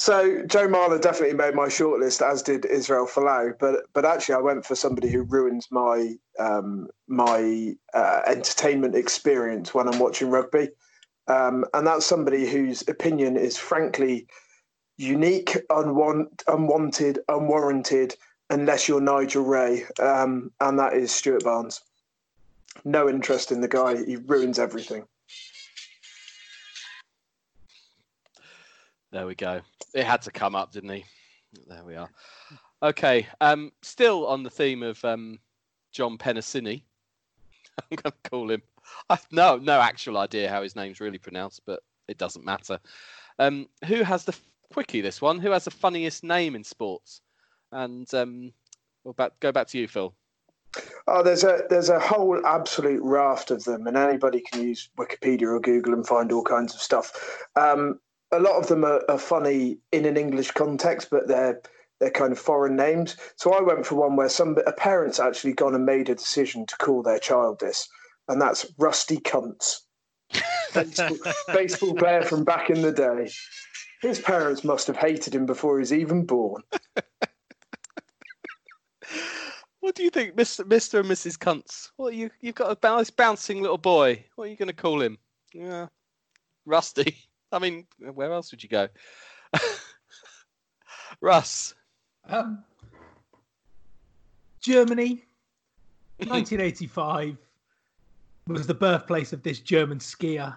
so 0.08 0.42
Joe 0.46 0.66
Marler 0.68 0.98
definitely 0.98 1.36
made 1.36 1.54
my 1.54 1.66
shortlist, 1.66 2.26
as 2.26 2.42
did 2.42 2.64
Israel 2.64 3.06
Folau. 3.06 3.52
But 3.60 3.84
but 3.92 4.06
actually, 4.06 4.36
I 4.36 4.40
went 4.40 4.64
for 4.64 4.74
somebody 4.74 5.10
who 5.10 5.22
ruins 5.24 5.68
my 5.70 6.14
um, 6.38 6.88
my 7.08 7.74
uh, 7.92 8.22
entertainment 8.26 8.94
experience 8.94 9.74
when 9.74 9.86
I'm 9.86 9.98
watching 9.98 10.30
rugby, 10.30 10.70
um, 11.26 11.66
and 11.74 11.86
that's 11.86 12.06
somebody 12.06 12.48
whose 12.48 12.88
opinion 12.88 13.36
is 13.36 13.58
frankly 13.58 14.28
unique, 14.96 15.58
unwant, 15.68 16.42
unwanted, 16.48 17.18
unwarranted, 17.28 18.16
unless 18.48 18.88
you're 18.88 19.02
Nigel 19.02 19.44
Ray, 19.44 19.84
um, 20.00 20.50
and 20.58 20.78
that 20.78 20.94
is 20.94 21.12
Stuart 21.12 21.44
Barnes. 21.44 21.82
No 22.82 23.10
interest 23.10 23.52
in 23.52 23.60
the 23.60 23.68
guy; 23.68 24.02
he 24.06 24.16
ruins 24.16 24.58
everything. 24.58 25.04
There 29.10 29.26
we 29.26 29.34
go. 29.34 29.60
It 29.94 30.04
had 30.04 30.22
to 30.22 30.30
come 30.30 30.54
up, 30.54 30.72
didn't 30.72 30.90
he? 30.90 31.04
There 31.66 31.84
we 31.84 31.96
are. 31.96 32.10
Okay. 32.82 33.26
Um, 33.40 33.72
still 33.82 34.26
on 34.26 34.42
the 34.42 34.50
theme 34.50 34.82
of 34.82 35.02
um, 35.04 35.38
John 35.92 36.18
Penisini. 36.18 36.82
I'm 37.78 37.96
going 37.96 38.12
to 38.12 38.30
call 38.30 38.50
him. 38.50 38.62
I've 39.10 39.26
no 39.30 39.56
no 39.56 39.80
actual 39.80 40.16
idea 40.18 40.48
how 40.48 40.62
his 40.62 40.74
name's 40.74 41.00
really 41.00 41.18
pronounced, 41.18 41.62
but 41.66 41.80
it 42.08 42.18
doesn't 42.18 42.44
matter. 42.44 42.78
Um, 43.38 43.68
who 43.86 44.02
has 44.02 44.24
the 44.24 44.36
quickie? 44.72 45.00
This 45.00 45.20
one. 45.20 45.38
Who 45.38 45.50
has 45.50 45.64
the 45.64 45.70
funniest 45.70 46.24
name 46.24 46.54
in 46.54 46.64
sports? 46.64 47.20
And 47.72 48.12
um, 48.14 48.52
we'll 49.04 49.14
back, 49.14 49.38
go 49.40 49.52
back 49.52 49.68
to 49.68 49.78
you, 49.78 49.88
Phil. 49.88 50.14
Oh, 51.06 51.22
there's 51.22 51.44
a 51.44 51.62
there's 51.70 51.88
a 51.88 51.98
whole 51.98 52.44
absolute 52.46 53.02
raft 53.02 53.50
of 53.50 53.64
them, 53.64 53.86
and 53.86 53.96
anybody 53.96 54.40
can 54.40 54.62
use 54.62 54.90
Wikipedia 54.98 55.44
or 55.44 55.60
Google 55.60 55.94
and 55.94 56.06
find 56.06 56.30
all 56.30 56.42
kinds 56.42 56.74
of 56.74 56.80
stuff. 56.80 57.46
Um, 57.56 58.00
a 58.32 58.38
lot 58.38 58.56
of 58.56 58.68
them 58.68 58.84
are, 58.84 59.02
are 59.08 59.18
funny 59.18 59.78
in 59.92 60.04
an 60.04 60.16
English 60.16 60.50
context, 60.52 61.08
but 61.10 61.28
they're 61.28 61.60
they're 62.00 62.10
kind 62.10 62.30
of 62.32 62.38
foreign 62.38 62.76
names. 62.76 63.16
So 63.36 63.52
I 63.52 63.60
went 63.60 63.84
for 63.84 63.96
one 63.96 64.14
where 64.14 64.28
some 64.28 64.56
a 64.66 64.72
parent's 64.72 65.18
actually 65.18 65.54
gone 65.54 65.74
and 65.74 65.84
made 65.84 66.08
a 66.08 66.14
decision 66.14 66.64
to 66.66 66.76
call 66.76 67.02
their 67.02 67.18
child 67.18 67.60
this, 67.60 67.88
and 68.28 68.40
that's 68.40 68.66
Rusty 68.78 69.18
Kuntz, 69.18 69.86
baseball, 70.74 71.18
baseball 71.48 71.94
player 71.94 72.22
from 72.22 72.44
back 72.44 72.70
in 72.70 72.82
the 72.82 72.92
day. 72.92 73.30
His 74.00 74.20
parents 74.20 74.62
must 74.62 74.86
have 74.86 74.96
hated 74.96 75.34
him 75.34 75.44
before 75.44 75.76
he 75.76 75.80
was 75.80 75.92
even 75.92 76.24
born. 76.24 76.62
What 79.80 79.94
do 79.94 80.02
you 80.02 80.10
think, 80.10 80.36
Mr. 80.36 80.64
Mr. 80.64 81.00
and 81.00 81.08
Mrs. 81.08 81.38
Kuntz? 81.38 81.92
What 81.96 82.14
you 82.14 82.30
you've 82.40 82.56
got 82.56 82.70
a 82.70 82.76
bounce, 82.76 83.10
bouncing 83.10 83.62
little 83.62 83.78
boy. 83.78 84.22
What 84.36 84.44
are 84.44 84.48
you 84.48 84.56
going 84.56 84.68
to 84.68 84.74
call 84.74 85.00
him? 85.00 85.16
Yeah, 85.54 85.86
Rusty. 86.66 87.27
I 87.52 87.58
mean, 87.58 87.86
where 87.98 88.32
else 88.32 88.50
would 88.50 88.62
you 88.62 88.68
go? 88.68 88.88
Russ. 91.20 91.74
Um, 92.28 92.62
Germany, 94.60 95.24
1985 96.18 97.36
was 98.46 98.66
the 98.66 98.74
birthplace 98.74 99.32
of 99.32 99.42
this 99.42 99.60
German 99.60 99.98
skier. 99.98 100.56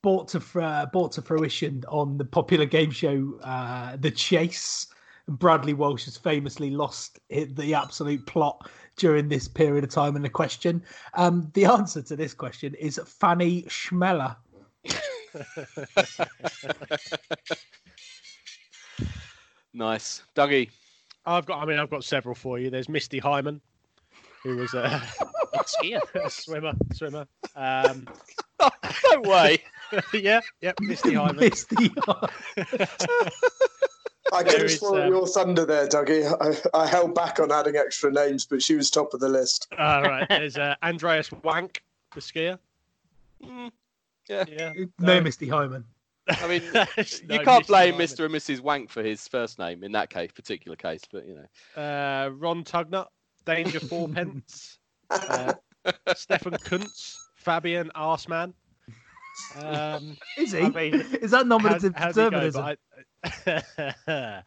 Brought 0.00 0.28
to 0.28 0.62
uh, 0.62 0.86
brought 0.86 1.10
to 1.12 1.22
fruition 1.22 1.82
on 1.88 2.18
the 2.18 2.24
popular 2.24 2.66
game 2.66 2.92
show 2.92 3.38
uh, 3.42 3.96
The 3.96 4.12
Chase. 4.12 4.86
Bradley 5.26 5.74
Walsh 5.74 6.04
has 6.06 6.16
famously 6.16 6.70
lost 6.70 7.18
the 7.28 7.74
absolute 7.74 8.24
plot 8.24 8.70
during 8.96 9.28
this 9.28 9.48
period 9.48 9.84
of 9.84 9.90
time. 9.90 10.16
And 10.16 10.24
the 10.24 10.30
question, 10.30 10.82
um, 11.14 11.50
the 11.54 11.66
answer 11.66 12.00
to 12.00 12.16
this 12.16 12.32
question 12.32 12.74
is 12.74 13.00
Fanny 13.04 13.62
Chmelar. 13.62 14.36
Nice, 19.74 20.22
Dougie. 20.34 20.70
I've 21.26 21.46
got. 21.46 21.62
I 21.62 21.66
mean, 21.66 21.78
I've 21.78 21.90
got 21.90 22.04
several 22.04 22.34
for 22.34 22.58
you. 22.58 22.70
There's 22.70 22.88
Misty 22.88 23.18
Hyman, 23.18 23.60
who 24.42 24.56
was 24.56 24.72
a, 24.74 25.02
Skier. 25.56 26.00
a 26.14 26.30
swimmer. 26.30 26.72
Swimmer. 26.92 27.26
Um, 27.54 28.08
no 29.12 29.20
way. 29.22 29.62
yeah. 30.14 30.40
Yep. 30.62 30.80
Misty 30.80 31.14
Hyman. 31.14 31.36
Misty. 31.36 31.92
I 34.30 34.42
There 34.42 34.52
could 34.52 34.60
have 34.62 34.70
is, 34.70 34.82
um, 34.82 35.08
your 35.08 35.26
thunder 35.26 35.64
there, 35.64 35.86
Dougie. 35.86 36.26
I, 36.74 36.78
I 36.78 36.86
held 36.86 37.14
back 37.14 37.40
on 37.40 37.50
adding 37.50 37.76
extra 37.76 38.10
names, 38.12 38.44
but 38.44 38.62
she 38.62 38.74
was 38.74 38.90
top 38.90 39.14
of 39.14 39.20
the 39.20 39.28
list. 39.28 39.68
All 39.78 40.02
right. 40.02 40.28
There's 40.28 40.58
uh, 40.58 40.74
Andreas 40.82 41.30
Wank, 41.32 41.82
the 42.14 42.20
skier. 42.20 42.58
Mm, 43.42 43.70
yeah. 44.28 44.44
Yeah. 44.48 44.72
no, 44.98 45.20
Misty 45.20 45.48
Hyman. 45.48 45.84
I 46.28 46.46
mean, 46.48 46.62
No, 46.74 46.80
you 46.80 46.84
can't 47.40 47.46
Misty 47.46 47.64
blame 47.66 47.92
Hyman. 47.94 48.06
Mr. 48.06 48.24
and 48.26 48.34
Mrs. 48.34 48.60
Wank 48.60 48.90
for 48.90 49.02
his 49.02 49.26
first 49.28 49.58
name 49.58 49.82
in 49.84 49.92
that 49.92 50.10
case, 50.10 50.30
particular 50.32 50.76
case. 50.76 51.02
But 51.10 51.26
you 51.26 51.34
know, 51.36 51.82
Uh, 51.82 52.30
Ron 52.30 52.64
Tugnut, 52.64 53.06
Danger 53.46 53.80
Fourpence, 53.80 54.78
uh, 55.10 55.54
Stefan 56.14 56.52
Kuntz, 56.58 57.16
Fabian 57.36 57.90
Arsman. 57.96 58.52
Um, 59.56 60.16
Is 60.36 60.52
he? 60.52 60.58
I 60.60 60.68
mean, 60.70 60.94
is 61.22 61.30
that 61.30 61.46
nominative 61.46 61.94
how'd- 61.96 62.14
how'd 62.16 62.32
go? 62.32 62.50
But, 62.50 62.78
I- 63.46 64.42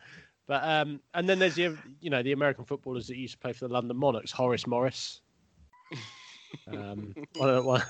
but 0.47 0.63
um, 0.63 0.99
and 1.13 1.29
then 1.29 1.39
there's 1.39 1.55
the 1.55 1.77
you 2.01 2.09
know 2.09 2.21
the 2.21 2.33
American 2.33 2.65
footballers 2.65 3.07
that 3.07 3.15
used 3.17 3.33
to 3.33 3.39
play 3.39 3.53
for 3.53 3.67
the 3.67 3.73
London 3.73 3.95
Monarchs, 3.97 4.31
Horace 4.31 4.67
Morris, 4.67 5.21
um, 6.67 7.13
one, 7.37 7.49
of 7.49 7.55
the, 7.55 7.61
one, 7.61 7.81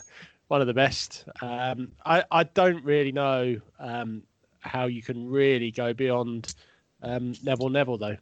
one 0.51 0.59
of 0.59 0.67
the 0.67 0.73
best. 0.73 1.23
Um, 1.41 1.93
I 2.05 2.25
I 2.29 2.43
don't 2.43 2.83
really 2.83 3.13
know 3.13 3.55
um, 3.79 4.23
how 4.59 4.87
you 4.87 5.01
can 5.01 5.29
really 5.29 5.71
go 5.71 5.93
beyond 5.93 6.53
um, 7.01 7.33
Neville 7.41 7.69
Neville 7.69 7.97
though. 7.97 8.17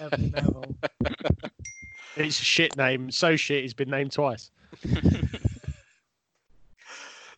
Evan 0.00 0.32
Neville. 0.32 0.74
It's 2.14 2.38
a 2.42 2.44
shit 2.44 2.76
name, 2.76 3.10
so 3.10 3.36
shit 3.36 3.62
he's 3.62 3.72
been 3.72 3.88
named 3.88 4.12
twice. 4.12 4.50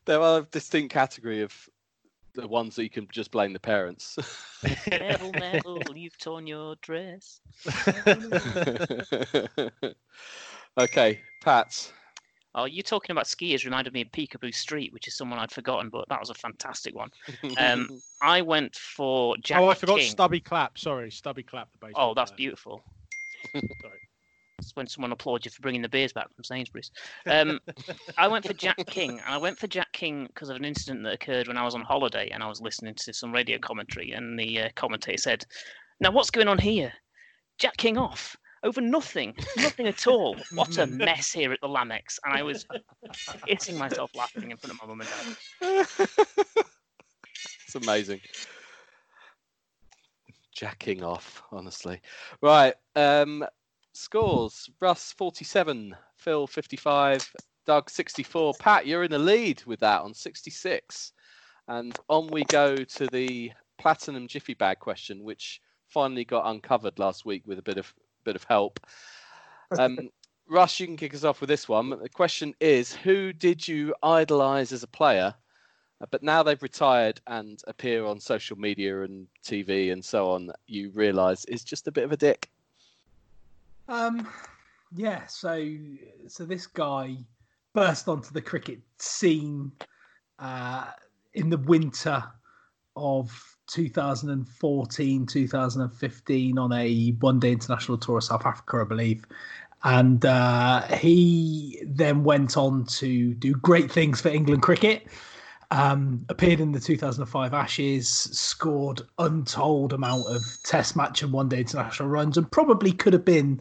there 0.04 0.20
are 0.20 0.40
a 0.40 0.46
distinct 0.50 0.92
category 0.92 1.42
of 1.42 1.54
the 2.34 2.48
ones 2.48 2.74
that 2.74 2.82
you 2.82 2.90
can 2.90 3.06
just 3.12 3.30
blame 3.30 3.52
the 3.52 3.60
parents. 3.60 4.18
Neville, 4.90 5.30
Neville, 5.30 5.82
you've 5.94 6.18
torn 6.18 6.48
your 6.48 6.74
dress. 6.82 7.40
okay, 10.76 11.20
Pat. 11.40 11.92
Oh, 12.56 12.66
you 12.66 12.82
talking 12.82 13.12
about 13.12 13.24
skiers 13.24 13.64
reminded 13.64 13.92
me 13.92 14.02
of 14.02 14.12
Picabo 14.12 14.54
Street, 14.54 14.92
which 14.92 15.08
is 15.08 15.16
someone 15.16 15.38
I'd 15.40 15.50
forgotten, 15.50 15.88
but 15.90 16.08
that 16.08 16.20
was 16.20 16.30
a 16.30 16.34
fantastic 16.34 16.94
one. 16.94 17.10
Um, 17.58 18.00
I 18.22 18.42
went 18.42 18.76
for 18.76 19.36
Jack 19.38 19.60
oh, 19.60 19.68
I 19.68 19.74
forgot 19.74 19.98
King. 19.98 20.10
Stubby 20.10 20.40
Clapp. 20.40 20.78
Sorry, 20.78 21.10
Stubby 21.10 21.42
Clapp. 21.42 21.72
The 21.72 21.86
baseball 21.86 22.10
Oh, 22.10 22.14
that's 22.14 22.30
player. 22.30 22.36
beautiful. 22.36 22.84
Sorry. 23.52 23.98
It's 24.60 24.76
when 24.76 24.86
someone 24.86 25.10
applauds 25.10 25.44
you 25.44 25.50
for 25.50 25.62
bringing 25.62 25.82
the 25.82 25.88
beers 25.88 26.12
back 26.12 26.32
from 26.32 26.44
Sainsbury's. 26.44 26.92
Um, 27.26 27.58
I 28.18 28.28
went 28.28 28.46
for 28.46 28.52
Jack 28.52 28.76
King, 28.86 29.18
and 29.18 29.34
I 29.34 29.36
went 29.36 29.58
for 29.58 29.66
Jack 29.66 29.92
King 29.92 30.26
because 30.28 30.48
of 30.48 30.54
an 30.56 30.64
incident 30.64 31.02
that 31.02 31.14
occurred 31.14 31.48
when 31.48 31.56
I 31.56 31.64
was 31.64 31.74
on 31.74 31.82
holiday 31.82 32.30
and 32.30 32.40
I 32.40 32.46
was 32.48 32.60
listening 32.60 32.94
to 32.98 33.12
some 33.12 33.32
radio 33.32 33.58
commentary, 33.58 34.12
and 34.12 34.38
the 34.38 34.60
uh, 34.60 34.68
commentator 34.76 35.18
said, 35.18 35.44
"Now 35.98 36.12
what's 36.12 36.30
going 36.30 36.46
on 36.46 36.58
here? 36.58 36.92
Jack 37.58 37.76
King 37.76 37.98
off." 37.98 38.36
Over 38.64 38.80
nothing, 38.80 39.34
nothing 39.58 39.86
at 39.86 40.06
all. 40.06 40.36
What 40.54 40.78
a 40.78 40.86
mess 40.86 41.30
here 41.30 41.52
at 41.52 41.60
the 41.60 41.68
Lamex. 41.68 42.18
And 42.24 42.32
I 42.32 42.42
was 42.42 42.66
hitting 43.46 43.76
myself 43.76 44.10
laughing 44.14 44.50
in 44.50 44.56
front 44.56 44.72
of 44.72 44.80
my 44.80 44.86
mum 44.86 45.02
and 45.02 45.10
dad. 45.60 45.86
it's 47.66 47.74
amazing. 47.74 48.22
Jacking 50.54 51.04
off, 51.04 51.42
honestly. 51.52 52.00
Right. 52.40 52.72
Um, 52.96 53.44
scores 53.92 54.70
Russ 54.80 55.12
47, 55.12 55.94
Phil 56.16 56.46
55, 56.46 57.32
Doug 57.66 57.90
64. 57.90 58.54
Pat, 58.58 58.86
you're 58.86 59.04
in 59.04 59.10
the 59.10 59.18
lead 59.18 59.62
with 59.66 59.80
that 59.80 60.00
on 60.00 60.14
66. 60.14 61.12
And 61.68 61.94
on 62.08 62.28
we 62.28 62.44
go 62.44 62.76
to 62.76 63.06
the 63.08 63.52
platinum 63.76 64.26
jiffy 64.26 64.54
bag 64.54 64.78
question, 64.78 65.22
which 65.22 65.60
finally 65.88 66.24
got 66.24 66.50
uncovered 66.50 66.98
last 66.98 67.26
week 67.26 67.46
with 67.46 67.58
a 67.58 67.62
bit 67.62 67.76
of 67.76 67.92
bit 68.24 68.36
of 68.36 68.44
help. 68.44 68.80
Um, 69.78 70.10
Russ, 70.48 70.78
you 70.78 70.86
can 70.86 70.96
kick 70.96 71.14
us 71.14 71.24
off 71.24 71.40
with 71.40 71.48
this 71.48 71.68
one. 71.68 71.90
The 71.90 72.08
question 72.08 72.54
is 72.60 72.92
Who 72.92 73.32
did 73.32 73.66
you 73.66 73.94
idolize 74.02 74.72
as 74.72 74.82
a 74.82 74.88
player? 74.88 75.34
Uh, 76.00 76.06
But 76.10 76.22
now 76.22 76.42
they've 76.42 76.62
retired 76.62 77.20
and 77.26 77.60
appear 77.66 78.04
on 78.04 78.20
social 78.20 78.58
media 78.58 79.02
and 79.02 79.26
TV 79.42 79.92
and 79.92 80.04
so 80.04 80.30
on, 80.30 80.50
you 80.66 80.90
realise 80.90 81.44
is 81.46 81.64
just 81.64 81.88
a 81.88 81.92
bit 81.92 82.04
of 82.04 82.12
a 82.12 82.16
dick. 82.16 82.50
Um, 83.88 84.28
yeah. 84.94 85.26
So, 85.26 85.76
so 86.28 86.44
this 86.44 86.66
guy 86.66 87.16
burst 87.74 88.08
onto 88.08 88.32
the 88.32 88.42
cricket 88.42 88.80
scene 88.98 89.72
uh, 90.38 90.90
in 91.34 91.50
the 91.50 91.58
winter 91.58 92.22
of 92.96 93.53
2014, 93.66 95.26
2015 95.26 96.58
on 96.58 96.72
a 96.72 97.10
one-day 97.20 97.52
international 97.52 97.98
tour 97.98 98.18
of 98.18 98.24
South 98.24 98.44
Africa, 98.46 98.78
I 98.80 98.84
believe. 98.84 99.24
And 99.84 100.24
uh, 100.24 100.82
he 100.82 101.82
then 101.86 102.24
went 102.24 102.56
on 102.56 102.86
to 102.86 103.34
do 103.34 103.54
great 103.54 103.90
things 103.90 104.20
for 104.20 104.28
England 104.28 104.62
cricket. 104.62 105.06
Um, 105.70 106.24
appeared 106.28 106.60
in 106.60 106.72
the 106.72 106.80
2005 106.80 107.52
Ashes, 107.52 108.08
scored 108.08 109.02
untold 109.18 109.92
amount 109.92 110.26
of 110.28 110.42
Test 110.64 110.94
match 110.94 111.22
and 111.22 111.32
one-day 111.32 111.60
international 111.60 112.08
runs, 112.08 112.38
and 112.38 112.50
probably 112.50 112.92
could 112.92 113.12
have 113.12 113.24
been 113.24 113.60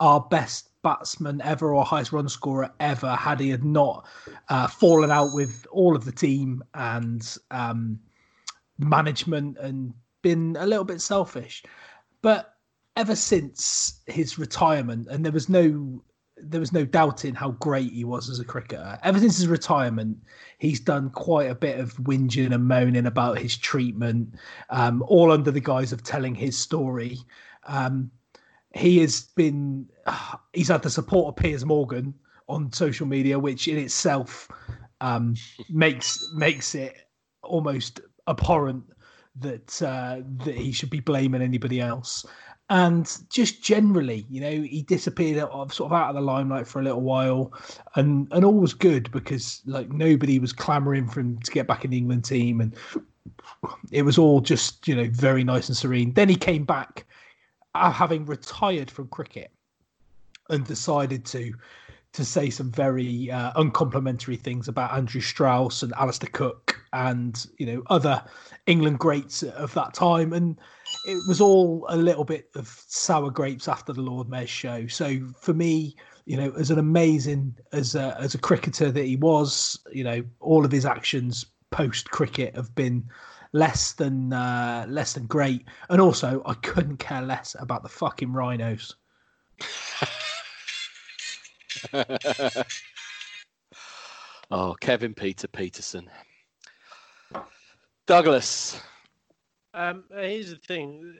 our 0.00 0.20
best 0.20 0.70
batsman 0.82 1.42
ever 1.42 1.74
or 1.74 1.84
highest 1.84 2.12
run 2.12 2.28
scorer 2.28 2.70
ever 2.80 3.14
had 3.14 3.38
he 3.38 3.50
had 3.50 3.64
not 3.64 4.06
uh, 4.48 4.66
fallen 4.66 5.10
out 5.10 5.34
with 5.34 5.66
all 5.70 5.94
of 5.94 6.04
the 6.04 6.12
team 6.12 6.64
and 6.74 7.36
um, 7.50 7.98
management 8.80 9.58
and 9.58 9.94
been 10.22 10.56
a 10.58 10.66
little 10.66 10.84
bit 10.84 11.00
selfish. 11.00 11.62
But 12.22 12.54
ever 12.96 13.16
since 13.16 14.00
his 14.06 14.38
retirement, 14.38 15.08
and 15.10 15.24
there 15.24 15.32
was 15.32 15.48
no 15.48 16.02
there 16.42 16.60
was 16.60 16.72
no 16.72 16.86
doubting 16.86 17.34
how 17.34 17.50
great 17.52 17.92
he 17.92 18.04
was 18.04 18.30
as 18.30 18.40
a 18.40 18.44
cricketer. 18.44 18.98
Ever 19.02 19.18
since 19.18 19.36
his 19.36 19.46
retirement, 19.46 20.16
he's 20.58 20.80
done 20.80 21.10
quite 21.10 21.50
a 21.50 21.54
bit 21.54 21.78
of 21.78 21.94
whinging 21.98 22.54
and 22.54 22.66
moaning 22.66 23.04
about 23.04 23.38
his 23.38 23.58
treatment, 23.58 24.34
um, 24.70 25.04
all 25.06 25.32
under 25.32 25.50
the 25.50 25.60
guise 25.60 25.92
of 25.92 26.02
telling 26.02 26.34
his 26.34 26.56
story. 26.56 27.18
Um, 27.66 28.10
he 28.74 28.98
has 28.98 29.22
been 29.36 29.86
he's 30.52 30.68
had 30.68 30.82
the 30.82 30.90
support 30.90 31.28
of 31.28 31.42
Piers 31.42 31.64
Morgan 31.64 32.14
on 32.48 32.72
social 32.72 33.06
media, 33.06 33.38
which 33.38 33.68
in 33.68 33.78
itself 33.78 34.48
um, 35.00 35.34
makes 35.68 36.32
makes 36.34 36.74
it 36.74 36.96
almost 37.42 38.00
abhorrent 38.28 38.84
that 39.36 39.82
uh, 39.82 40.20
that 40.44 40.56
he 40.56 40.72
should 40.72 40.90
be 40.90 41.00
blaming 41.00 41.42
anybody 41.42 41.80
else. 41.80 42.24
And 42.68 43.10
just 43.30 43.64
generally, 43.64 44.24
you 44.30 44.40
know, 44.40 44.62
he 44.62 44.82
disappeared 44.82 45.38
out, 45.38 45.50
of, 45.50 45.74
sort 45.74 45.90
of 45.90 45.98
out 45.98 46.10
of 46.10 46.14
the 46.14 46.20
limelight 46.20 46.68
for 46.68 46.78
a 46.78 46.84
little 46.84 47.00
while, 47.00 47.52
and 47.96 48.28
and 48.30 48.44
all 48.44 48.54
was 48.54 48.74
good 48.74 49.10
because 49.10 49.60
like 49.66 49.90
nobody 49.90 50.38
was 50.38 50.52
clamoring 50.52 51.08
for 51.08 51.20
him 51.20 51.38
to 51.40 51.50
get 51.50 51.66
back 51.66 51.84
in 51.84 51.90
the 51.90 51.98
England 51.98 52.24
team, 52.24 52.60
and 52.60 52.76
it 53.90 54.02
was 54.02 54.18
all 54.18 54.40
just 54.40 54.86
you 54.86 54.94
know 54.94 55.08
very 55.10 55.42
nice 55.42 55.68
and 55.68 55.76
serene. 55.76 56.12
Then 56.14 56.28
he 56.28 56.36
came 56.36 56.64
back, 56.64 57.06
uh, 57.74 57.90
having 57.90 58.24
retired 58.24 58.90
from 58.90 59.08
cricket, 59.08 59.50
and 60.48 60.64
decided 60.64 61.24
to 61.26 61.52
to 62.12 62.24
say 62.24 62.50
some 62.50 62.72
very 62.72 63.30
uh, 63.30 63.52
uncomplimentary 63.56 64.36
things 64.36 64.68
about 64.68 64.92
Andrew 64.92 65.20
Strauss 65.20 65.82
and 65.82 65.92
Alastair 65.94 66.30
Cook 66.32 66.76
and 66.92 67.46
you 67.58 67.66
know 67.66 67.82
other 67.86 68.22
England 68.66 68.98
greats 68.98 69.42
of 69.42 69.72
that 69.74 69.94
time, 69.94 70.32
and 70.32 70.58
it 71.06 71.18
was 71.28 71.40
all 71.40 71.86
a 71.88 71.96
little 71.96 72.24
bit 72.24 72.50
of 72.56 72.68
sour 72.88 73.30
grapes 73.30 73.68
after 73.68 73.92
the 73.92 74.02
Lord 74.02 74.28
Mayor's 74.28 74.50
show. 74.50 74.86
So 74.88 75.20
for 75.40 75.54
me, 75.54 75.94
you 76.26 76.36
know, 76.36 76.52
as 76.58 76.70
an 76.70 76.78
amazing 76.78 77.56
as 77.72 77.94
a, 77.94 78.16
as 78.18 78.34
a 78.34 78.38
cricketer 78.38 78.90
that 78.90 79.04
he 79.04 79.16
was, 79.16 79.78
you 79.92 80.04
know, 80.04 80.22
all 80.40 80.64
of 80.64 80.72
his 80.72 80.86
actions 80.86 81.46
post 81.70 82.10
cricket 82.10 82.56
have 82.56 82.74
been 82.74 83.08
less 83.52 83.92
than 83.92 84.32
uh, 84.32 84.86
less 84.88 85.12
than 85.12 85.26
great, 85.26 85.64
and 85.88 86.00
also 86.00 86.42
I 86.44 86.54
couldn't 86.54 86.96
care 86.96 87.22
less 87.22 87.54
about 87.60 87.82
the 87.84 87.88
fucking 87.88 88.32
rhinos. 88.32 88.96
oh, 94.50 94.74
Kevin 94.80 95.14
Peter 95.14 95.48
Pietersen. 95.48 96.08
Douglas. 98.06 98.80
Um, 99.74 100.04
here's 100.10 100.50
the 100.50 100.56
thing: 100.56 101.14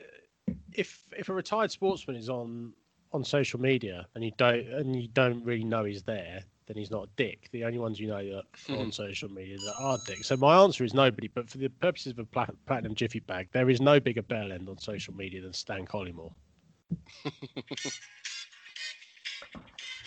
if 0.72 1.04
if 1.16 1.28
a 1.28 1.32
retired 1.32 1.70
sportsman 1.70 2.16
is 2.16 2.28
on 2.28 2.72
on 3.12 3.24
social 3.24 3.60
media 3.60 4.06
and 4.14 4.24
you 4.24 4.32
don't 4.36 4.66
and 4.66 5.00
you 5.00 5.08
don't 5.08 5.44
really 5.44 5.64
know 5.64 5.84
he's 5.84 6.02
there, 6.02 6.42
then 6.66 6.76
he's 6.76 6.90
not 6.90 7.04
a 7.04 7.08
dick. 7.16 7.48
The 7.52 7.64
only 7.64 7.78
ones 7.78 7.98
you 7.98 8.08
know 8.08 8.24
that 8.24 8.44
are 8.72 8.78
on 8.78 8.92
social 8.92 9.28
media 9.28 9.58
that 9.58 9.74
are 9.76 9.98
dicks. 9.98 10.28
So 10.28 10.36
my 10.36 10.62
answer 10.62 10.84
is 10.84 10.94
nobody. 10.94 11.28
But 11.28 11.50
for 11.50 11.58
the 11.58 11.68
purposes 11.68 12.12
of 12.12 12.20
a 12.20 12.24
platinum 12.66 12.94
jiffy 12.94 13.20
bag, 13.20 13.48
there 13.52 13.70
is 13.70 13.80
no 13.80 13.98
bigger 13.98 14.22
bell 14.22 14.52
end 14.52 14.68
on 14.68 14.78
social 14.78 15.14
media 15.14 15.40
than 15.42 15.52
Stan 15.52 15.86
Collymore. 15.86 16.32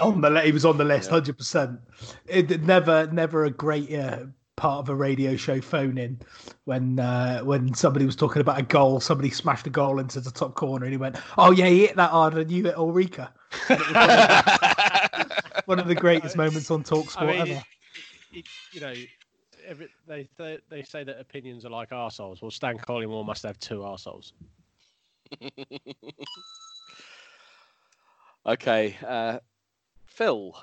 On 0.04 0.22
the 0.22 0.42
he 0.42 0.52
was 0.52 0.66
on 0.66 0.78
the 0.78 0.84
list, 0.84 1.10
hundred 1.10 1.38
percent. 1.38 1.80
It 2.28 2.62
never, 2.64 3.08
never 3.08 3.46
a 3.46 3.52
great 3.52 3.94
uh, 3.94 4.26
part 4.56 4.80
of 4.80 4.90
a 4.90 4.96
radio 4.96 5.36
show 5.36 5.60
phone 5.60 5.98
in 5.98 6.20
when 6.66 7.00
uh, 7.00 7.42
when 7.42 7.74
somebody 7.74 8.06
was 8.06 8.16
talking 8.16 8.42
about 8.42 8.60
a 8.60 8.64
goal, 8.64 9.00
somebody 9.00 9.30
smashed 9.30 9.68
a 9.68 9.70
goal 9.70 10.00
into 10.00 10.20
the 10.20 10.32
top 10.32 10.56
corner, 10.56 10.86
and 10.86 10.94
he 10.94 10.98
went, 10.98 11.18
"Oh 11.38 11.52
yeah, 11.52 11.68
he 11.68 11.82
hit 11.82 11.96
that 11.96 12.12
hard, 12.12 12.36
and 12.36 12.52
you 12.52 12.64
hit 12.66 12.76
Ulrika." 12.76 13.34
And 13.70 13.82
it 13.82 13.88
was 13.88 13.96
one, 13.96 15.20
of, 15.20 15.32
one 15.66 15.80
of 15.80 15.88
the 15.88 15.96
greatest 15.96 16.38
moments 16.38 16.72
on 16.72 16.84
Talksport 16.84 17.18
I 17.18 17.26
mean, 17.26 17.42
ever. 17.42 17.64
it, 18.32 18.38
it, 18.40 18.46
you 18.72 18.82
know, 18.82 18.94
every, 19.66 19.90
they, 20.08 20.30
they 20.38 20.60
they 20.70 20.84
say 20.84 21.04
that 21.04 21.20
opinions 21.20 21.66
are 21.66 21.70
like 21.70 21.90
arseholes. 21.90 22.42
Well, 22.42 22.52
Stan 22.52 22.78
Collymore 22.78 23.26
must 23.26 23.44
have 23.44 23.60
two 23.60 23.80
arseholes. 23.80 24.34
okay, 28.46 28.98
uh, 29.06 29.40
Phil. 30.14 30.56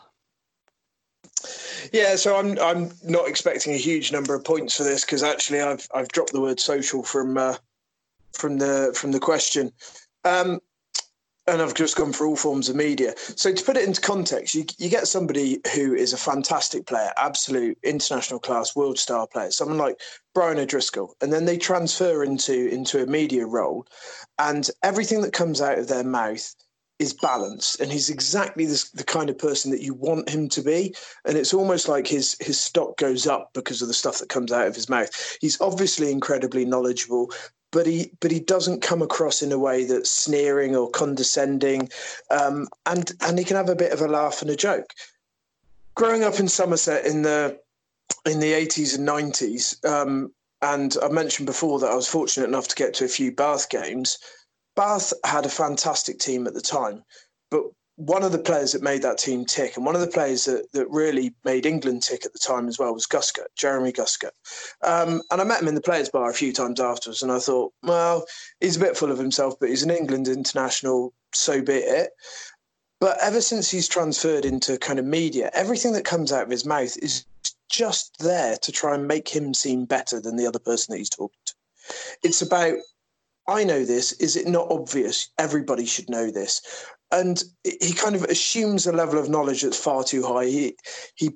Yeah, 1.93 2.15
so 2.17 2.37
I'm 2.37 2.59
I'm 2.61 2.93
not 3.03 3.29
expecting 3.29 3.73
a 3.73 3.79
huge 3.79 4.13
number 4.13 4.35
of 4.35 4.45
points 4.45 4.77
for 4.77 4.85
this 4.85 5.05
because 5.05 5.23
actually 5.23 5.61
I've 5.61 5.89
I've 5.93 6.09
dropped 6.09 6.33
the 6.33 6.41
word 6.41 6.61
social 6.61 7.03
from 7.03 7.37
uh, 7.37 7.57
from 8.33 8.59
the 8.59 8.95
from 8.95 9.11
the 9.11 9.19
question, 9.19 9.73
um, 10.25 10.61
and 11.49 11.61
I've 11.61 11.75
just 11.75 11.97
gone 11.97 12.13
for 12.13 12.27
all 12.27 12.37
forms 12.37 12.69
of 12.69 12.77
media. 12.77 13.15
So 13.17 13.53
to 13.53 13.65
put 13.65 13.77
it 13.77 13.89
into 13.89 14.01
context, 14.01 14.55
you 14.55 14.67
you 14.79 14.89
get 14.89 15.09
somebody 15.09 15.61
who 15.75 15.95
is 15.95 16.13
a 16.13 16.19
fantastic 16.19 16.87
player, 16.87 17.13
absolute 17.17 17.77
international 17.83 18.39
class, 18.39 18.77
world 18.77 18.99
star 19.01 19.27
player, 19.27 19.51
someone 19.51 19.79
like 19.79 20.01
Brian 20.33 20.59
O'Driscoll, 20.59 21.17
and 21.21 21.33
then 21.33 21.47
they 21.47 21.59
transfer 21.59 22.23
into 22.23 22.69
into 22.69 23.03
a 23.03 23.07
media 23.07 23.47
role, 23.47 23.87
and 24.39 24.71
everything 24.85 25.23
that 25.23 25.33
comes 25.33 25.61
out 25.61 25.79
of 25.79 25.89
their 25.89 26.05
mouth 26.05 26.55
is 27.01 27.15
balanced 27.15 27.81
and 27.81 27.91
he's 27.91 28.11
exactly 28.11 28.67
this, 28.67 28.91
the 28.91 29.03
kind 29.03 29.31
of 29.31 29.39
person 29.39 29.71
that 29.73 29.83
you 29.83 29.95
want 29.95 30.29
him 30.29 30.49
to 30.51 30.63
be. 30.63 30.95
And 31.25 31.37
it's 31.37 31.55
almost 31.55 31.89
like 31.89 32.07
his 32.07 32.37
his 32.41 32.61
stock 32.61 32.97
goes 32.99 33.27
up 33.27 33.51
because 33.55 33.83
of 33.83 33.89
the 33.89 33.95
stuff 33.95 34.19
that 34.19 34.29
comes 34.29 34.53
out 34.53 34.69
of 34.69 34.75
his 34.77 34.89
mouth. 34.89 35.11
He's 35.41 35.61
obviously 35.61 36.13
incredibly 36.13 36.65
knowledgeable 36.65 37.33
but 37.73 37.87
he 37.87 38.11
but 38.21 38.33
he 38.33 38.41
doesn't 38.41 38.83
come 38.83 39.01
across 39.01 39.43
in 39.43 39.53
a 39.53 39.59
way 39.59 39.85
that's 39.85 40.11
sneering 40.11 40.77
or 40.77 40.91
condescending. 40.91 41.89
Um, 42.31 42.69
and 42.87 43.13
and 43.23 43.39
he 43.39 43.45
can 43.45 43.57
have 43.57 43.69
a 43.69 43.77
bit 43.77 43.93
of 43.93 44.01
a 44.01 44.09
laugh 44.09 44.43
and 44.43 44.51
a 44.51 44.57
joke. 44.57 44.93
Growing 45.95 46.25
up 46.25 46.39
in 46.39 46.49
somerset 46.49 47.07
in 47.07 47.23
the 47.23 47.59
in 48.27 48.41
the 48.41 48.53
80s 48.53 48.99
and 48.99 49.09
90s 49.09 49.85
um, 49.89 50.33
and 50.63 50.97
i 51.03 51.09
mentioned 51.09 51.47
before 51.47 51.79
that 51.79 51.91
i 51.91 51.95
was 51.95 52.09
fortunate 52.09 52.47
enough 52.47 52.69
to 52.69 52.75
get 52.75 52.93
to 52.93 53.05
a 53.05 53.09
few 53.09 53.33
bath 53.33 53.71
games 53.71 54.19
Bath 54.81 55.12
had 55.25 55.45
a 55.45 55.51
fantastic 55.51 56.19
team 56.19 56.47
at 56.47 56.55
the 56.55 56.61
time, 56.62 57.05
but 57.51 57.64
one 57.97 58.23
of 58.23 58.33
the 58.33 58.38
players 58.38 58.73
that 58.73 58.81
made 58.81 59.03
that 59.03 59.19
team 59.19 59.45
tick, 59.45 59.77
and 59.77 59.85
one 59.85 59.95
of 59.95 60.01
the 60.01 60.07
players 60.07 60.47
that, 60.47 60.73
that 60.73 60.88
really 60.88 61.35
made 61.45 61.66
England 61.66 62.03
tick 62.03 62.25
at 62.25 62.33
the 62.33 62.38
time 62.38 62.66
as 62.66 62.79
well, 62.79 62.95
was 62.95 63.07
Guscott, 63.07 63.49
Jeremy 63.57 63.93
Guscott. 63.93 64.31
Um, 64.83 65.21
and 65.31 65.38
I 65.38 65.45
met 65.45 65.61
him 65.61 65.69
in 65.69 65.75
the 65.75 65.83
players' 65.83 66.09
bar 66.09 66.31
a 66.31 66.33
few 66.33 66.51
times 66.55 66.81
afterwards, 66.81 67.22
and 67.22 67.31
I 67.31 67.41
thought, 67.41 67.74
well, 67.83 68.24
he's 68.61 68.78
a 68.78 68.81
bit 68.81 68.97
full 68.97 69.12
of 69.12 69.18
himself, 69.18 69.55
but 69.61 69.68
he's 69.68 69.83
an 69.83 69.91
England 69.91 70.28
international, 70.28 71.12
so 71.35 71.61
be 71.61 71.74
it. 71.74 72.12
But 73.01 73.18
ever 73.20 73.43
since 73.43 73.70
he's 73.70 73.87
transferred 73.87 74.47
into 74.47 74.78
kind 74.78 74.99
of 74.99 75.05
media, 75.05 75.51
everything 75.53 75.93
that 75.93 76.07
comes 76.07 76.33
out 76.33 76.45
of 76.45 76.51
his 76.51 76.64
mouth 76.64 76.97
is 77.03 77.26
just 77.68 78.16
there 78.18 78.57
to 78.57 78.72
try 78.72 78.95
and 78.95 79.07
make 79.07 79.28
him 79.28 79.53
seem 79.53 79.85
better 79.85 80.22
than 80.22 80.37
the 80.37 80.47
other 80.47 80.59
person 80.59 80.93
that 80.93 80.99
he's 80.99 81.11
talking 81.11 81.37
to. 81.45 81.55
It's 82.22 82.41
about 82.41 82.78
I 83.51 83.64
know 83.64 83.84
this. 83.84 84.12
Is 84.12 84.36
it 84.36 84.46
not 84.46 84.70
obvious? 84.70 85.28
Everybody 85.36 85.84
should 85.84 86.09
know 86.09 86.30
this. 86.30 86.62
And 87.11 87.42
he 87.64 87.92
kind 87.92 88.14
of 88.14 88.22
assumes 88.24 88.86
a 88.86 88.92
level 88.92 89.18
of 89.18 89.28
knowledge 89.28 89.62
that's 89.62 89.76
far 89.76 90.05
too 90.05 90.22
high. 90.22 90.44
He, 90.44 90.76
he 91.16 91.32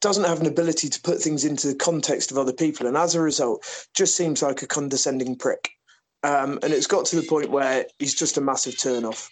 doesn't 0.00 0.24
have 0.24 0.40
an 0.40 0.46
ability 0.46 0.88
to 0.88 1.00
put 1.00 1.20
things 1.20 1.44
into 1.44 1.66
the 1.66 1.74
context 1.74 2.30
of 2.30 2.38
other 2.38 2.52
people. 2.52 2.86
And 2.86 2.96
as 2.96 3.16
a 3.16 3.20
result, 3.20 3.66
just 3.92 4.16
seems 4.16 4.40
like 4.40 4.62
a 4.62 4.68
condescending 4.68 5.34
prick. 5.34 5.70
Um, 6.22 6.60
and 6.62 6.72
it's 6.72 6.86
got 6.86 7.06
to 7.06 7.16
the 7.16 7.26
point 7.26 7.50
where 7.50 7.86
he's 7.98 8.14
just 8.14 8.36
a 8.36 8.40
massive 8.40 8.74
turnoff. 8.74 9.28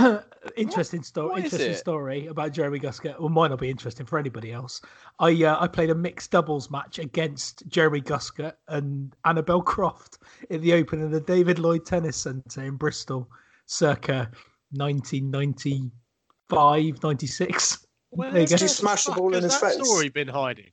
interesting 0.56 1.02
story. 1.02 1.42
Interesting 1.42 1.72
it? 1.72 1.78
story 1.78 2.26
about 2.26 2.52
Jeremy 2.52 2.78
Guscott. 2.78 3.18
Well, 3.18 3.28
might 3.28 3.48
not 3.48 3.60
be 3.60 3.70
interesting 3.70 4.06
for 4.06 4.18
anybody 4.18 4.52
else. 4.52 4.80
I 5.18 5.44
uh, 5.44 5.58
I 5.60 5.68
played 5.68 5.90
a 5.90 5.94
mixed 5.94 6.30
doubles 6.30 6.70
match 6.70 6.98
against 6.98 7.68
Jeremy 7.68 8.00
Guscott 8.00 8.54
and 8.68 9.14
Annabel 9.24 9.62
Croft 9.62 10.18
in 10.50 10.60
the 10.60 10.72
Open 10.74 11.00
in 11.00 11.10
the 11.10 11.20
David 11.20 11.58
Lloyd 11.58 11.86
Tennis 11.86 12.16
Centre 12.16 12.62
in 12.62 12.76
Bristol, 12.76 13.28
circa 13.66 14.30
1995, 14.72 17.02
96. 17.02 17.86
Where 18.10 18.32
There. 18.32 18.46
Did 18.46 18.60
you 18.60 18.68
smash 18.68 19.04
the 19.04 19.12
ball 19.12 19.28
in 19.28 19.42
has 19.42 19.52
his 19.52 19.60
that 19.60 19.74
face? 19.74 19.86
story 19.86 20.08
been 20.08 20.26
hiding? 20.26 20.70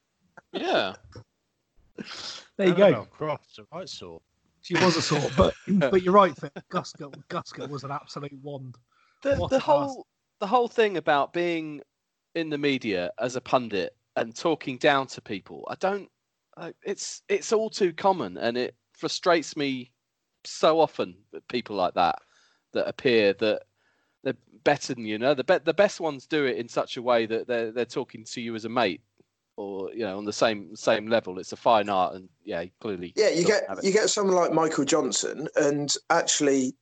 Yeah. 0.54 0.96
There 2.58 2.68
you 2.68 2.74
go. 2.74 2.86
Annabel 2.86 3.06
Croft's 3.06 3.60
a 3.60 3.66
right 3.72 3.88
sort. 3.88 4.24
She 4.62 4.74
was 4.76 4.98
a 4.98 5.02
sort, 5.02 5.32
but 5.38 5.54
but 5.92 6.02
you're 6.02 6.14
right, 6.14 6.36
Phil. 6.36 6.50
Guscott 6.70 7.14
Guscott 7.30 7.70
was 7.70 7.84
an 7.84 7.92
absolute 7.92 8.34
wand. 8.42 8.76
The, 9.24 9.36
the 9.36 9.44
a 9.44 9.48
class. 9.48 9.60
whole 9.62 10.08
the 10.40 10.48
whole 10.48 10.68
thing 10.68 10.98
about 10.98 11.34
being 11.34 11.82
in 12.36 12.50
the 12.50 12.58
media 12.58 13.12
as 13.20 13.36
a 13.36 13.42
pundit 13.42 13.96
and 14.16 14.36
talking 14.36 14.78
down 14.78 15.08
to 15.08 15.22
people, 15.22 15.68
I 15.70 15.76
don't. 15.76 16.10
I, 16.56 16.74
it's 16.84 17.22
it's 17.30 17.54
all 17.54 17.70
too 17.70 17.94
common, 17.94 18.38
and 18.38 18.58
it 18.58 18.76
frustrates 18.94 19.56
me 19.56 19.92
so 20.44 20.80
often 20.80 21.16
that 21.32 21.48
people 21.48 21.76
like 21.76 21.94
that 21.96 22.20
that 22.74 22.88
appear 22.88 23.34
that 23.34 23.64
they're 24.24 24.36
better 24.64 24.94
than 24.94 25.06
you. 25.06 25.14
you 25.14 25.20
know 25.20 25.34
the 25.34 25.44
be- 25.44 25.60
the 25.64 25.74
best 25.74 26.00
ones 26.00 26.26
do 26.26 26.46
it 26.46 26.58
in 26.58 26.68
such 26.68 26.98
a 26.98 27.02
way 27.02 27.26
that 27.26 27.48
they're 27.48 27.72
they're 27.72 27.86
talking 27.86 28.24
to 28.24 28.42
you 28.42 28.56
as 28.56 28.66
a 28.66 28.70
mate 28.70 29.02
or 29.58 29.92
you 29.92 30.00
know 30.00 30.18
on 30.18 30.26
the 30.26 30.34
same 30.34 30.76
same 30.76 31.08
level. 31.08 31.40
It's 31.40 31.52
a 31.52 31.58
fine 31.58 31.90
art, 31.90 32.16
and 32.16 32.30
yeah, 32.46 32.64
clearly. 32.80 33.12
Yeah, 33.16 33.30
you 33.30 33.46
get 33.46 33.64
you 33.84 33.92
get 33.92 34.10
someone 34.10 34.36
like 34.36 34.54
Michael 34.54 34.86
Johnson, 34.86 35.50
and 35.56 35.94
actually, 36.10 36.76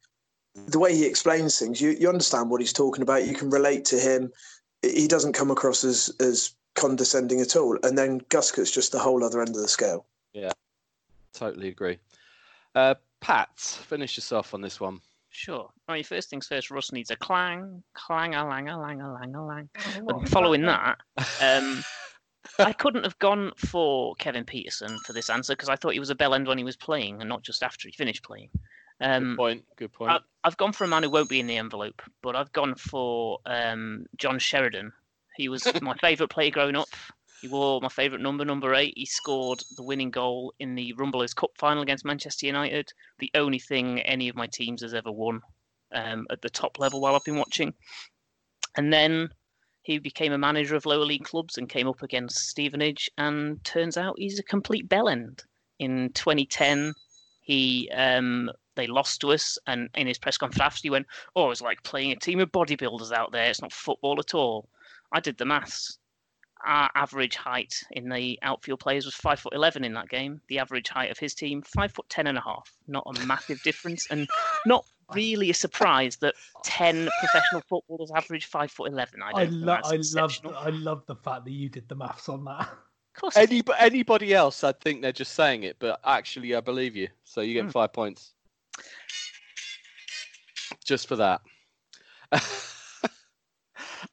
the 0.56 0.80
way 0.80 0.96
he 0.96 1.06
explains 1.06 1.60
things, 1.60 1.82
you 1.82 1.92
you 1.92 2.10
understand 2.10 2.50
what 2.50 2.62
he's 2.62 2.74
talking 2.74 3.02
about. 3.02 3.28
You 3.28 3.34
can 3.36 3.50
relate 3.50 3.86
to 3.86 4.00
him. 4.00 4.32
He 4.82 5.08
doesn't 5.08 5.34
come 5.34 5.52
across 5.52 5.84
as 5.84 6.14
as 6.20 6.56
condescending 6.76 7.42
at 7.42 7.56
all. 7.56 7.78
And 7.84 7.98
then 7.98 8.22
Guscott's 8.30 8.72
just 8.72 8.92
the 8.92 9.00
whole 9.00 9.24
other 9.24 9.42
end 9.42 9.56
of 9.56 9.62
the 9.62 9.68
scale. 9.68 10.06
Yeah, 10.34 10.52
totally 11.34 11.68
agree. 11.68 11.98
Uh, 12.74 12.96
Pat, 13.22 13.58
finish 13.58 14.18
us 14.18 14.32
off 14.32 14.54
on 14.54 14.62
this 14.62 14.80
one. 14.80 15.02
Sure. 15.30 15.70
Right, 15.90 16.06
first 16.06 16.30
things 16.30 16.48
first, 16.48 16.72
Russ 16.72 16.94
needs 16.94 17.12
a 17.12 17.16
clang, 17.18 17.84
clang 17.94 18.36
a 18.36 18.48
lang 18.48 18.70
a 18.70 18.80
lang 18.80 19.02
a 19.02 19.12
lang 19.12 19.36
a 19.36 19.46
lang. 19.46 19.70
But 20.06 20.30
following 20.30 20.62
that, 20.62 20.98
um, 21.42 21.84
I 22.60 22.72
couldn't 22.72 23.04
have 23.04 23.20
gone 23.20 23.52
for 23.58 24.16
Kevin 24.16 24.46
Pietersen 24.46 24.98
for 25.00 25.12
this 25.12 25.30
answer 25.30 25.54
because 25.54 25.68
I 25.68 25.76
thought 25.76 25.94
he 25.94 26.00
was 26.00 26.10
a 26.10 26.16
bell 26.16 26.36
end 26.36 26.48
when 26.48 26.58
he 26.58 26.64
was 26.64 26.78
playing 26.78 27.20
and 27.20 27.28
not 27.28 27.44
just 27.44 27.64
after 27.64 27.90
he 27.90 27.94
finished 27.94 28.24
playing. 28.24 28.50
Good 29.00 29.06
Um, 29.08 29.36
point. 29.36 29.66
Good 29.76 29.94
point. 29.94 30.12
I, 30.12 30.20
I've 30.44 30.58
gone 30.58 30.72
for 30.72 30.84
a 30.84 30.88
man 30.88 31.04
who 31.04 31.10
won't 31.10 31.30
be 31.30 31.40
in 31.40 31.48
the 31.48 31.58
envelope, 31.58 32.02
but 32.22 32.36
I've 32.36 32.52
gone 32.54 32.76
for 32.76 33.40
um, 33.46 34.06
John 34.18 34.40
Sheridan. 34.40 34.92
He 35.36 35.50
was 35.50 35.66
my 35.82 35.96
favourite 35.96 36.30
player 36.30 36.52
growing 36.52 36.76
up. 36.76 36.88
He 37.42 37.48
wore 37.50 37.82
my 37.82 37.90
favourite 37.90 38.22
number, 38.22 38.46
number 38.46 38.74
eight. 38.74 38.94
He 38.96 39.06
scored 39.06 39.64
the 39.76 39.84
winning 39.84 40.10
goal 40.10 40.54
in 40.60 40.74
the 40.76 40.94
Rumbelows 40.94 41.36
Cup 41.36 41.52
final 41.58 41.84
against 41.84 42.06
Manchester 42.06 42.46
United. 42.46 42.92
The 43.20 43.30
only 43.36 43.60
thing 43.60 44.00
any 44.02 44.30
of 44.30 44.36
my 44.36 44.48
teams 44.48 44.82
has 44.82 44.94
ever 44.94 45.12
won 45.12 45.42
um, 45.92 46.26
at 46.32 46.42
the 46.42 46.50
top 46.50 46.80
level 46.80 47.02
while 47.02 47.16
I've 47.16 47.24
been 47.26 47.38
watching. 47.38 47.74
And 48.78 48.92
then 48.92 49.30
he 49.84 50.00
became 50.00 50.32
a 50.32 50.38
manager 50.38 50.76
of 50.76 50.86
lower 50.86 51.06
league 51.06 51.26
clubs 51.26 51.58
and 51.58 51.70
came 51.70 51.88
up 51.88 52.02
against 52.02 52.48
Stevenage. 52.50 53.10
And 53.18 53.64
turns 53.64 53.98
out 53.98 54.16
he's 54.18 54.40
a 54.40 54.44
complete 54.44 54.88
bellend. 54.90 55.44
In 55.80 56.12
2010, 56.14 56.94
he 57.42 57.92
um, 57.94 58.50
they 58.76 58.88
lost 58.88 59.22
to 59.22 59.32
us, 59.32 59.58
and 59.68 59.90
in 59.96 60.08
his 60.08 60.18
press 60.18 60.38
conference 60.38 60.62
after, 60.62 60.80
he 60.84 60.90
went, 60.90 61.08
"Oh, 61.36 61.52
it's 61.52 61.62
like 61.62 61.82
playing 61.84 62.12
a 62.12 62.16
team 62.18 62.40
of 62.40 62.52
bodybuilders 62.52 63.12
out 63.12 63.32
there. 63.32 63.50
It's 63.50 63.62
not 63.62 63.74
football 63.74 64.20
at 64.20 64.34
all." 64.34 64.70
I 65.12 65.20
did 65.20 65.38
the 65.38 65.46
maths. 65.46 65.98
Our 66.66 66.90
average 66.96 67.36
height 67.36 67.76
in 67.92 68.10
the 68.10 68.40
outfield 68.42 68.80
players 68.80 69.06
was 69.06 69.14
five 69.16 69.40
foot 69.40 69.54
eleven 69.54 69.84
in 69.84 69.94
that 69.94 70.10
game. 70.10 70.42
The 70.48 70.60
average 70.60 70.90
height 70.90 71.12
of 71.12 71.20
his 71.20 71.36
team 71.36 71.62
five 71.62 71.92
foot 71.92 72.10
ten 72.10 72.28
and 72.28 72.38
a 72.38 72.42
half. 72.42 72.72
Not 72.88 73.04
a 73.06 73.26
massive 73.26 73.62
difference, 73.64 74.08
and 74.10 74.28
not 74.66 74.86
really 75.14 75.50
a 75.52 75.54
surprise 75.54 76.16
that 76.18 76.34
ten 76.64 77.08
professional 77.20 77.62
footballers 77.70 78.12
average 78.16 78.46
five 78.46 78.72
foot 78.72 78.92
eleven. 78.92 79.22
I, 79.22 79.30
I 79.30 79.32
don't 79.34 79.52
think 79.52 79.66
love, 79.66 79.80
I 79.84 79.96
love. 79.96 80.56
I 80.58 80.70
love 80.70 81.06
the 81.06 81.16
fact 81.16 81.46
that 81.46 81.52
you 81.52 81.70
did 81.70 81.88
the 81.88 81.96
maths 81.96 82.30
on 82.30 82.44
that. 82.46 82.62
Of 83.16 83.22
course, 83.22 83.38
Any, 83.38 83.62
anybody 83.80 84.34
else, 84.34 84.62
I'd 84.64 84.82
think 84.82 85.02
they're 85.02 85.14
just 85.14 85.34
saying 85.34 85.64
it, 85.64 85.78
but 85.80 86.02
actually, 86.04 86.54
I 86.54 86.60
believe 86.60 86.98
you. 86.98 87.08
So 87.24 87.42
you 87.42 87.54
get 87.54 87.66
Hmm. 87.66 87.70
five 87.70 87.94
points. 87.94 88.34
Just 90.86 91.08
for 91.08 91.16
that. 91.16 91.42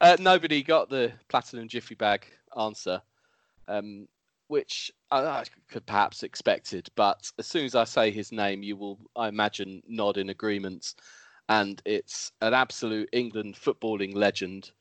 uh, 0.01 0.17
nobody 0.19 0.63
got 0.63 0.89
the 0.89 1.11
platinum 1.29 1.67
jiffy 1.67 1.95
bag 1.95 2.25
answer, 2.59 3.01
um, 3.67 4.07
which 4.47 4.91
I, 5.11 5.19
I 5.19 5.43
could 5.69 5.85
perhaps 5.85 6.23
expected. 6.23 6.89
But 6.95 7.31
as 7.37 7.47
soon 7.47 7.65
as 7.65 7.75
I 7.75 7.83
say 7.83 8.11
his 8.11 8.31
name, 8.31 8.63
you 8.63 8.75
will, 8.75 8.99
I 9.15 9.27
imagine, 9.27 9.83
nod 9.87 10.17
in 10.17 10.29
agreement. 10.29 10.95
And 11.49 11.81
it's 11.85 12.31
an 12.41 12.53
absolute 12.53 13.09
England 13.11 13.55
footballing 13.55 14.15
legend. 14.15 14.71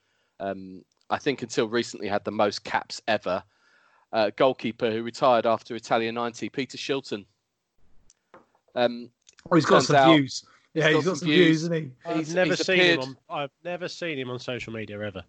Um, 0.41 0.85
I 1.11 1.18
think 1.18 1.43
until 1.43 1.68
recently 1.68 2.09
had 2.09 2.24
the 2.24 2.30
most 2.30 2.64
caps 2.64 3.03
ever 3.07 3.43
uh, 4.12 4.30
goalkeeper 4.37 4.91
who 4.91 5.03
retired 5.03 5.47
after 5.47 5.74
Italia 5.74 6.12
90, 6.12 6.49
Peter 6.51 6.78
Shilton. 6.78 7.24
Um, 8.74 9.11
Oh, 9.51 9.57
he's 9.57 9.64
got 9.66 9.82
some 9.82 9.97
out 9.97 10.14
views. 10.16 10.45
Yeah, 10.74 10.88
he's 10.88 10.97
he's 10.97 11.05
got 11.05 11.11
got 11.11 11.18
some 11.18 11.18
some 11.18 11.28
views, 11.28 11.47
views. 11.47 11.57
isn't 11.64 11.72
he? 11.74 11.90
I've 12.07 12.16
He's- 12.16 12.32
never 12.34 12.51
he's 12.51 12.66
seen 12.66 12.80
appeared- 12.80 13.01
him 13.05 13.16
on. 13.28 13.43
I've 13.43 13.51
never 13.64 13.88
seen 13.88 14.18
him 14.18 14.30
on 14.30 14.38
social 14.38 14.72
media 14.72 15.01
ever. 15.01 15.22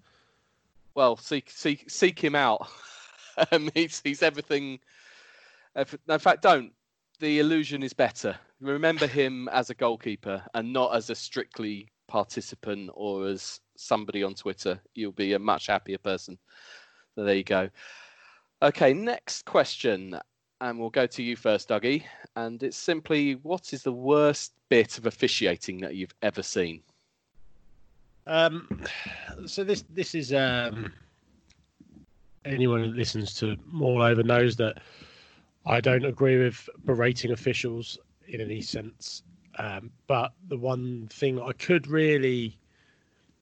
well, 0.96 1.18
seek 1.18 1.50
seek 1.50 1.90
seek 1.90 2.24
him 2.24 2.36
out. 2.36 2.68
um, 3.52 3.70
he's 3.74 4.00
he's 4.04 4.22
everything. 4.24 4.80
in 5.76 6.20
fact, 6.20 6.42
don't. 6.44 6.72
The 7.20 7.40
illusion 7.40 7.84
is 7.84 7.94
better. 7.94 8.36
Remember 8.62 9.08
him 9.08 9.50
as 9.50 9.70
a 9.70 9.74
goalkeeper 9.74 10.42
and 10.54 10.72
not 10.72 10.96
as 10.96 11.10
a 11.10 11.16
strictly 11.16 11.90
participant 12.08 12.90
or 12.94 13.28
as 13.28 13.60
somebody 13.76 14.24
on 14.24 14.34
Twitter. 14.36 14.80
You'll 14.96 15.12
be 15.12 15.34
a 15.34 15.40
much 15.40 15.68
happier 15.68 15.98
person. 15.98 16.38
So 17.16 17.24
there 17.24 17.36
you 17.36 17.44
go. 17.44 17.70
Okay, 18.62 18.94
next 18.94 19.46
question, 19.46 20.18
and 20.64 20.80
we'll 20.80 20.90
go 20.90 21.06
to 21.06 21.22
you 21.22 21.36
first, 21.36 21.68
Dougie. 21.68 22.04
And 22.38 22.64
it's 22.64 22.78
simply, 22.78 23.34
what 23.34 23.74
is 23.74 23.84
the 23.84 23.92
worst 23.92 24.54
bit 24.70 24.98
of 24.98 25.06
officiating 25.06 25.80
that 25.82 25.96
you've 25.96 26.14
ever 26.22 26.42
seen? 26.42 26.82
Um, 28.26 28.82
so 29.46 29.66
this 29.66 29.84
this 29.90 30.16
is 30.16 30.34
um, 30.34 30.94
anyone 32.46 32.82
who 32.82 32.92
listens 32.92 33.34
to 33.36 33.58
Maul 33.66 34.02
Over 34.02 34.24
knows 34.24 34.56
that 34.56 34.78
I 35.66 35.82
don't 35.82 36.06
agree 36.06 36.42
with 36.42 36.70
berating 36.86 37.32
officials 37.32 38.00
in 38.30 38.40
any 38.40 38.62
sense. 38.62 39.24
Um, 39.60 39.92
but 40.08 40.32
the 40.48 40.58
one 40.58 41.10
thing 41.12 41.42
I 41.42 41.52
could 41.52 41.88
really 41.88 42.58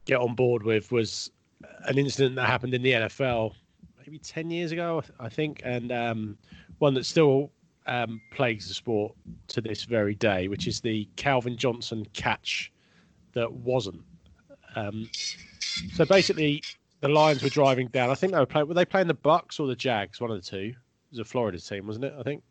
get 0.06 0.20
on 0.20 0.34
board 0.34 0.64
with 0.64 0.92
was 0.92 1.30
an 1.86 2.00
incident 2.00 2.36
that 2.38 2.48
happened 2.48 2.74
in 2.74 2.82
the 2.82 2.94
NFL 2.94 3.54
maybe 4.00 4.18
10 4.18 4.50
years 4.50 4.72
ago, 4.72 5.04
I 5.20 5.30
think, 5.30 5.62
and 5.64 5.92
um, 5.92 6.38
one 6.82 6.96
that 6.96 7.06
still 7.06 7.52
um, 7.86 8.20
plagues 8.32 8.68
the 8.68 8.74
sport 8.74 9.14
to 9.50 9.62
this 9.62 9.84
very 9.84 10.16
day, 10.16 10.48
which 10.48 10.68
is 10.68 10.82
the 10.82 11.08
Calvin 11.16 11.56
Johnson 11.56 12.08
catch 12.14 12.72
that 13.34 13.52
wasn't. 13.52 14.02
Um, 14.76 15.08
so 15.94 16.06
basically, 16.06 16.64
the 17.02 17.08
Lions 17.08 17.44
were 17.44 17.50
driving 17.50 17.88
down. 17.88 18.10
I 18.10 18.16
think 18.16 18.34
they 18.34 18.40
were 18.40 18.48
playing. 18.48 18.68
Were 18.68 18.74
they 18.74 18.86
playing 18.86 19.08
the 19.08 19.14
Bucks 19.14 19.60
or 19.60 19.68
the 19.68 19.76
Jags? 19.76 20.20
One 20.20 20.32
of 20.32 20.44
the 20.44 20.50
two. 20.50 20.74
It 20.74 20.76
was 21.12 21.20
a 21.20 21.26
Florida 21.26 21.60
team, 21.60 21.86
wasn't 21.86 22.06
it? 22.06 22.14
I 22.20 22.24
think. 22.24 22.42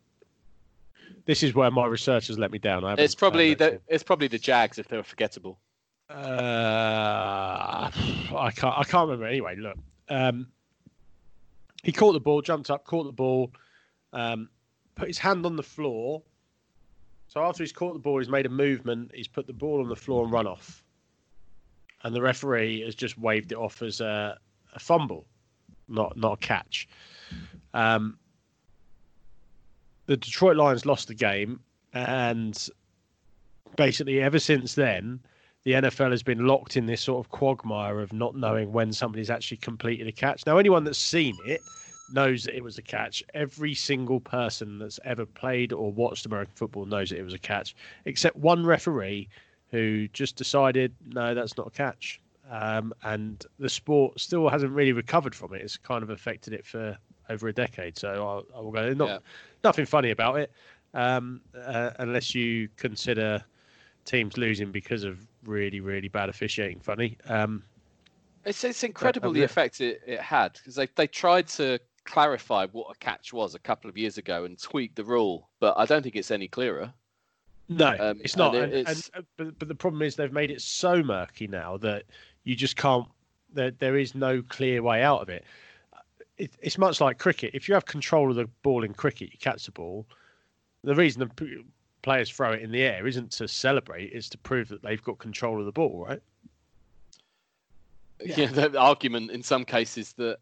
This 1.25 1.43
is 1.43 1.53
where 1.53 1.69
my 1.69 1.85
research 1.85 2.27
has 2.27 2.39
let 2.39 2.51
me 2.51 2.57
down. 2.57 2.85
I 2.85 2.93
It's 2.93 3.15
probably 3.15 3.53
the 3.53 3.81
it's 3.87 4.03
probably 4.03 4.27
the 4.27 4.39
Jags 4.39 4.79
if 4.79 4.87
they 4.87 4.95
were 4.95 5.03
forgettable. 5.03 5.59
Uh, 6.09 7.89
I 7.93 8.51
can't. 8.55 8.77
I 8.77 8.83
can't 8.83 9.09
remember. 9.09 9.25
Anyway, 9.25 9.57
look. 9.57 9.77
Um, 10.09 10.47
he 11.83 11.91
caught 11.91 12.13
the 12.13 12.19
ball, 12.19 12.41
jumped 12.41 12.69
up, 12.69 12.85
caught 12.85 13.05
the 13.05 13.11
ball, 13.11 13.51
um, 14.13 14.49
put 14.95 15.07
his 15.07 15.17
hand 15.17 15.45
on 15.45 15.55
the 15.55 15.63
floor. 15.63 16.21
So 17.27 17.41
after 17.41 17.63
he's 17.63 17.71
caught 17.71 17.93
the 17.93 17.99
ball, 17.99 18.19
he's 18.19 18.29
made 18.29 18.45
a 18.45 18.49
movement. 18.49 19.11
He's 19.13 19.27
put 19.27 19.47
the 19.47 19.53
ball 19.53 19.81
on 19.81 19.89
the 19.89 19.95
floor 19.95 20.23
and 20.23 20.33
run 20.33 20.47
off. 20.47 20.83
And 22.03 22.15
the 22.15 22.21
referee 22.21 22.81
has 22.81 22.95
just 22.95 23.17
waved 23.17 23.51
it 23.51 23.57
off 23.57 23.81
as 23.81 24.01
a, 24.01 24.37
a 24.73 24.79
fumble, 24.79 25.25
not 25.87 26.17
not 26.17 26.33
a 26.33 26.37
catch. 26.37 26.87
Um, 27.73 28.17
the 30.07 30.17
Detroit 30.17 30.57
Lions 30.57 30.85
lost 30.85 31.07
the 31.07 31.13
game, 31.13 31.59
and 31.93 32.67
basically 33.77 34.21
ever 34.21 34.39
since 34.39 34.73
then, 34.75 35.19
the 35.63 35.73
NFL 35.73 36.11
has 36.11 36.23
been 36.23 36.47
locked 36.47 36.75
in 36.75 36.85
this 36.85 37.01
sort 37.01 37.23
of 37.23 37.31
quagmire 37.31 37.99
of 37.99 38.11
not 38.11 38.35
knowing 38.35 38.71
when 38.71 38.91
somebody's 38.91 39.29
actually 39.29 39.57
completed 39.57 40.07
a 40.07 40.11
catch. 40.11 40.45
Now, 40.45 40.57
anyone 40.57 40.83
that's 40.83 40.97
seen 40.97 41.37
it 41.45 41.61
knows 42.13 42.43
that 42.43 42.55
it 42.55 42.63
was 42.63 42.77
a 42.77 42.81
catch. 42.81 43.23
Every 43.33 43.73
single 43.73 44.19
person 44.19 44.79
that's 44.79 44.99
ever 45.03 45.25
played 45.25 45.73
or 45.73 45.91
watched 45.91 46.25
American 46.25 46.53
football 46.55 46.85
knows 46.85 47.09
that 47.09 47.19
it 47.19 47.23
was 47.23 47.33
a 47.33 47.39
catch, 47.39 47.75
except 48.05 48.35
one 48.35 48.65
referee 48.65 49.29
who 49.69 50.07
just 50.09 50.35
decided 50.35 50.93
no, 51.05 51.33
that's 51.33 51.57
not 51.57 51.67
a 51.67 51.71
catch, 51.71 52.19
um, 52.49 52.93
and 53.03 53.45
the 53.59 53.69
sport 53.69 54.19
still 54.19 54.49
hasn't 54.49 54.71
really 54.73 54.91
recovered 54.93 55.33
from 55.33 55.53
it. 55.53 55.61
It's 55.61 55.77
kind 55.77 56.03
of 56.03 56.09
affected 56.09 56.53
it 56.53 56.65
for 56.65 56.97
over 57.29 57.47
a 57.47 57.53
decade. 57.53 57.97
So 57.97 58.43
I, 58.53 58.57
I 58.57 58.61
will 58.61 58.71
go. 58.71 58.93
Not 58.93 59.09
Yeah. 59.09 59.19
nothing 59.63 59.85
funny 59.85 60.11
about 60.11 60.39
it, 60.39 60.51
um, 60.93 61.41
uh, 61.55 61.91
unless 61.99 62.35
you 62.35 62.67
consider 62.77 63.43
teams 64.03 64.37
losing 64.37 64.71
because 64.71 65.03
of 65.03 65.25
really 65.45 65.79
really 65.79 66.07
bad 66.09 66.27
officiating 66.29 66.79
funny. 66.79 67.17
Um, 67.27 67.63
It's 68.43 68.63
it's 68.63 68.83
incredible 68.83 69.31
the 69.31 69.39
yeah. 69.39 69.45
effect 69.45 69.79
it, 69.79 70.01
it 70.05 70.19
had 70.19 70.53
because 70.53 70.75
they 70.75 70.87
they 70.95 71.07
tried 71.07 71.47
to 71.49 71.79
clarify 72.05 72.67
what 72.71 72.95
a 72.95 72.97
catch 72.99 73.31
was 73.33 73.55
a 73.55 73.59
couple 73.59 73.89
of 73.89 73.97
years 73.97 74.17
ago 74.17 74.43
and 74.45 74.59
tweak 74.61 74.95
the 74.95 75.03
rule, 75.03 75.49
but 75.59 75.77
I 75.77 75.85
don't 75.85 76.01
think 76.03 76.15
it's 76.15 76.31
any 76.31 76.47
clearer. 76.47 76.93
No, 77.69 77.95
Um, 77.99 78.19
it's 78.23 78.35
not. 78.35 78.53
and 78.55 78.65
And, 78.65 78.73
it- 78.73 78.77
and, 78.87 78.97
it's- 78.97 79.11
uh, 79.13 79.21
but, 79.37 79.57
but 79.59 79.67
the 79.67 79.75
problem 79.75 80.01
is 80.01 80.15
they've 80.15 80.31
made 80.31 80.51
it 80.51 80.61
so 80.61 81.01
murky 81.03 81.47
now 81.47 81.77
that 81.77 82.03
you 82.43 82.55
just 82.55 82.75
can't. 82.75 83.07
There, 83.53 83.71
there 83.71 83.97
is 83.97 84.15
no 84.15 84.41
clear 84.41 84.81
way 84.81 85.03
out 85.03 85.21
of 85.21 85.29
it. 85.29 85.45
it. 86.37 86.51
It's 86.61 86.77
much 86.77 86.99
like 87.01 87.17
cricket. 87.17 87.51
If 87.53 87.67
you 87.67 87.73
have 87.75 87.85
control 87.85 88.29
of 88.29 88.35
the 88.35 88.47
ball 88.63 88.83
in 88.83 88.93
cricket, 88.93 89.31
you 89.31 89.37
catch 89.39 89.65
the 89.65 89.71
ball. 89.71 90.05
The 90.83 90.95
reason 90.95 91.19
the 91.19 91.63
players 92.01 92.29
throw 92.31 92.51
it 92.53 92.61
in 92.61 92.71
the 92.71 92.81
air 92.81 93.05
isn't 93.07 93.31
to 93.33 93.47
celebrate; 93.47 94.11
it's 94.13 94.27
to 94.29 94.37
prove 94.37 94.67
that 94.69 94.81
they've 94.81 95.01
got 95.03 95.19
control 95.19 95.59
of 95.59 95.65
the 95.65 95.71
ball, 95.71 96.05
right? 96.07 96.21
Yeah, 98.23 98.45
the 98.51 98.77
argument 98.77 99.31
in 99.31 99.43
some 99.43 99.65
cases 99.65 100.13
that 100.13 100.37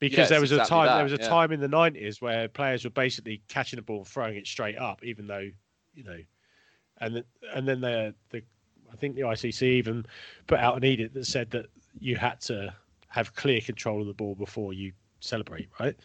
Because 0.00 0.16
Yes, 0.16 0.28
there 0.30 0.40
was 0.40 0.50
a 0.50 0.64
time 0.64 0.86
that, 0.86 0.94
there 0.94 1.04
was 1.04 1.12
a 1.12 1.18
yeah. 1.20 1.28
time 1.28 1.52
in 1.52 1.60
the 1.60 1.68
nineties 1.68 2.22
where 2.22 2.48
players 2.48 2.84
were 2.84 2.90
basically 2.90 3.42
catching 3.48 3.76
the 3.76 3.82
ball 3.82 3.98
and 3.98 4.08
throwing 4.08 4.36
it 4.36 4.46
straight 4.46 4.78
up, 4.78 5.04
even 5.04 5.26
though 5.26 5.50
you 5.94 6.04
know, 6.04 6.18
and 6.98 7.16
then 7.16 7.24
and 7.54 7.68
then 7.68 7.80
the 7.82 8.14
the 8.30 8.42
I 8.90 8.96
think 8.96 9.14
the 9.14 9.22
ICC 9.22 9.62
even 9.62 10.06
put 10.46 10.58
out 10.58 10.76
an 10.76 10.84
edict 10.84 11.14
that 11.14 11.26
said 11.26 11.50
that 11.50 11.66
you 12.00 12.16
had 12.16 12.40
to 12.42 12.74
have 13.08 13.34
clear 13.34 13.60
control 13.60 14.00
of 14.00 14.06
the 14.06 14.14
ball 14.14 14.34
before 14.34 14.72
you 14.72 14.92
celebrate, 15.20 15.68
right? 15.78 15.96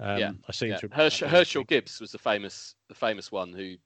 Um, 0.00 0.18
yeah, 0.18 0.32
I 0.48 0.52
seem 0.52 0.70
yeah. 0.70 0.78
to 0.78 0.88
Herschelle, 0.88 1.28
Herschelle 1.28 1.66
Gibbs 1.66 2.00
was 2.00 2.10
the 2.10 2.18
famous 2.18 2.74
the 2.88 2.94
famous 2.94 3.30
one 3.30 3.52
who 3.52 3.76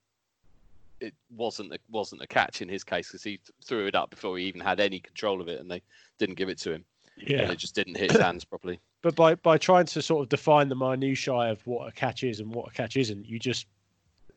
it 0.99 1.13
wasn't 1.35 1.73
a, 1.73 1.79
wasn't 1.91 2.23
a 2.23 2.27
catch 2.27 2.63
in 2.63 2.69
his 2.69 2.83
case 2.83 3.09
because 3.09 3.23
he 3.23 3.37
th- 3.37 3.51
threw 3.63 3.85
it 3.85 3.93
up 3.93 4.09
before 4.09 4.37
he 4.37 4.45
even 4.45 4.61
had 4.61 4.79
any 4.79 4.99
control 4.99 5.41
of 5.41 5.47
it 5.47 5.59
and 5.59 5.69
they 5.69 5.81
didn't 6.17 6.35
give 6.35 6.49
it 6.49 6.57
to 6.57 6.71
him 6.71 6.85
yeah. 7.17 7.41
and 7.41 7.51
it 7.51 7.57
just 7.57 7.75
didn't 7.75 7.97
hit 7.97 8.11
his 8.11 8.21
hands 8.21 8.45
properly. 8.45 8.79
But 9.05 9.15
by 9.15 9.35
by 9.35 9.59
trying 9.59 9.85
to 9.85 10.01
sort 10.01 10.23
of 10.23 10.29
define 10.29 10.67
the 10.67 10.75
minutiae 10.75 11.51
of 11.51 11.61
what 11.67 11.87
a 11.87 11.91
catch 11.91 12.23
is 12.23 12.39
and 12.39 12.51
what 12.51 12.67
a 12.69 12.71
catch 12.71 12.97
isn't, 12.97 13.23
you 13.23 13.37
just 13.37 13.67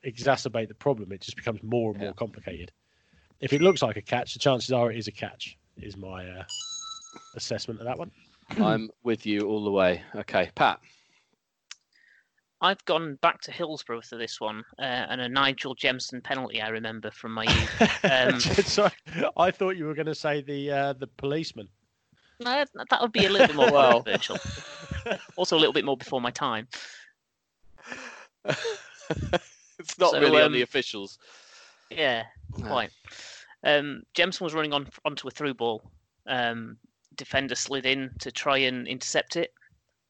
exacerbate 0.04 0.68
the 0.68 0.74
problem. 0.74 1.10
It 1.10 1.22
just 1.22 1.38
becomes 1.38 1.62
more 1.62 1.92
and 1.92 1.98
Yeah. 2.02 2.08
more 2.08 2.14
complicated. 2.14 2.70
If 3.40 3.54
it 3.54 3.62
looks 3.62 3.80
like 3.80 3.96
a 3.96 4.02
catch, 4.02 4.34
the 4.34 4.38
chances 4.38 4.70
are 4.70 4.92
it 4.92 4.98
is 4.98 5.08
a 5.08 5.10
catch. 5.10 5.56
Is 5.78 5.96
my 5.96 6.28
uh, 6.28 6.44
assessment 7.34 7.80
of 7.80 7.86
that 7.86 7.98
one. 7.98 8.10
I'm 8.62 8.90
with 9.04 9.24
you 9.24 9.48
all 9.48 9.64
the 9.64 9.70
way. 9.70 10.02
Okay, 10.14 10.50
Pat. 10.54 10.80
I've 12.60 12.84
gone 12.84 13.14
back 13.22 13.40
to 13.42 13.50
Hillsborough 13.52 14.02
for 14.02 14.18
this 14.18 14.38
one, 14.38 14.64
uh, 14.78 14.82
and 14.82 15.22
a 15.22 15.30
Nigel 15.30 15.76
Jemson 15.76 16.20
penalty 16.20 16.60
I 16.60 16.68
remember 16.68 17.10
from 17.10 17.32
my 17.32 17.44
youth. 17.44 17.90
Um, 18.04 18.40
Sorry, 18.40 18.92
I 19.36 19.50
thought 19.50 19.76
you 19.76 19.86
were 19.86 19.94
going 19.94 20.06
to 20.06 20.14
say 20.14 20.42
the 20.42 20.70
uh, 20.70 20.92
the 20.92 21.06
policeman. 21.06 21.70
No, 22.40 22.64
that 22.90 23.00
would 23.00 23.12
be 23.12 23.26
a 23.26 23.28
little 23.30 23.46
bit 23.48 23.56
more 23.56 23.72
Well. 23.72 24.02
controversial. 24.02 24.38
Also, 25.36 25.56
a 25.56 25.58
little 25.60 25.72
bit 25.72 25.84
more 25.84 25.96
before 25.96 26.20
my 26.20 26.30
time. 26.30 26.68
it's 28.44 29.98
not 29.98 30.12
So, 30.12 30.20
really 30.20 30.38
on 30.40 30.46
um, 30.48 30.52
the 30.52 30.62
officials. 30.62 31.18
Yeah, 31.90 32.24
No. 32.58 32.66
quite. 32.68 32.90
Um, 33.64 34.02
Jemson 34.14 34.44
was 34.44 34.54
running 34.54 34.72
on 34.72 34.88
onto 35.04 35.26
a 35.26 35.30
through 35.30 35.54
ball. 35.54 35.90
Um, 36.26 36.76
defender 37.16 37.54
slid 37.54 37.86
in 37.86 38.10
to 38.20 38.30
try 38.30 38.58
and 38.58 38.86
intercept 38.86 39.36
it, 39.36 39.52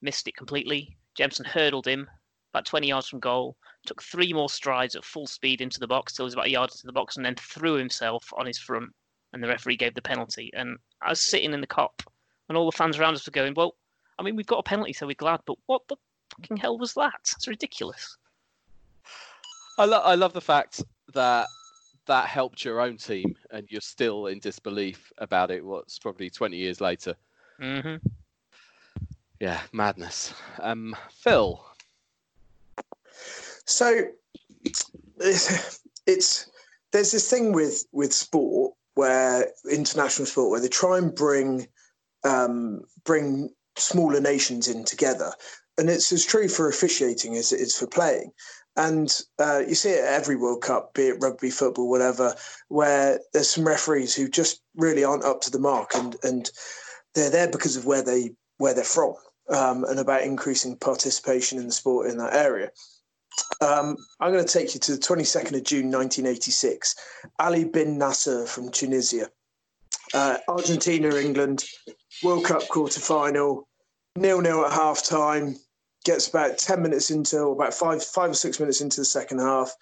missed 0.02 0.28
it 0.28 0.36
completely. 0.36 0.96
Jemson 1.16 1.46
hurdled 1.46 1.86
him 1.86 2.08
about 2.52 2.66
20 2.66 2.88
yards 2.88 3.08
from 3.08 3.20
goal, 3.20 3.56
took 3.86 4.02
three 4.02 4.32
more 4.32 4.48
strides 4.50 4.96
at 4.96 5.04
full 5.04 5.26
speed 5.26 5.60
into 5.60 5.78
the 5.80 5.86
box 5.86 6.12
till 6.12 6.24
he 6.24 6.26
was 6.26 6.34
about 6.34 6.46
a 6.46 6.50
yard 6.50 6.70
into 6.70 6.86
the 6.86 6.92
box, 6.92 7.16
and 7.16 7.24
then 7.24 7.34
threw 7.36 7.74
himself 7.74 8.24
on 8.36 8.46
his 8.46 8.58
front. 8.58 8.90
And 9.32 9.42
the 9.42 9.48
referee 9.48 9.76
gave 9.76 9.94
the 9.94 10.02
penalty. 10.02 10.50
And 10.54 10.78
I 11.02 11.10
was 11.10 11.20
sitting 11.20 11.52
in 11.52 11.60
the 11.60 11.66
Kop, 11.66 12.00
and 12.48 12.56
all 12.56 12.70
the 12.70 12.76
fans 12.76 12.98
around 12.98 13.14
us 13.14 13.26
were 13.26 13.32
going, 13.32 13.54
"Well, 13.54 13.74
I 14.18 14.22
mean, 14.22 14.36
we've 14.36 14.46
got 14.46 14.58
a 14.58 14.62
penalty, 14.62 14.92
so 14.92 15.06
we're 15.06 15.14
glad, 15.14 15.40
but 15.46 15.56
what 15.66 15.82
the 15.88 15.96
fucking 16.36 16.56
hell 16.56 16.78
was 16.78 16.94
that? 16.94 17.20
It's 17.36 17.48
ridiculous." 17.48 18.16
I, 19.78 19.84
lo- 19.84 20.02
I 20.02 20.16
love 20.16 20.32
the 20.32 20.40
fact 20.40 20.82
that 21.14 21.46
that 22.06 22.26
helped 22.26 22.64
your 22.64 22.80
own 22.80 22.96
team 22.96 23.36
and 23.50 23.70
you're 23.70 23.80
still 23.80 24.26
in 24.26 24.40
disbelief 24.40 25.12
about 25.18 25.50
it. 25.50 25.64
What's 25.64 25.98
probably 25.98 26.30
20 26.30 26.56
years 26.56 26.80
later. 26.80 27.14
hmm 27.60 27.96
Yeah, 29.38 29.60
madness. 29.72 30.34
Um, 30.60 30.96
Phil. 31.10 31.64
So 33.66 34.04
it's, 34.64 34.90
it's 36.06 36.50
there's 36.92 37.12
this 37.12 37.30
thing 37.30 37.52
with 37.52 37.84
with 37.92 38.12
sport 38.12 38.74
where 38.94 39.48
international 39.70 40.26
sport 40.26 40.50
where 40.50 40.60
they 40.60 40.68
try 40.68 40.98
and 40.98 41.14
bring 41.14 41.68
um, 42.28 42.82
bring 43.04 43.50
smaller 43.76 44.20
nations 44.20 44.68
in 44.68 44.84
together, 44.84 45.32
and 45.78 45.88
it's 45.88 46.12
as 46.12 46.24
true 46.24 46.48
for 46.48 46.68
officiating 46.68 47.36
as 47.36 47.52
it 47.52 47.60
is 47.60 47.76
for 47.76 47.86
playing. 47.86 48.32
And 48.76 49.10
uh, 49.40 49.62
you 49.66 49.74
see 49.74 49.90
it 49.90 50.04
at 50.04 50.12
every 50.12 50.36
World 50.36 50.62
Cup, 50.62 50.94
be 50.94 51.08
it 51.08 51.18
rugby, 51.20 51.50
football, 51.50 51.90
whatever, 51.90 52.34
where 52.68 53.18
there's 53.32 53.50
some 53.50 53.66
referees 53.66 54.14
who 54.14 54.28
just 54.28 54.62
really 54.76 55.02
aren't 55.02 55.24
up 55.24 55.40
to 55.42 55.50
the 55.50 55.58
mark, 55.58 55.94
and 55.94 56.16
and 56.22 56.50
they're 57.14 57.30
there 57.30 57.50
because 57.50 57.76
of 57.76 57.86
where 57.86 58.02
they 58.02 58.34
where 58.58 58.74
they're 58.74 58.84
from, 58.84 59.14
um, 59.48 59.84
and 59.84 59.98
about 59.98 60.22
increasing 60.22 60.76
participation 60.76 61.58
in 61.58 61.66
the 61.66 61.72
sport 61.72 62.10
in 62.10 62.18
that 62.18 62.34
area. 62.34 62.70
Um, 63.60 63.96
I'm 64.20 64.32
going 64.32 64.44
to 64.44 64.52
take 64.52 64.74
you 64.74 64.80
to 64.80 64.92
the 64.92 64.98
22nd 64.98 65.56
of 65.56 65.64
June 65.64 65.90
1986. 65.90 66.94
Ali 67.38 67.64
bin 67.64 67.98
Nasser 67.98 68.46
from 68.46 68.70
Tunisia. 68.70 69.28
Uh, 70.14 70.38
Argentina, 70.48 71.14
England, 71.16 71.64
World 72.22 72.44
Cup 72.44 72.66
quarter 72.66 72.98
final, 72.98 73.68
nil 74.16 74.40
nil 74.40 74.66
at 74.66 74.72
half 74.72 75.04
time. 75.04 75.56
Gets 76.04 76.28
about 76.28 76.58
10 76.58 76.82
minutes 76.82 77.10
into, 77.10 77.38
or 77.38 77.52
about 77.52 77.74
five, 77.74 78.02
five 78.02 78.30
or 78.30 78.34
six 78.34 78.58
minutes 78.58 78.80
into 78.80 79.00
the 79.00 79.04
second 79.04 79.38
half. 79.38 79.72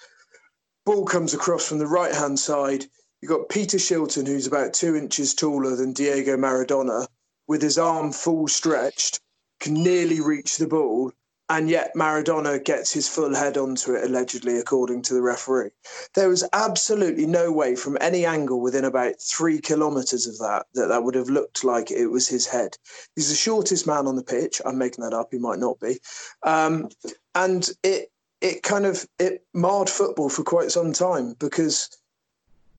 Ball 0.85 1.07
comes 1.07 1.33
across 1.33 1.67
from 1.67 1.79
the 1.79 1.87
right 1.87 2.15
hand 2.15 2.39
side. 2.39 2.85
You've 3.21 3.31
got 3.31 3.49
Peter 3.49 3.79
Shilton, 3.79 4.27
who's 4.27 4.47
about 4.47 4.75
two 4.75 4.97
inches 4.97 5.35
taller 5.35 5.77
than 5.77 5.93
Diego 5.93 6.37
Maradona, 6.37 7.07
with 7.49 7.63
his 7.63 7.79
arm 7.79 8.13
full 8.13 8.49
stretched, 8.49 9.21
can 9.61 9.75
nearly 9.75 10.21
reach 10.21 10.59
the 10.59 10.67
ball 10.67 11.13
and 11.49 11.71
yet 11.71 11.93
Maradona 11.95 12.63
gets 12.63 12.93
his 12.93 13.09
full 13.09 13.35
head 13.35 13.57
onto 13.57 13.95
it, 13.95 14.05
allegedly, 14.05 14.59
according 14.59 15.03
to 15.03 15.15
the 15.15 15.23
referee. 15.23 15.71
There 16.15 16.29
was 16.29 16.49
absolutely 16.53 17.27
no 17.27 17.53
way 17.53 17.77
from 17.77 17.97
any 18.01 18.27
angle 18.27 18.61
within 18.61 18.85
about 18.85 19.21
three 19.21 19.61
kilometres 19.61 20.27
of 20.27 20.39
that 20.39 20.67
that 20.75 20.89
that 20.89 21.05
would 21.05 21.15
have 21.15 21.31
looked 21.31 21.63
like 21.63 21.91
it 21.91 22.09
was 22.09 22.27
his 22.27 22.47
head. 22.47 22.77
He's 23.15 23.29
the 23.29 23.37
shortest 23.37 23.87
man 23.87 24.07
on 24.07 24.17
the 24.17 24.25
pitch. 24.25 24.61
I'm 24.65 24.79
making 24.79 25.05
that 25.05 25.15
up. 25.15 25.29
He 25.31 25.39
might 25.39 25.61
not 25.61 25.79
be. 25.79 25.99
Um, 26.43 26.89
and 27.35 27.69
it 27.83 28.11
it 28.41 28.63
kind 28.63 28.85
of 28.85 29.07
it 29.19 29.45
marred 29.55 29.89
football 29.89 30.29
for 30.29 30.43
quite 30.43 30.71
some 30.71 30.93
time 30.93 31.35
because 31.39 31.97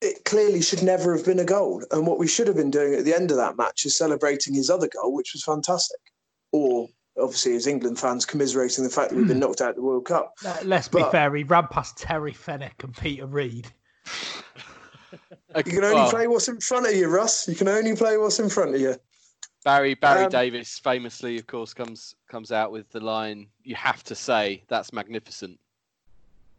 it 0.01 0.25
clearly 0.25 0.61
should 0.61 0.83
never 0.83 1.15
have 1.15 1.25
been 1.25 1.39
a 1.39 1.45
goal. 1.45 1.83
And 1.91 2.05
what 2.05 2.19
we 2.19 2.27
should 2.27 2.47
have 2.47 2.55
been 2.55 2.71
doing 2.71 2.93
at 2.93 3.05
the 3.05 3.15
end 3.15 3.31
of 3.31 3.37
that 3.37 3.57
match 3.57 3.85
is 3.85 3.97
celebrating 3.97 4.53
his 4.53 4.69
other 4.69 4.87
goal, 4.87 5.13
which 5.13 5.33
was 5.33 5.43
fantastic. 5.43 5.99
Or 6.51 6.87
obviously, 7.19 7.55
as 7.55 7.67
England 7.67 7.99
fans, 7.99 8.25
commiserating 8.25 8.83
the 8.83 8.89
fact 8.89 9.09
that 9.09 9.15
we've 9.17 9.27
been 9.27 9.39
knocked 9.45 9.61
out 9.61 9.71
of 9.71 9.75
the 9.75 9.81
World 9.81 10.05
Cup. 10.05 10.35
Let's 10.63 10.87
be 10.87 11.03
fair. 11.11 11.33
He 11.35 11.43
ran 11.43 11.67
past 11.67 11.97
Terry 11.97 12.33
Fenwick 12.33 12.83
and 12.83 12.95
Peter 12.95 13.25
Reid. 13.25 13.67
You 15.55 15.63
can 15.63 15.83
only 15.85 16.09
play 16.11 16.27
what's 16.27 16.47
in 16.49 16.59
front 16.59 16.85
of 16.85 16.93
you, 16.93 17.07
Russ. 17.07 17.47
You 17.47 17.55
can 17.55 17.67
only 17.67 17.95
play 17.95 18.17
what's 18.17 18.39
in 18.39 18.49
front 18.49 18.75
of 18.75 18.81
you. 18.81 18.95
Barry 19.63 19.95
Barry 19.95 20.25
Um, 20.25 20.29
Davies 20.29 20.77
famously, 20.77 21.37
of 21.39 21.47
course, 21.47 21.73
comes 21.73 22.15
comes 22.27 22.51
out 22.51 22.71
with 22.71 22.89
the 22.91 22.99
line, 22.99 23.47
"You 23.63 23.75
have 23.75 24.03
to 24.03 24.15
say 24.15 24.63
that's 24.67 24.93
magnificent." 24.93 25.59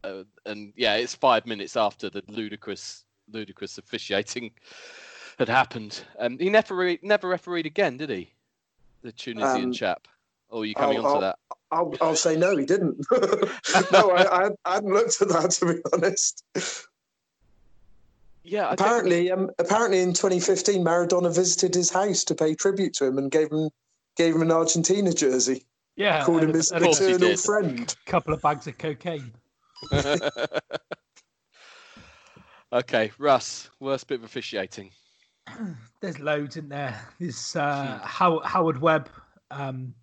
Uh, 0.02 0.24
and 0.46 0.72
yeah, 0.76 0.96
it's 0.96 1.14
five 1.14 1.46
minutes 1.46 1.76
after 1.76 2.10
the 2.10 2.22
ludicrous 2.28 3.04
ludicrous 3.30 3.78
officiating 3.78 4.50
had 5.38 5.48
happened. 5.48 6.02
Um, 6.18 6.38
he 6.38 6.50
never 6.50 6.74
re- 6.74 6.98
never 7.02 7.28
refereed 7.28 7.66
again, 7.66 7.98
did 7.98 8.10
he? 8.10 8.32
The 9.02 9.12
Tunisian 9.12 9.66
Um, 9.66 9.72
chap. 9.72 10.08
Or 10.50 10.62
are 10.62 10.64
you 10.64 10.74
coming 10.74 10.98
I'll- 10.98 11.06
on 11.06 11.10
to 11.10 11.14
I'll- 11.16 11.20
that? 11.20 11.38
I'll, 11.70 11.94
I'll 12.00 12.16
say 12.16 12.34
no, 12.34 12.56
he 12.56 12.64
didn't. 12.64 12.96
no, 13.92 14.10
I, 14.10 14.46
I, 14.46 14.50
I 14.64 14.74
hadn't 14.76 14.94
looked 14.94 15.20
at 15.20 15.28
that 15.28 15.50
to 15.50 15.66
be 15.74 15.80
honest. 15.92 16.42
Yeah, 18.42 18.64
I 18.64 18.68
think- 18.70 18.80
Apparently, 18.80 19.30
um, 19.30 19.50
apparently 19.58 19.98
in 20.00 20.14
2015, 20.14 20.82
Maradona 20.82 21.34
visited 21.34 21.74
his 21.74 21.90
house 21.90 22.24
to 22.24 22.34
pay 22.34 22.54
tribute 22.54 22.94
to 22.94 23.04
him 23.04 23.18
and 23.18 23.30
gave 23.30 23.52
him 23.52 23.68
gave 24.16 24.34
him 24.34 24.40
an 24.40 24.50
Argentina 24.50 25.12
jersey. 25.12 25.66
Yeah, 25.96 26.24
called 26.24 26.40
and 26.40 26.50
him 26.50 26.56
his 26.56 26.70
and 26.72 26.80
a 26.82 26.84
course 26.86 27.00
he 27.00 27.12
eternal 27.12 27.36
friend. 27.36 27.94
A 28.06 28.10
couple 28.10 28.32
of 28.32 28.40
bags 28.40 28.66
of 28.66 28.78
cocaine. 28.78 29.32
Okay, 32.72 33.10
Russ, 33.18 33.70
worst 33.80 34.06
bit 34.08 34.18
of 34.18 34.24
officiating. 34.24 34.90
There's 36.00 36.18
loads 36.18 36.56
in 36.58 36.68
there. 36.68 37.00
There's 37.18 37.56
uh, 37.56 37.98
How- 38.02 38.40
Howard 38.40 38.80
Webb, 38.82 39.08
um, 39.50 39.94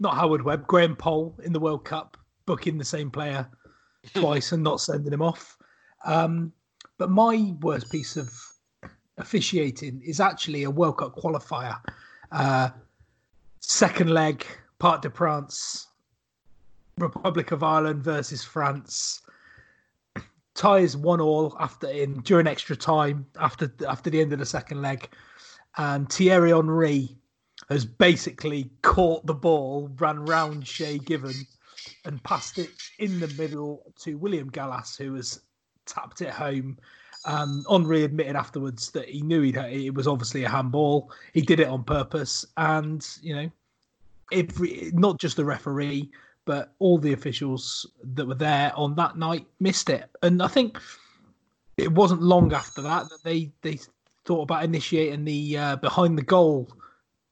not 0.00 0.14
Howard 0.14 0.42
Webb, 0.42 0.66
Graham 0.66 0.96
Poll 0.96 1.38
in 1.44 1.52
the 1.52 1.60
World 1.60 1.84
Cup, 1.84 2.16
booking 2.46 2.78
the 2.78 2.84
same 2.84 3.10
player 3.10 3.48
twice 4.14 4.50
and 4.52 4.64
not 4.64 4.80
sending 4.80 5.12
him 5.12 5.22
off. 5.22 5.56
Um, 6.04 6.52
but 6.98 7.10
my 7.10 7.54
worst 7.60 7.92
piece 7.92 8.16
of 8.16 8.32
officiating 9.18 10.00
is 10.04 10.18
actually 10.18 10.64
a 10.64 10.70
World 10.70 10.98
Cup 10.98 11.14
qualifier. 11.16 11.78
Uh, 12.32 12.70
second 13.60 14.10
leg, 14.10 14.44
Part 14.78 15.02
de 15.02 15.10
France, 15.10 15.88
Republic 16.96 17.52
of 17.52 17.62
Ireland 17.62 18.02
versus 18.02 18.42
France. 18.42 19.20
Ties 20.54 20.96
one 20.96 21.20
all 21.20 21.56
after 21.60 21.88
in 21.88 22.20
during 22.22 22.46
extra 22.46 22.76
time 22.76 23.24
after 23.38 23.72
after 23.88 24.10
the 24.10 24.20
end 24.20 24.32
of 24.32 24.40
the 24.40 24.46
second 24.46 24.82
leg, 24.82 25.08
and 25.78 26.10
Thierry 26.10 26.50
Henry 26.50 27.16
has 27.70 27.84
basically 27.84 28.68
caught 28.82 29.24
the 29.26 29.34
ball, 29.34 29.90
ran 29.98 30.24
round 30.26 30.66
Shay 30.66 30.98
Given, 30.98 31.34
and 32.04 32.22
passed 32.24 32.58
it 32.58 32.70
in 32.98 33.20
the 33.20 33.28
middle 33.38 33.92
to 34.00 34.18
William 34.18 34.50
Gallas, 34.50 34.96
who 34.96 35.14
has 35.14 35.40
tapped 35.86 36.20
it 36.20 36.30
home. 36.30 36.76
Um, 37.24 37.64
Henry 37.70 38.02
admitted 38.02 38.34
afterwards 38.34 38.90
that 38.90 39.08
he 39.08 39.22
knew 39.22 39.42
he'd, 39.42 39.56
it 39.56 39.94
was 39.94 40.08
obviously 40.08 40.44
a 40.44 40.48
handball. 40.48 41.12
He 41.32 41.42
did 41.42 41.60
it 41.60 41.68
on 41.68 41.84
purpose, 41.84 42.44
and 42.56 43.06
you 43.22 43.36
know, 43.36 43.50
every 44.32 44.90
not 44.94 45.20
just 45.20 45.36
the 45.36 45.44
referee, 45.44 46.10
but 46.46 46.72
all 46.80 46.98
the 46.98 47.12
officials 47.12 47.86
that 48.02 48.26
were 48.26 48.34
there 48.34 48.72
on 48.74 48.96
that 48.96 49.16
night 49.16 49.46
missed 49.60 49.90
it. 49.90 50.10
And 50.22 50.42
I 50.42 50.48
think 50.48 50.78
it 51.76 51.92
wasn't 51.92 52.22
long 52.22 52.52
after 52.52 52.82
that 52.82 53.08
that 53.10 53.22
they 53.22 53.52
they 53.62 53.78
thought 54.24 54.42
about 54.42 54.64
initiating 54.64 55.24
the 55.24 55.56
uh, 55.56 55.76
behind 55.76 56.18
the 56.18 56.22
goal 56.22 56.68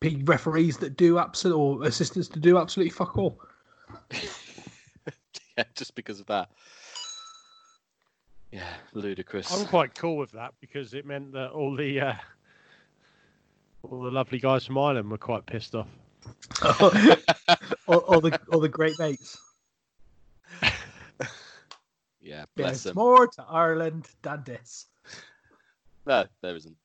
p- 0.00 0.22
referees 0.24 0.78
that 0.78 0.96
do 0.96 1.18
absolute 1.18 1.56
or 1.56 1.84
assistants 1.84 2.28
to 2.28 2.40
do 2.40 2.58
absolutely 2.58 2.90
fuck 2.90 3.16
all. 3.16 3.40
yeah, 5.56 5.64
just 5.74 5.94
because 5.94 6.20
of 6.20 6.26
that. 6.26 6.50
Yeah, 8.52 8.74
ludicrous. 8.94 9.52
I'm 9.52 9.66
quite 9.66 9.94
cool 9.94 10.16
with 10.16 10.30
that 10.32 10.54
because 10.60 10.94
it 10.94 11.04
meant 11.04 11.32
that 11.32 11.50
all 11.50 11.76
the 11.76 12.00
uh, 12.00 12.14
all 13.82 14.02
the 14.02 14.10
lovely 14.10 14.38
guys 14.38 14.64
from 14.64 14.78
Ireland 14.78 15.10
were 15.10 15.18
quite 15.18 15.44
pissed 15.46 15.74
off. 15.74 15.88
all, 17.86 17.98
all 17.98 18.20
the 18.20 18.38
all 18.52 18.60
the 18.60 18.68
great 18.68 18.98
mates. 18.98 19.38
Yeah, 22.28 22.44
bless 22.56 22.82
There's 22.82 22.82
them. 22.82 22.96
more 22.96 23.26
to 23.26 23.42
Ireland 23.48 24.06
than 24.20 24.42
this. 24.44 24.86
No, 26.04 26.26
there 26.42 26.54
isn't. 26.56 26.76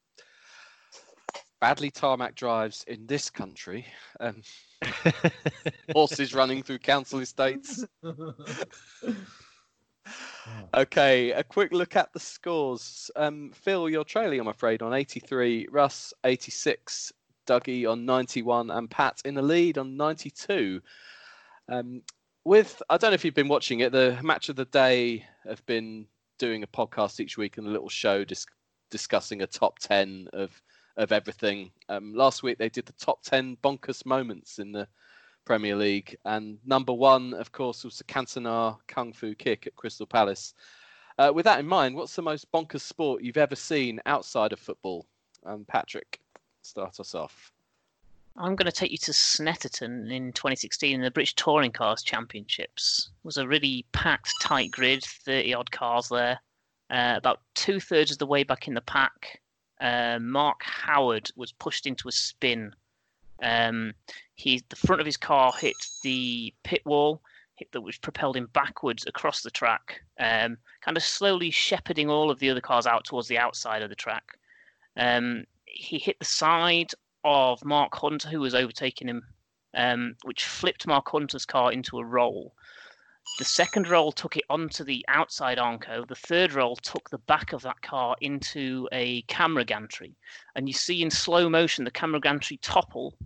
Badly 1.63 1.91
tarmac 1.91 2.35
drives 2.35 2.83
in 2.89 3.07
this 3.07 3.29
country. 3.29 3.85
Um, 4.19 4.41
horses 5.93 6.33
running 6.33 6.61
through 6.61 6.79
council 6.79 7.21
estates. 7.21 7.85
Okay, 10.73 11.31
a 11.31 11.41
quick 11.41 11.71
look 11.71 11.95
at 11.95 12.11
the 12.11 12.19
scores. 12.19 13.09
Um, 13.15 13.51
Phil, 13.53 13.89
you're 13.89 14.03
trailing, 14.03 14.41
I'm 14.41 14.49
afraid, 14.49 14.81
on 14.81 14.93
83. 14.93 15.69
Russ, 15.71 16.13
86. 16.25 17.13
Dougie 17.47 17.89
on 17.89 18.05
91. 18.05 18.69
And 18.69 18.91
Pat 18.91 19.21
in 19.23 19.33
the 19.33 19.41
lead 19.41 19.77
on 19.77 19.95
92. 19.95 20.81
Um, 21.69 22.01
with, 22.43 22.83
I 22.89 22.97
don't 22.97 23.11
know 23.11 23.15
if 23.15 23.23
you've 23.23 23.33
been 23.33 23.47
watching 23.47 23.79
it, 23.79 23.93
the 23.93 24.19
match 24.21 24.49
of 24.49 24.57
the 24.57 24.65
day 24.65 25.25
have 25.47 25.65
been 25.65 26.07
doing 26.39 26.63
a 26.63 26.67
podcast 26.67 27.21
each 27.21 27.37
week 27.37 27.57
and 27.57 27.65
a 27.65 27.71
little 27.71 27.87
show 27.87 28.25
dis- 28.25 28.47
discussing 28.91 29.41
a 29.41 29.47
top 29.47 29.79
10 29.79 30.27
of, 30.33 30.61
of 30.97 31.11
everything. 31.11 31.71
Um, 31.89 32.13
last 32.13 32.43
week 32.43 32.57
they 32.57 32.69
did 32.69 32.85
the 32.85 32.93
top 32.93 33.21
10 33.23 33.57
bonkers 33.63 34.05
moments 34.05 34.59
in 34.59 34.71
the 34.71 34.87
Premier 35.45 35.75
League. 35.75 36.15
And 36.25 36.57
number 36.65 36.93
one, 36.93 37.33
of 37.33 37.51
course, 37.51 37.83
was 37.83 37.97
the 37.97 38.03
Cantona 38.03 38.77
Kung 38.87 39.13
Fu 39.13 39.35
kick 39.35 39.67
at 39.67 39.75
Crystal 39.75 40.05
Palace. 40.05 40.53
Uh, 41.17 41.31
with 41.33 41.45
that 41.45 41.59
in 41.59 41.67
mind, 41.67 41.95
what's 41.95 42.15
the 42.15 42.21
most 42.21 42.51
bonkers 42.51 42.81
sport 42.81 43.21
you've 43.21 43.37
ever 43.37 43.55
seen 43.55 43.99
outside 44.05 44.53
of 44.53 44.59
football? 44.59 45.05
Um, 45.45 45.65
Patrick, 45.67 46.19
start 46.61 46.99
us 46.99 47.13
off. 47.13 47.51
I'm 48.35 48.55
going 48.55 48.65
to 48.65 48.71
take 48.71 48.91
you 48.91 48.97
to 48.97 49.11
Snetterton 49.11 50.11
in 50.11 50.33
2016 50.33 50.95
in 50.95 51.01
the 51.01 51.11
British 51.11 51.35
Touring 51.35 51.71
Cars 51.71 52.01
Championships. 52.01 53.11
It 53.11 53.27
was 53.27 53.37
a 53.37 53.47
really 53.47 53.85
packed, 53.91 54.33
tight 54.41 54.71
grid, 54.71 55.03
30 55.03 55.53
odd 55.53 55.69
cars 55.69 56.09
there. 56.09 56.39
Uh, 56.89 57.13
about 57.15 57.41
two 57.53 57.79
thirds 57.79 58.11
of 58.11 58.17
the 58.17 58.25
way 58.25 58.43
back 58.43 58.67
in 58.67 58.73
the 58.73 58.81
pack, 58.81 59.39
uh, 59.83 60.17
Mark 60.19 60.63
Howard 60.63 61.29
was 61.35 61.51
pushed 61.51 61.85
into 61.85 62.07
a 62.07 62.11
spin. 62.11 62.73
Um, 63.43 63.93
he, 64.35 64.63
the 64.69 64.77
front 64.77 65.01
of 65.01 65.05
his 65.05 65.17
car 65.17 65.51
hit 65.59 65.75
the 66.03 66.53
pit 66.63 66.81
wall, 66.85 67.21
hit 67.55 67.69
that 67.73 67.81
which 67.81 68.01
propelled 68.01 68.37
him 68.37 68.49
backwards 68.53 69.05
across 69.05 69.41
the 69.41 69.51
track, 69.51 70.01
um, 70.19 70.57
kind 70.81 70.95
of 70.95 71.03
slowly 71.03 71.51
shepherding 71.51 72.09
all 72.09 72.31
of 72.31 72.39
the 72.39 72.49
other 72.49 72.61
cars 72.61 72.87
out 72.87 73.03
towards 73.03 73.27
the 73.27 73.37
outside 73.37 73.81
of 73.81 73.89
the 73.89 73.95
track. 73.95 74.37
Um, 74.95 75.43
he 75.65 75.99
hit 75.99 76.17
the 76.17 76.25
side 76.25 76.91
of 77.25 77.63
Mark 77.65 77.93
Hunter, 77.93 78.29
who 78.29 78.39
was 78.39 78.55
overtaking 78.55 79.09
him, 79.09 79.23
um, 79.73 80.15
which 80.23 80.45
flipped 80.45 80.87
Mark 80.87 81.09
Hunter's 81.09 81.45
car 81.45 81.73
into 81.73 81.99
a 81.99 82.05
roll. 82.05 82.53
The 83.39 83.45
second 83.45 83.87
roll 83.87 84.11
took 84.11 84.37
it 84.37 84.43
onto 84.47 84.83
the 84.83 85.03
outside 85.07 85.57
Armco. 85.57 86.07
The 86.07 86.15
third 86.15 86.53
roll 86.53 86.75
took 86.75 87.09
the 87.09 87.17
back 87.17 87.51
of 87.51 87.63
that 87.63 87.81
car 87.81 88.15
into 88.21 88.87
a 88.91 89.23
camera 89.23 89.65
gantry. 89.65 90.15
And 90.55 90.67
you 90.67 90.73
see 90.73 91.01
in 91.01 91.09
slow 91.09 91.49
motion 91.49 91.83
the 91.83 91.91
camera 91.91 92.19
gantry 92.19 92.57
topple. 92.57 93.17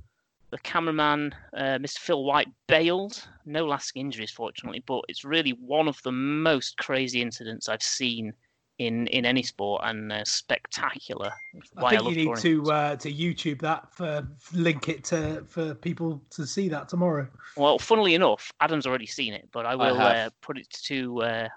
The 0.49 0.59
cameraman, 0.59 1.35
uh, 1.53 1.77
Mr. 1.79 1.97
Phil 1.97 2.23
White, 2.23 2.47
bailed. 2.67 3.27
No 3.45 3.65
lasting 3.65 3.99
injuries, 3.99 4.31
fortunately, 4.31 4.81
but 4.87 5.01
it's 5.09 5.25
really 5.25 5.51
one 5.51 5.89
of 5.89 6.01
the 6.03 6.13
most 6.13 6.77
crazy 6.77 7.21
incidents 7.21 7.67
I've 7.67 7.83
seen 7.83 8.33
in, 8.79 9.07
in 9.07 9.25
any 9.25 9.43
sport 9.43 9.81
and 9.85 10.11
uh, 10.11 10.23
spectacular. 10.23 11.31
I 11.77 11.97
think 11.97 12.09
you 12.09 12.25
need 12.25 12.37
to 12.37 12.71
uh, 12.71 12.95
to 12.97 13.11
YouTube 13.11 13.59
that 13.61 13.93
for 13.93 14.27
link 14.53 14.89
it 14.89 15.03
to 15.05 15.43
for 15.47 15.73
people 15.73 16.21
to 16.31 16.45
see 16.45 16.69
that 16.69 16.89
tomorrow. 16.89 17.27
Well, 17.55 17.79
funnily 17.79 18.13
enough, 18.13 18.51
Adam's 18.61 18.85
already 18.85 19.07
seen 19.07 19.33
it, 19.33 19.49
but 19.51 19.65
I 19.65 19.75
will 19.75 19.95
have. 19.95 20.15
uh, 20.15 20.29
put 20.41 20.57
it 20.57 20.69
to 20.83 21.21
uh, 21.23 21.47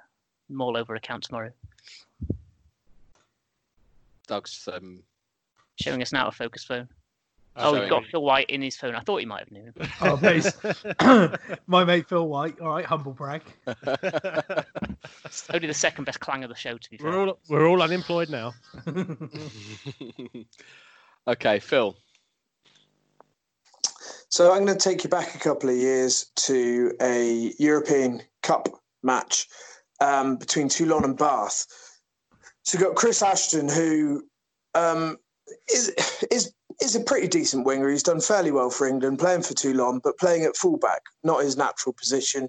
Maul 0.49 0.77
Over 0.77 0.95
account 0.95 1.25
tomorrow. 1.25 1.51
Doug's 4.27 4.69
um, 4.73 5.03
Showing 5.81 6.03
us 6.03 6.13
now 6.13 6.29
a 6.29 6.31
focus 6.31 6.63
phone. 6.63 6.89
Oh, 7.57 7.71
Oh, 7.71 7.73
showing 7.73 7.83
he's 7.83 7.91
got. 7.91 8.05
Phil 8.07 8.23
White 8.23 8.49
in 8.49 8.63
his 8.63 8.77
phone. 8.77 8.95
I 8.95 9.01
thought 9.01 9.19
he 9.19 9.27
might 9.27 9.41
have 9.41 9.51
known 9.51 9.73
him. 9.75 9.75
Oh, 10.01 10.19
nice. 10.23 10.53
My 11.67 11.85
mate 11.85 12.09
Phil 12.09 12.27
White. 12.29 12.61
All 12.61 12.69
right, 12.69 12.85
humble 12.85 13.13
brag. 13.13 13.43
Only 15.53 15.67
the 15.67 15.75
second 15.75 16.05
best 16.05 16.21
clang 16.21 16.45
of 16.45 16.49
the 16.49 16.57
show, 16.57 16.79
to 16.79 16.91
be 16.91 16.97
fair. 16.99 17.11
We're 17.11 17.27
all 17.29 17.39
we're 17.49 17.69
all 17.69 17.83
unemployed 17.83 18.31
now. 18.31 18.55
okay, 21.29 21.59
Phil. 21.59 21.97
So 24.29 24.53
I'm 24.53 24.65
going 24.65 24.79
to 24.79 24.89
take 24.89 25.03
you 25.03 25.11
back 25.11 25.35
a 25.35 25.39
couple 25.39 25.69
of 25.71 25.77
years 25.77 26.31
to 26.37 26.93
a 27.01 27.53
European 27.59 28.23
Cup 28.43 28.69
match 29.03 29.49
um, 30.01 30.37
between 30.37 30.69
Toulon 30.69 31.05
and 31.05 31.19
Bath. 31.19 31.67
So 32.63 32.79
you've 32.79 32.87
got 32.87 32.95
Chris 32.95 33.23
Ashton, 33.23 33.69
who 33.69 34.23
um, 34.77 35.17
is 35.69 35.89
is 36.31 36.53
is 36.81 36.97
a 36.97 37.01
pretty 37.01 37.29
decent 37.29 37.67
winger. 37.67 37.89
He's 37.89 38.03
done 38.03 38.21
fairly 38.21 38.51
well 38.51 38.71
for 38.71 38.87
England, 38.87 39.19
playing 39.19 39.43
for 39.43 39.55
Toulon, 39.55 40.01
but 40.03 40.19
playing 40.19 40.45
at 40.45 40.57
fullback, 40.57 41.03
not 41.25 41.43
his 41.43 41.57
natural 41.57 41.93
position. 41.93 42.49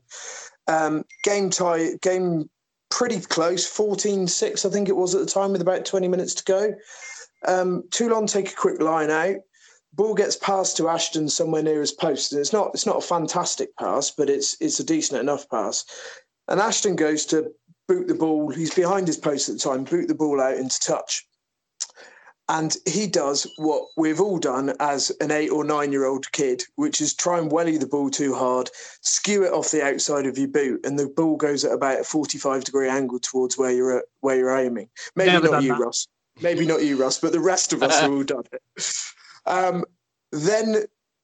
Um, 0.67 1.03
game 1.24 1.49
tie, 1.49 1.95
game 2.01 2.49
pretty 2.89 3.19
close, 3.19 3.65
14-6, 3.65 4.65
I 4.65 4.69
think 4.69 4.89
it 4.89 4.95
was 4.95 5.15
at 5.15 5.22
the 5.22 5.32
time, 5.32 5.51
with 5.51 5.61
about 5.61 5.86
20 5.86 6.07
minutes 6.07 6.34
to 6.36 6.43
go. 6.43 6.74
Um, 7.47 7.84
Toulon 7.91 8.28
take 8.28 8.51
a 8.51 8.55
quick 8.55 8.82
line 8.82 9.09
out 9.09 9.38
ball 9.93 10.13
gets 10.13 10.36
passed 10.38 10.78
to 10.78 10.88
Ashton 10.88 11.28
somewhere 11.28 11.63
near 11.63 11.82
his 11.82 11.91
post, 11.91 12.32
and 12.32 12.39
it's 12.39 12.53
not 12.53 12.72
it's 12.74 12.86
not 12.86 12.97
a 12.97 13.07
fantastic 13.07 13.76
pass, 13.78 14.11
but 14.11 14.30
it's 14.30 14.55
it's 14.61 14.80
a 14.80 14.84
decent 14.84 15.19
enough 15.19 15.49
pass. 15.49 15.86
And 16.47 16.59
Ashton 16.59 16.95
goes 16.95 17.26
to 17.28 17.51
boot 17.88 18.07
the 18.07 18.15
ball. 18.15 18.49
He's 18.49 18.74
behind 18.74 19.07
his 19.07 19.17
post 19.17 19.49
at 19.49 19.55
the 19.55 19.59
time. 19.59 19.84
Boot 19.84 20.07
the 20.07 20.15
ball 20.15 20.41
out 20.41 20.57
into 20.57 20.80
touch, 20.80 21.26
and 22.51 22.75
he 22.85 23.07
does 23.07 23.49
what 23.55 23.85
we've 23.95 24.19
all 24.19 24.37
done 24.37 24.73
as 24.81 25.09
an 25.21 25.31
eight 25.31 25.49
or 25.49 25.63
nine 25.63 25.93
year 25.93 26.05
old 26.05 26.29
kid, 26.33 26.61
which 26.75 26.99
is 26.99 27.13
try 27.13 27.39
and 27.39 27.49
welly 27.49 27.77
the 27.77 27.87
ball 27.87 28.09
too 28.09 28.35
hard, 28.35 28.69
skew 28.99 29.45
it 29.45 29.53
off 29.53 29.71
the 29.71 29.81
outside 29.81 30.25
of 30.25 30.37
your 30.37 30.49
boot, 30.49 30.85
and 30.85 30.99
the 30.99 31.07
ball 31.07 31.37
goes 31.37 31.63
at 31.63 31.71
about 31.71 32.01
a 32.01 32.03
forty 32.03 32.37
five 32.37 32.65
degree 32.65 32.89
angle 32.89 33.19
towards 33.19 33.57
where 33.57 33.71
you're 33.71 33.99
at, 33.99 34.05
where 34.19 34.35
you're 34.35 34.57
aiming. 34.57 34.89
Maybe 35.15 35.31
Never 35.31 35.49
not 35.49 35.63
you, 35.63 35.69
that. 35.69 35.79
Russ. 35.79 36.07
Maybe 36.41 36.65
not 36.65 36.83
you, 36.83 36.97
Russ, 36.97 37.19
but 37.19 37.31
the 37.31 37.39
rest 37.39 37.71
of 37.71 37.83
us 37.83 38.01
have 38.01 38.11
all 38.11 38.23
done 38.23 38.43
it. 38.51 38.61
Um, 39.45 39.85
then 40.33 40.83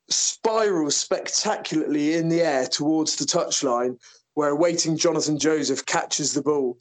spirals 0.09 0.95
spectacularly 0.95 2.13
in 2.13 2.29
the 2.29 2.41
air 2.41 2.67
towards 2.67 3.17
the 3.17 3.25
touchline, 3.25 3.97
where 4.35 4.55
waiting 4.55 4.95
Jonathan 4.95 5.37
Joseph 5.37 5.85
catches 5.85 6.33
the 6.33 6.41
ball. 6.41 6.77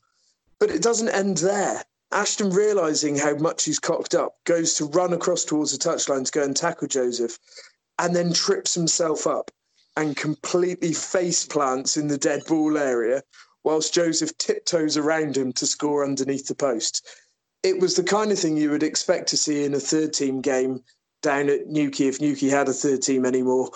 But 0.60 0.70
it 0.70 0.82
doesn't 0.82 1.08
end 1.08 1.38
there. 1.38 1.82
Ashton, 2.16 2.48
realizing 2.48 3.14
how 3.14 3.34
much 3.34 3.64
he's 3.64 3.78
cocked 3.78 4.14
up, 4.14 4.36
goes 4.44 4.72
to 4.76 4.86
run 4.86 5.12
across 5.12 5.44
towards 5.44 5.72
the 5.72 5.78
touchline 5.78 6.24
to 6.24 6.32
go 6.32 6.42
and 6.42 6.56
tackle 6.56 6.88
Joseph, 6.88 7.38
and 7.98 8.16
then 8.16 8.32
trips 8.32 8.74
himself 8.74 9.26
up 9.26 9.50
and 9.98 10.16
completely 10.16 10.94
face 10.94 11.44
plants 11.44 11.98
in 11.98 12.08
the 12.08 12.16
dead 12.16 12.42
ball 12.46 12.78
area, 12.78 13.22
whilst 13.64 13.92
Joseph 13.92 14.34
tiptoes 14.38 14.96
around 14.96 15.36
him 15.36 15.52
to 15.52 15.66
score 15.66 16.02
underneath 16.02 16.46
the 16.46 16.54
post. 16.54 17.06
It 17.62 17.80
was 17.80 17.96
the 17.96 18.02
kind 18.02 18.32
of 18.32 18.38
thing 18.38 18.56
you 18.56 18.70
would 18.70 18.82
expect 18.82 19.28
to 19.28 19.36
see 19.36 19.64
in 19.64 19.74
a 19.74 19.78
third 19.78 20.14
team 20.14 20.40
game 20.40 20.82
down 21.20 21.50
at 21.50 21.66
Newquay 21.66 22.06
if 22.06 22.18
Newquay 22.18 22.48
had 22.48 22.70
a 22.70 22.72
third 22.72 23.02
team 23.02 23.26
anymore. 23.26 23.72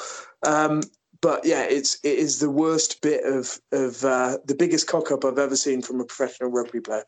Um, 0.47 0.80
but 1.20 1.45
yeah, 1.45 1.64
it's 1.64 1.99
it 2.03 2.18
is 2.18 2.38
the 2.38 2.51
worst 2.51 3.03
bit 3.03 3.22
of 3.22 3.61
of 3.70 4.03
uh, 4.03 4.38
the 4.47 4.55
biggest 4.55 4.86
cock 4.86 5.12
up 5.12 5.26
I've 5.26 5.38
ever 5.38 5.57
seen 5.57 5.82
from 5.82 6.01
a 6.01 6.07
professional 6.07 6.51
rugby 6.51 6.80
player. 6.80 7.05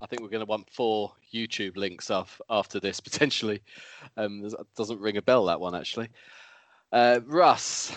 I 0.00 0.06
think 0.06 0.22
we're 0.22 0.28
going 0.28 0.44
to 0.44 0.46
want 0.46 0.70
four 0.70 1.12
YouTube 1.32 1.76
links 1.76 2.10
off 2.10 2.40
after 2.48 2.80
this 2.80 3.00
potentially. 3.00 3.62
Um, 4.16 4.48
doesn't 4.76 5.00
ring 5.00 5.16
a 5.16 5.22
bell 5.22 5.46
that 5.46 5.60
one 5.60 5.74
actually. 5.74 6.08
Uh, 6.92 7.20
Russ, 7.26 7.96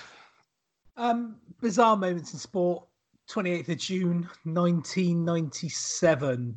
Um, 0.98 1.36
bizarre 1.62 1.98
moments 1.98 2.34
in 2.34 2.40
sport. 2.40 2.86
28th 3.30 3.70
of 3.70 3.78
June, 3.78 4.28
1997. 4.44 6.56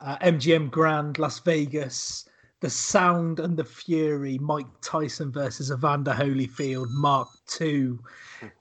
Uh, 0.00 0.16
MGM 0.18 0.70
Grand, 0.70 1.18
Las 1.18 1.38
Vegas. 1.40 2.27
The 2.60 2.70
sound 2.70 3.38
and 3.38 3.56
the 3.56 3.64
fury. 3.64 4.38
Mike 4.38 4.66
Tyson 4.80 5.30
versus 5.30 5.70
Evander 5.70 6.12
Holyfield, 6.12 6.88
Mark 6.90 7.28
II. 7.60 7.98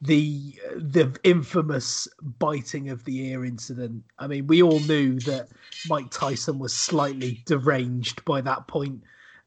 The 0.02 0.56
the 0.76 1.18
infamous 1.24 2.08
biting 2.39 2.89
of 2.89 3.04
the 3.06 3.28
ear 3.28 3.45
incident. 3.45 4.04
I 4.20 4.28
mean, 4.28 4.48
we 4.48 4.62
all 4.62 4.80
knew 4.82 5.20
that 5.22 5.50
Mike 5.89 6.12
Tyson 6.12 6.60
was 6.60 6.74
slightly 6.74 7.43
deranged 7.45 8.24
by 8.26 8.41
that 8.41 8.68
point. 8.68 9.02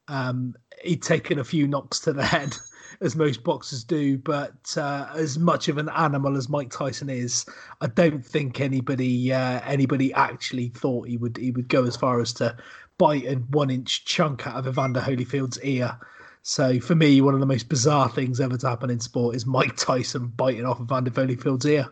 Um, 0.09 0.55
he'd 0.82 1.03
taken 1.03 1.38
a 1.38 1.44
few 1.44 1.68
knocks 1.68 2.01
to 2.01 2.12
the 2.12 2.24
head, 2.24 2.57
as 3.01 3.14
most 3.16 3.44
boxers 3.44 3.84
do. 3.84 4.18
But 4.18 4.76
uh, 4.76 5.07
as 5.14 5.38
much 5.38 5.68
of 5.68 5.78
an 5.78 5.88
animal 5.90 6.36
as 6.36 6.48
Mike 6.48 6.70
Tyson 6.70 7.09
is, 7.09 7.46
I 7.80 7.86
don't 7.86 8.24
think 8.24 8.61
anybody 8.61 9.32
uh, 9.32 9.61
anybody 9.64 10.12
actually 10.14 10.68
thought 10.68 11.09
he 11.09 11.16
would 11.16 11.36
he 11.36 11.51
would 11.51 11.68
go 11.68 11.84
as 11.84 11.96
far 11.96 12.20
as 12.20 12.32
to 12.34 12.57
bite 13.01 13.24
a 13.24 13.36
one 13.36 13.70
inch 13.70 14.05
chunk 14.05 14.46
out 14.46 14.57
of 14.57 14.68
Evander 14.68 15.01
Holyfield's 15.01 15.59
ear. 15.62 15.98
So 16.42 16.78
for 16.80 16.94
me, 16.94 17.22
one 17.22 17.32
of 17.32 17.40
the 17.40 17.46
most 17.46 17.70
bizarre 17.70 18.11
things 18.11 18.40
ever 18.40 18.59
to 18.59 18.68
happen 18.68 18.90
in 18.90 19.01
sport 19.01 19.34
is 19.34 19.46
Mike 19.46 19.74
Tyson 19.76 20.26
biting 20.36 20.66
off 20.66 20.82
Evander 20.82 21.11
Holyfield's 21.11 21.64
ear. 21.64 21.88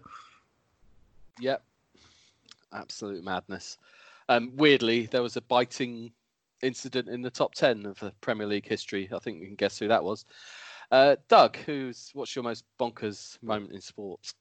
Yep. 1.41 1.63
Absolute 2.75 3.25
madness. 3.25 3.79
Um, 4.29 4.53
weirdly, 4.55 5.07
there 5.07 5.23
was 5.23 5.39
a 5.39 5.41
biting 5.41 6.13
incident 6.61 7.09
in 7.09 7.23
the 7.23 7.31
top 7.31 7.55
10 7.55 7.87
of 7.87 7.99
the 8.01 8.13
Premier 8.21 8.47
League 8.47 8.69
history. 8.69 9.09
I 9.11 9.19
think 9.19 9.41
you 9.41 9.47
can 9.47 9.55
guess 9.55 9.79
who 9.79 9.89
that 9.89 10.05
was. 10.05 10.27
Uh, 10.91 11.17
Doug, 11.29 11.57
who's 11.57 12.11
what's 12.13 12.37
your 12.37 12.43
most 12.43 12.65
bonkers 12.79 13.43
moment 13.43 13.73
in 13.73 13.81
sports? 13.81 14.35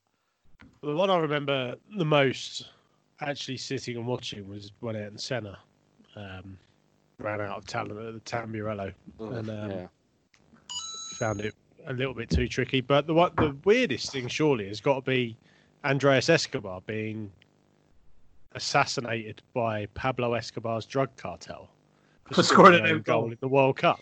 The 0.84 0.96
one 0.96 1.10
I 1.10 1.18
remember 1.18 1.76
the 1.96 2.06
most 2.06 2.68
actually 3.22 3.58
sitting 3.58 3.96
and 3.96 4.06
watching 4.06 4.50
was 4.50 4.74
when 4.82 4.98
Ayrton 4.98 5.18
Senna 5.18 5.58
um, 6.18 6.58
ran 7.20 7.40
out 7.42 7.58
of 7.58 7.66
talent 7.66 8.00
at 8.00 8.14
the 8.14 8.20
Tamburello 8.22 8.94
Oh, 9.20 9.30
and 9.30 9.50
um, 9.50 9.72
yeah. 9.72 9.88
found 11.18 11.42
it 11.42 11.54
a 11.88 11.94
little 11.94 12.14
bit 12.14 12.30
too 12.30 12.48
tricky. 12.48 12.82
But 12.82 13.08
the 13.08 13.14
what 13.14 13.36
the 13.36 13.56
weirdest 13.64 14.12
thing 14.12 14.28
surely 14.28 14.68
has 14.68 14.82
got 14.82 14.96
to 14.96 15.02
be 15.02 15.38
Andreas 15.86 16.30
Escobar 16.30 16.82
being 16.86 17.32
assassinated 18.54 19.42
by 19.54 19.86
Pablo 19.94 20.34
Escobar's 20.34 20.86
drug 20.86 21.10
cartel 21.18 21.70
For 22.34 22.44
scoring 22.44 22.80
an 22.80 22.86
an 22.86 22.92
own 22.96 23.02
goal. 23.02 23.32
in 23.32 23.38
the 23.40 23.48
World 23.48 23.78
Cup. 23.78 24.00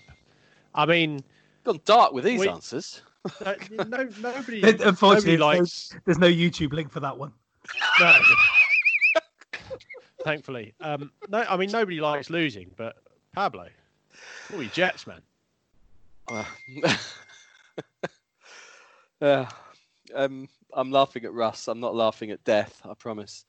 I 0.73 0.85
mean, 0.85 1.23
Gone 1.63 1.79
dark 1.85 2.11
with 2.13 2.23
these 2.23 2.39
We- 2.41 2.47
answers. 2.49 3.01
uh, 3.43 3.53
no, 3.87 4.07
nobody, 4.21 4.61
unfortunately, 4.83 4.91
nobody 5.01 5.21
there's 5.37 5.39
likes. 5.39 5.95
There's 6.05 6.17
no 6.19 6.27
YouTube 6.27 6.73
link 6.73 6.91
for 6.91 6.99
that 6.99 7.17
one. 7.17 7.31
No. 7.99 8.13
Thankfully, 10.25 10.73
um, 10.81 11.11
no. 11.29 11.45
I 11.47 11.55
mean, 11.55 11.69
nobody 11.69 12.01
likes 12.01 12.31
losing, 12.31 12.71
but 12.77 12.95
Pablo, 13.33 13.67
all 14.51 14.59
he 14.59 14.69
Jets 14.69 15.05
man. 15.05 15.21
Uh, 16.27 16.43
yeah. 19.21 19.47
Um, 20.15 20.49
I'm 20.73 20.89
laughing 20.89 21.25
at 21.25 21.33
Russ. 21.33 21.67
I'm 21.67 21.79
not 21.79 21.93
laughing 21.93 22.31
at 22.31 22.43
death. 22.43 22.81
I 22.83 22.95
promise. 22.95 23.45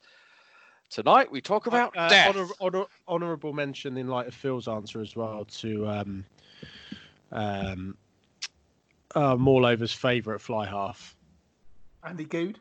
Tonight 0.90 1.32
we 1.32 1.40
talk 1.40 1.66
about 1.66 1.96
Uh, 1.96 2.10
death. 2.10 2.36
honor, 2.36 2.46
honor, 2.60 2.84
honorable 3.08 3.54
mention 3.54 3.96
in 3.96 4.08
light 4.08 4.26
of 4.26 4.34
Phil's 4.34 4.68
answer 4.68 5.00
as 5.00 5.16
well 5.16 5.46
to 5.46 5.88
um, 5.88 6.24
um, 7.32 7.96
uh, 9.14 9.34
Maul 9.34 9.64
Over's 9.64 9.94
favourite 9.94 10.42
fly 10.42 10.66
half. 10.66 11.16
Andy 12.04 12.26
Goode. 12.26 12.60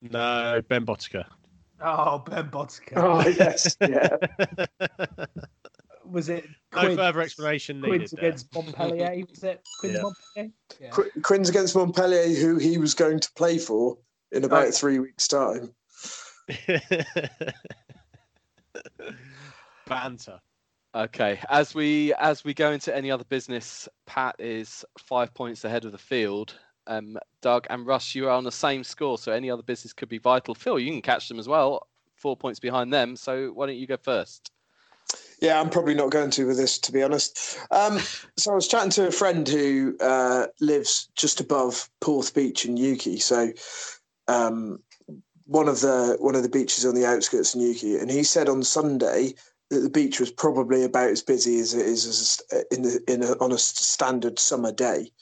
No, 0.00 0.62
Ben 0.66 0.86
Botica. 0.86 1.26
Oh, 1.82 2.18
Ben 2.18 2.50
Botica. 2.50 2.92
Oh 2.96 3.26
yes, 3.38 3.76
yeah. 3.80 4.16
Was 6.04 6.28
it 6.28 6.44
No 6.74 6.96
further 6.96 7.20
explanation 7.20 7.80
needed. 7.80 7.98
Quins 7.98 8.10
there. 8.10 8.24
against 8.26 8.52
Montpellier? 8.54 9.24
Was 9.30 9.44
it 9.44 9.62
Quins 9.78 9.94
Yeah. 9.96 10.02
Montpellier? 10.02 10.50
Yeah. 10.80 10.90
Qu- 10.90 11.10
Quins 11.22 11.48
against 11.48 11.76
Montpellier, 11.76 12.34
who 12.34 12.58
he 12.58 12.78
was 12.78 12.94
going 12.94 13.20
to 13.20 13.30
play 13.36 13.58
for 13.58 13.96
in 14.32 14.44
about 14.44 14.64
Right. 14.64 14.74
three 14.74 14.98
weeks' 14.98 15.28
time. 15.28 15.72
Banter. 19.86 20.40
Okay, 20.94 21.38
as 21.48 21.72
we 21.74 22.12
as 22.14 22.42
we 22.44 22.52
go 22.52 22.72
into 22.72 22.94
any 22.94 23.10
other 23.12 23.22
business, 23.24 23.88
Pat 24.06 24.34
is 24.40 24.84
five 24.98 25.32
points 25.34 25.64
ahead 25.64 25.84
of 25.84 25.92
the 25.92 25.98
field. 25.98 26.58
Um, 26.90 27.16
Doug 27.40 27.68
and 27.70 27.86
Russ, 27.86 28.16
you 28.16 28.26
are 28.26 28.32
on 28.32 28.42
the 28.42 28.50
same 28.50 28.82
score, 28.82 29.16
so 29.16 29.30
any 29.30 29.48
other 29.48 29.62
business 29.62 29.92
could 29.92 30.08
be 30.08 30.18
vital. 30.18 30.56
Phil, 30.56 30.80
you 30.80 30.90
can 30.90 31.00
catch 31.00 31.28
them 31.28 31.38
as 31.38 31.46
well, 31.46 31.86
four 32.16 32.36
points 32.36 32.58
behind 32.58 32.92
them. 32.92 33.14
So 33.14 33.52
why 33.52 33.66
don't 33.66 33.76
you 33.76 33.86
go 33.86 33.96
first? 33.96 34.50
Yeah, 35.40 35.60
I'm 35.60 35.70
probably 35.70 35.94
not 35.94 36.10
going 36.10 36.30
to 36.32 36.46
with 36.48 36.56
this, 36.56 36.80
to 36.80 36.92
be 36.92 37.02
honest. 37.02 37.58
Um, 37.70 38.00
so 38.36 38.50
I 38.50 38.54
was 38.56 38.66
chatting 38.66 38.90
to 38.90 39.06
a 39.06 39.12
friend 39.12 39.48
who 39.48 39.96
uh, 40.00 40.48
lives 40.60 41.08
just 41.14 41.40
above 41.40 41.88
Porth 42.00 42.34
Beach 42.34 42.66
in 42.66 42.74
Newquay. 42.74 43.18
So 43.18 43.52
um, 44.26 44.80
one 45.46 45.68
of 45.68 45.80
the 45.80 46.16
one 46.18 46.34
of 46.34 46.42
the 46.42 46.48
beaches 46.48 46.84
on 46.84 46.96
the 46.96 47.06
outskirts 47.06 47.54
of 47.54 47.60
Newquay, 47.60 48.00
and 48.00 48.10
he 48.10 48.24
said 48.24 48.48
on 48.48 48.64
Sunday 48.64 49.34
that 49.70 49.80
the 49.80 49.90
beach 49.90 50.18
was 50.18 50.32
probably 50.32 50.82
about 50.82 51.10
as 51.10 51.22
busy 51.22 51.60
as 51.60 51.72
it 51.72 51.86
is 51.86 52.04
as 52.04 52.66
in 52.72 52.82
the 52.82 53.00
in 53.06 53.22
a, 53.22 53.32
on 53.42 53.52
a 53.52 53.58
standard 53.58 54.40
summer 54.40 54.72
day. 54.72 55.12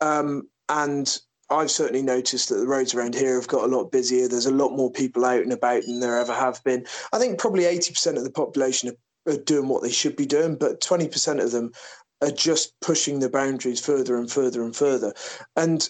Um, 0.00 0.48
and 0.68 1.18
I've 1.50 1.70
certainly 1.70 2.02
noticed 2.02 2.48
that 2.48 2.56
the 2.56 2.66
roads 2.66 2.94
around 2.94 3.14
here 3.14 3.34
have 3.36 3.48
got 3.48 3.64
a 3.64 3.74
lot 3.74 3.90
busier. 3.90 4.28
There's 4.28 4.46
a 4.46 4.52
lot 4.52 4.76
more 4.76 4.90
people 4.90 5.24
out 5.24 5.42
and 5.42 5.52
about 5.52 5.84
than 5.84 6.00
there 6.00 6.18
ever 6.18 6.34
have 6.34 6.62
been. 6.62 6.86
I 7.12 7.18
think 7.18 7.38
probably 7.38 7.64
80% 7.64 8.16
of 8.18 8.24
the 8.24 8.30
population 8.30 8.90
are, 8.90 9.32
are 9.32 9.38
doing 9.38 9.68
what 9.68 9.82
they 9.82 9.90
should 9.90 10.14
be 10.14 10.26
doing, 10.26 10.56
but 10.56 10.80
20% 10.82 11.42
of 11.42 11.52
them 11.52 11.72
are 12.20 12.30
just 12.30 12.78
pushing 12.80 13.20
the 13.20 13.30
boundaries 13.30 13.80
further 13.80 14.18
and 14.18 14.30
further 14.30 14.62
and 14.62 14.76
further. 14.76 15.14
And 15.56 15.88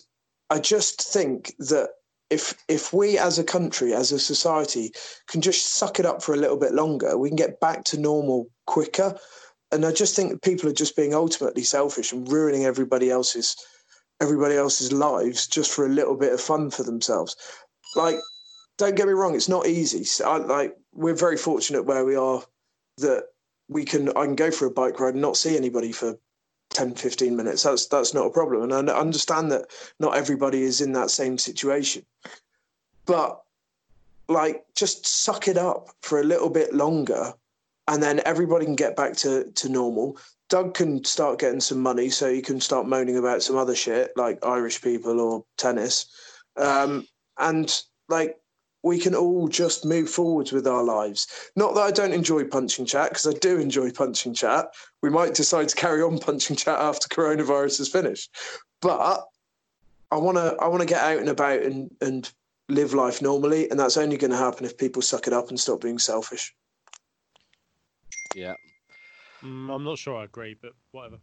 I 0.51 0.61
just 0.61 1.03
think 1.03 1.55
that 1.59 1.91
if 2.31 2.55
if 2.69 2.93
we 2.93 3.19
as 3.19 3.39
a 3.39 3.45
country, 3.45 3.95
as 3.95 4.13
a 4.13 4.19
society, 4.19 4.93
can 5.29 5.41
just 5.41 5.67
suck 5.67 5.99
it 5.99 6.07
up 6.07 6.23
for 6.23 6.35
a 6.35 6.39
little 6.39 6.59
bit 6.59 6.73
longer, 6.73 7.17
we 7.17 7.31
can 7.31 7.37
get 7.37 7.59
back 7.59 7.85
to 7.85 8.01
normal 8.01 8.49
quicker. 8.67 9.19
And 9.73 9.85
I 9.85 9.93
just 9.93 10.15
think 10.15 10.43
people 10.43 10.69
are 10.69 10.75
just 10.75 10.97
being 10.97 11.15
ultimately 11.15 11.63
selfish 11.63 12.13
and 12.13 12.31
ruining 12.31 12.65
everybody 12.65 13.11
else's 13.11 13.57
everybody 14.21 14.57
else's 14.57 14.93
lives 14.93 15.47
just 15.47 15.73
for 15.73 15.87
a 15.87 15.91
little 15.91 16.17
bit 16.17 16.33
of 16.33 16.41
fun 16.41 16.71
for 16.71 16.83
themselves. 16.83 17.37
Like, 17.97 18.19
don't 18.77 18.97
get 18.97 19.07
me 19.07 19.13
wrong, 19.13 19.35
it's 19.35 19.49
not 19.49 19.67
easy. 19.67 20.05
So 20.05 20.29
I, 20.29 20.37
like, 20.39 20.77
we're 20.93 21.15
very 21.15 21.37
fortunate 21.37 21.85
where 21.85 22.05
we 22.05 22.17
are 22.17 22.43
that 22.99 23.25
we 23.69 23.85
can 23.85 24.09
I 24.11 24.25
can 24.25 24.35
go 24.35 24.51
for 24.51 24.67
a 24.67 24.71
bike 24.71 24.99
ride 24.99 25.15
and 25.15 25.23
not 25.23 25.37
see 25.37 25.57
anybody 25.57 25.93
for 25.93 26.19
10, 26.71 26.95
15 26.95 27.37
minutes. 27.37 27.63
That's 27.63 27.87
that's 27.87 28.15
not 28.15 28.27
a 28.27 28.31
problem. 28.31 28.71
And 28.71 28.91
I 28.91 28.99
understand 28.99 29.53
that 29.53 29.67
not 30.01 30.17
everybody 30.17 30.63
is 30.63 30.81
in 30.81 30.93
that 30.93 31.11
same 31.11 31.39
situation. 31.39 32.05
But 33.07 33.41
like 34.29 34.65
just 34.75 35.07
suck 35.07 35.49
it 35.49 35.57
up 35.57 35.89
for 36.03 36.21
a 36.21 36.25
little 36.25 36.51
bit 36.51 36.75
longer 36.75 37.35
and 37.89 38.03
then 38.03 38.21
everybody 38.27 38.67
can 38.67 38.77
get 38.77 38.95
back 38.95 39.17
to, 39.17 39.51
to 39.57 39.69
normal. 39.69 40.19
Doug 40.49 40.75
can 40.75 41.03
start 41.05 41.41
getting 41.41 41.61
some 41.61 41.81
money 41.81 42.11
so 42.11 42.33
he 42.33 42.43
can 42.43 42.61
start 42.61 42.87
moaning 42.87 43.17
about 43.17 43.43
some 43.43 43.57
other 43.57 43.75
shit 43.75 44.13
like 44.17 44.45
Irish 44.45 44.81
people 44.81 45.21
or 45.21 45.45
tennis. 45.57 46.07
Um, 46.57 47.07
and 47.39 47.83
like 48.09 48.37
we 48.83 48.99
can 48.99 49.15
all 49.15 49.49
just 49.49 49.85
move 49.85 50.09
forwards 50.09 50.53
with 50.53 50.67
our 50.67 50.83
lives. 50.83 51.27
Not 51.57 51.75
that 51.75 51.81
I 51.81 51.91
don't 51.91 52.13
enjoy 52.13 52.45
punching 52.45 52.87
chat, 52.87 53.11
because 53.11 53.27
I 53.27 53.33
do 53.39 53.59
enjoy 53.59 53.91
punching 53.91 54.35
chat. 54.35 54.67
We 55.03 55.11
might 55.11 55.35
decide 55.35 55.69
to 55.69 55.77
carry 55.77 56.03
on 56.03 56.19
punching 56.19 56.57
chat 56.57 56.79
after 56.79 57.09
coronavirus 57.09 57.81
is 57.81 57.89
finished. 57.89 58.31
But 58.81 59.25
I 60.11 60.17
wanna 60.17 60.55
I 60.61 60.69
wanna 60.69 60.87
get 60.87 61.03
out 61.03 61.19
and 61.19 61.29
about 61.29 61.63
and, 61.63 61.91
and 62.01 62.31
live 62.69 62.95
life 62.95 63.21
normally, 63.21 63.71
and 63.71 63.81
that's 63.81 63.97
only 63.97 64.17
gonna 64.17 64.37
happen 64.37 64.65
if 64.65 64.79
people 64.79 65.03
suck 65.03 65.27
it 65.27 65.33
up 65.33 65.49
and 65.49 65.59
stop 65.59 65.81
being 65.81 65.99
selfish. 65.99 66.55
Yeah. 68.35 68.55
Mm, 69.43 69.75
I'm 69.75 69.85
not 69.85 69.99
sure 69.99 70.17
I 70.17 70.25
agree, 70.25 70.57
but 70.61 70.73
whatever. 70.93 71.19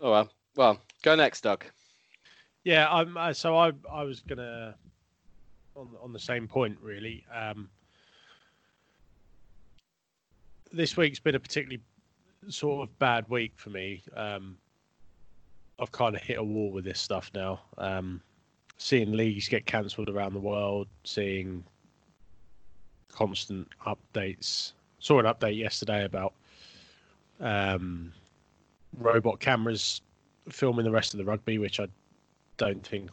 Oh 0.00 0.10
well. 0.10 0.30
Well, 0.56 0.80
go 1.02 1.14
next, 1.14 1.42
Doug. 1.42 1.64
Yeah, 2.64 2.88
I'm. 2.90 3.16
Uh, 3.16 3.32
so 3.32 3.56
I 3.56 3.72
I 3.90 4.02
was 4.02 4.20
gonna 4.20 4.74
on 5.76 5.88
on 6.02 6.12
the 6.12 6.18
same 6.18 6.46
point 6.48 6.76
really. 6.80 7.24
Um, 7.34 7.68
this 10.72 10.96
week's 10.96 11.18
been 11.18 11.34
a 11.34 11.40
particularly 11.40 11.82
sort 12.48 12.88
of 12.88 12.98
bad 12.98 13.28
week 13.28 13.52
for 13.56 13.70
me. 13.70 14.02
Um, 14.16 14.56
I've 15.78 15.92
kind 15.92 16.14
of 16.14 16.22
hit 16.22 16.38
a 16.38 16.42
wall 16.42 16.70
with 16.70 16.84
this 16.84 17.00
stuff 17.00 17.30
now. 17.34 17.60
Um, 17.78 18.20
seeing 18.76 19.12
leagues 19.12 19.48
get 19.48 19.66
cancelled 19.66 20.08
around 20.08 20.34
the 20.34 20.40
world, 20.40 20.88
seeing 21.04 21.64
constant 23.08 23.68
updates. 23.86 24.72
Saw 25.00 25.18
an 25.18 25.26
update 25.26 25.56
yesterday 25.56 26.04
about 26.04 26.34
um, 27.40 28.12
robot 28.98 29.40
cameras 29.40 30.02
filming 30.48 30.84
the 30.84 30.90
rest 30.90 31.14
of 31.14 31.18
the 31.18 31.24
rugby, 31.24 31.58
which 31.58 31.80
I 31.80 31.86
don't 32.56 32.86
think 32.86 33.10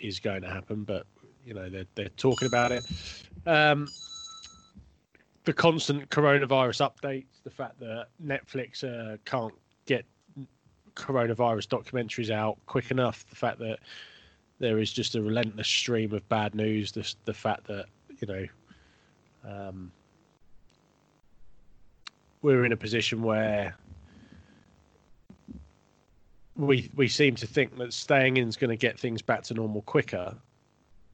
is 0.00 0.18
going 0.18 0.42
to 0.42 0.48
happen, 0.48 0.84
but 0.84 1.06
you 1.44 1.54
know 1.54 1.68
they're 1.68 1.86
they're 1.94 2.08
talking 2.10 2.46
about 2.46 2.72
it. 2.72 2.84
Um, 3.46 3.88
the 5.44 5.52
constant 5.52 6.08
coronavirus 6.08 6.90
updates, 6.90 7.42
the 7.44 7.50
fact 7.50 7.78
that 7.80 8.06
Netflix 8.24 8.82
uh, 8.82 9.18
can't 9.26 9.52
get 9.86 10.06
coronavirus 10.96 11.68
documentaries 11.68 12.30
out 12.30 12.56
quick 12.66 12.90
enough, 12.90 13.28
the 13.28 13.36
fact 13.36 13.58
that 13.58 13.80
there 14.58 14.78
is 14.78 14.92
just 14.92 15.16
a 15.16 15.22
relentless 15.22 15.68
stream 15.68 16.14
of 16.14 16.26
bad 16.28 16.54
news, 16.54 16.92
the 16.92 17.14
the 17.26 17.34
fact 17.34 17.66
that 17.66 17.86
you 18.20 18.26
know 18.26 18.46
um, 19.46 19.92
we're 22.44 22.66
in 22.66 22.72
a 22.72 22.76
position 22.76 23.22
where 23.22 23.74
we 26.56 26.90
we 26.94 27.08
seem 27.08 27.34
to 27.36 27.46
think 27.46 27.76
that 27.78 27.94
staying 27.94 28.36
in 28.36 28.46
is 28.46 28.54
going 28.54 28.68
to 28.68 28.76
get 28.76 29.00
things 29.00 29.22
back 29.22 29.42
to 29.44 29.54
normal 29.54 29.80
quicker, 29.80 30.36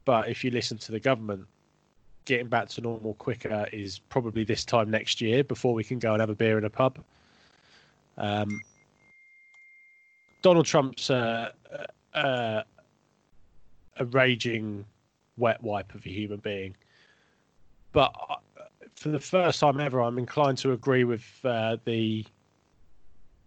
but 0.04 0.28
if 0.28 0.42
you 0.42 0.50
listen 0.50 0.76
to 0.78 0.90
the 0.90 0.98
government, 0.98 1.46
getting 2.24 2.48
back 2.48 2.68
to 2.70 2.80
normal 2.80 3.14
quicker 3.14 3.68
is 3.72 4.00
probably 4.00 4.42
this 4.42 4.64
time 4.64 4.90
next 4.90 5.20
year 5.20 5.44
before 5.44 5.72
we 5.72 5.84
can 5.84 6.00
go 6.00 6.12
and 6.12 6.20
have 6.20 6.30
a 6.30 6.34
beer 6.34 6.58
in 6.58 6.64
a 6.64 6.70
pub. 6.70 6.98
Um, 8.18 8.60
Donald 10.42 10.66
Trump's 10.66 11.10
uh, 11.10 11.52
uh, 12.12 12.62
a 13.98 14.04
raging 14.06 14.84
wet 15.36 15.62
wipe 15.62 15.94
of 15.94 16.04
a 16.04 16.10
human 16.10 16.40
being, 16.40 16.74
but 17.92 18.12
for 18.96 19.08
the 19.08 19.20
first 19.20 19.60
time 19.60 19.80
ever, 19.80 20.00
I'm 20.00 20.18
inclined 20.18 20.58
to 20.58 20.72
agree 20.72 21.04
with 21.04 21.24
uh, 21.44 21.76
the 21.84 22.24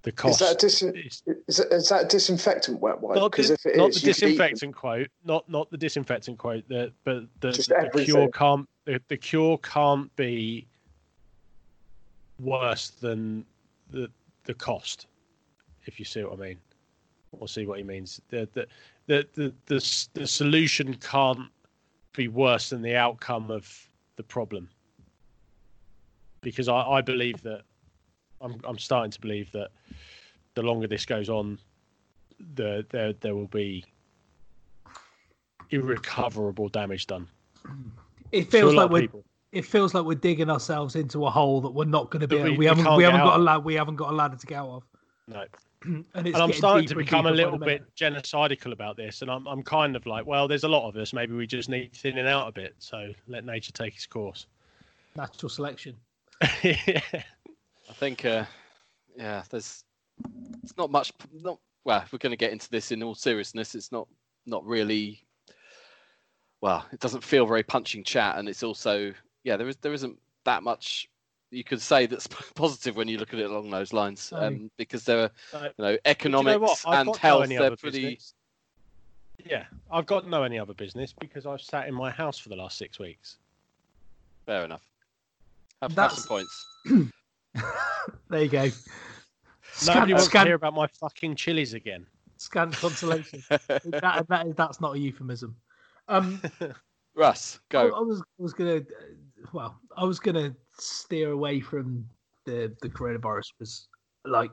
the 0.03 0.11
cost. 0.11 0.41
Is 0.41 0.49
that, 0.49 0.59
dis- 0.59 0.81
is, 0.81 1.59
is 1.59 1.89
that 1.89 2.09
disinfectant 2.09 2.79
wet 2.81 2.99
wipe? 2.99 3.15
Not, 3.15 3.31
Because 3.31 3.47
the, 3.47 3.53
if 3.53 3.65
it 3.65 3.77
not 3.77 3.89
is, 3.89 4.01
the 4.01 4.07
you 4.07 4.13
could 4.13 4.23
eat 4.23 4.37
them. 4.37 4.37
disinfectant 4.37 4.75
quote, 4.75 5.07
not 5.23 5.47
not 5.49 5.71
the 5.71 5.77
disinfectant 5.77 6.37
quote, 6.37 6.67
the, 6.67 6.91
but 7.03 7.23
the, 7.39 7.51
the, 7.51 7.89
the 7.93 8.03
cure 8.03 8.29
can't 8.29 8.67
the, 8.85 9.01
the 9.07 9.17
cure 9.17 9.57
can't 9.59 10.13
be 10.15 10.67
worse 12.39 12.89
than 12.89 13.45
the 13.91 14.09
the 14.43 14.53
cost, 14.53 15.07
if 15.85 15.99
you 15.99 16.05
see 16.05 16.23
what 16.23 16.33
I 16.33 16.47
mean, 16.47 16.57
or 17.31 17.47
see 17.47 17.65
what 17.65 17.77
he 17.77 17.83
means. 17.83 18.19
The 18.29 18.49
the 18.53 18.67
the 19.07 19.27
the 19.35 19.53
the, 19.67 20.07
the 20.13 20.27
solution 20.27 20.95
can't 20.95 21.49
be 22.13 22.27
worse 22.27 22.71
than 22.71 22.81
the 22.81 22.95
outcome 22.95 23.49
of 23.49 23.89
the 24.17 24.23
problem. 24.23 24.69
Because 26.43 26.67
I, 26.67 26.81
I 26.81 27.01
believe 27.01 27.41
that 27.43 27.61
I'm 28.41 28.59
I'm 28.63 28.77
starting 28.77 29.11
to 29.11 29.21
believe 29.21 29.51
that 29.53 29.69
the 30.55 30.61
longer 30.61 30.87
this 30.87 31.05
goes 31.05 31.29
on, 31.29 31.57
the 32.55 32.85
there 32.91 33.13
there 33.13 33.35
will 33.35 33.47
be 33.47 33.85
irrecoverable 35.71 36.69
damage 36.69 37.07
done. 37.07 37.27
It 38.31 38.51
feels 38.51 38.73
like 38.73 38.89
we're 38.89 39.01
people. 39.01 39.23
it 39.51 39.65
feels 39.65 39.93
like 39.93 40.05
we're 40.05 40.15
digging 40.15 40.49
ourselves 40.49 40.95
into 40.95 41.25
a 41.25 41.29
hole 41.29 41.61
that 41.61 41.71
we're 41.71 41.85
not 41.85 42.09
going 42.11 42.21
to 42.21 42.27
be. 42.27 42.37
Able- 42.37 42.51
we- 42.51 42.57
We, 42.57 42.65
haven't 42.65 42.95
we 42.95 43.03
haven't 43.03 43.21
got 43.21 43.33
out 43.33 43.33
a 43.33 43.39
of. 43.39 43.41
lad 43.43 43.63
we 43.63 43.73
haven't 43.75 43.95
got 43.95 44.09
a 44.11 44.15
ladder 44.15 44.35
to 44.35 44.45
get 44.45 44.57
out 44.57 44.69
of. 44.69 44.83
No. 45.27 45.45
and 45.83 46.05
it's 46.27 46.33
and 46.35 46.37
I'm 46.37 46.53
starting 46.53 46.87
to 46.87 46.95
become 46.95 47.25
a 47.25 47.31
little 47.31 47.57
bit 47.57 47.83
genocidal 47.95 48.71
about 48.71 48.97
this, 48.97 49.21
and 49.21 49.29
I'm 49.31 49.47
I'm 49.47 49.63
kind 49.63 49.95
of 49.95 50.05
like, 50.05 50.25
well, 50.25 50.47
there's 50.47 50.63
a 50.63 50.69
lot 50.69 50.87
of 50.87 50.95
us. 50.95 51.13
Maybe 51.13 51.33
we 51.33 51.47
just 51.47 51.69
need 51.69 51.93
thinning 51.93 52.27
out 52.27 52.47
a 52.47 52.51
bit. 52.51 52.75
So 52.79 53.11
let 53.27 53.45
nature 53.45 53.71
take 53.71 53.95
its 53.95 54.05
course. 54.05 54.47
natural 55.15 55.49
selection. 55.49 55.95
I 57.89 57.93
think, 57.93 58.25
uh, 58.25 58.45
yeah, 59.17 59.43
there's 59.49 59.83
it's 60.63 60.75
not 60.77 60.91
much. 60.91 61.11
Not 61.31 61.59
well. 61.85 62.01
If 62.01 62.11
we're 62.11 62.19
going 62.19 62.31
to 62.31 62.37
get 62.37 62.51
into 62.51 62.69
this 62.69 62.91
in 62.91 63.01
all 63.03 63.15
seriousness, 63.15 63.75
it's 63.75 63.91
not 63.91 64.07
not 64.45 64.65
really. 64.65 65.25
Well, 66.61 66.85
it 66.91 66.99
doesn't 66.99 67.23
feel 67.23 67.45
very 67.45 67.63
punching 67.63 68.03
chat, 68.03 68.37
and 68.37 68.47
it's 68.49 68.63
also 68.63 69.13
yeah, 69.43 69.57
there 69.57 69.67
is 69.67 69.77
there 69.77 69.93
isn't 69.93 70.17
that 70.45 70.63
much 70.63 71.09
you 71.51 71.63
could 71.63 71.81
say 71.81 72.05
that's 72.05 72.27
positive 72.55 72.95
when 72.95 73.07
you 73.07 73.17
look 73.17 73.33
at 73.33 73.39
it 73.39 73.49
along 73.49 73.69
those 73.69 73.93
lines, 73.93 74.31
No. 74.31 74.39
um, 74.39 74.71
because 74.77 75.03
there 75.05 75.19
are 75.19 75.31
No. 75.53 75.63
you 75.63 75.71
know 75.77 75.91
do 75.91 75.93
you 75.93 75.99
economics 76.05 76.85
know 76.85 76.91
and 76.91 77.07
got 77.07 77.15
no 77.15 77.19
health. 77.19 77.49
They're 77.49 77.75
pretty. 77.77 78.01
business. 78.01 78.33
Yeah, 79.45 79.65
I've 79.91 80.05
got 80.05 80.27
no 80.27 80.43
any 80.43 80.59
other 80.59 80.73
business 80.73 81.13
because 81.19 81.45
I've 81.45 81.61
sat 81.61 81.87
in 81.87 81.93
my 81.93 82.11
house 82.11 82.37
for 82.37 82.49
the 82.49 82.55
last 82.55 82.77
six 82.77 82.99
weeks. 82.99 83.37
Fair 84.45 84.63
enough. 84.63 84.83
Have, 85.83 85.91
have 85.91 85.95
That's- 85.95 86.23
some 86.23 86.27
points. 86.27 86.65
There 88.29 88.41
you 88.41 88.49
go. 88.49 88.57
Nobody 88.63 88.71
Scant, 89.73 90.11
wants 90.11 90.27
to 90.27 90.43
hear 90.43 90.55
about 90.55 90.73
my 90.73 90.87
fucking 90.87 91.35
chilies 91.35 91.73
again. 91.75 92.07
scant 92.37 92.75
consolation. 92.75 93.43
that, 93.49 94.25
that, 94.27 94.53
that's 94.57 94.81
not 94.81 94.95
a 94.95 94.99
euphemism. 94.99 95.55
Um, 96.07 96.41
Russ, 97.15 97.59
go. 97.69 97.91
I 97.91 97.99
was 97.99 98.21
I 98.21 98.41
was 98.41 98.53
gonna, 98.53 98.77
uh, 98.77 98.81
well, 99.53 99.79
I 99.95 100.03
was 100.03 100.19
gonna 100.19 100.55
steer 100.79 101.31
away 101.31 101.59
from 101.59 102.05
the 102.45 102.75
the 102.81 102.89
coronavirus. 102.89 103.45
Was 103.59 103.87
like 104.25 104.51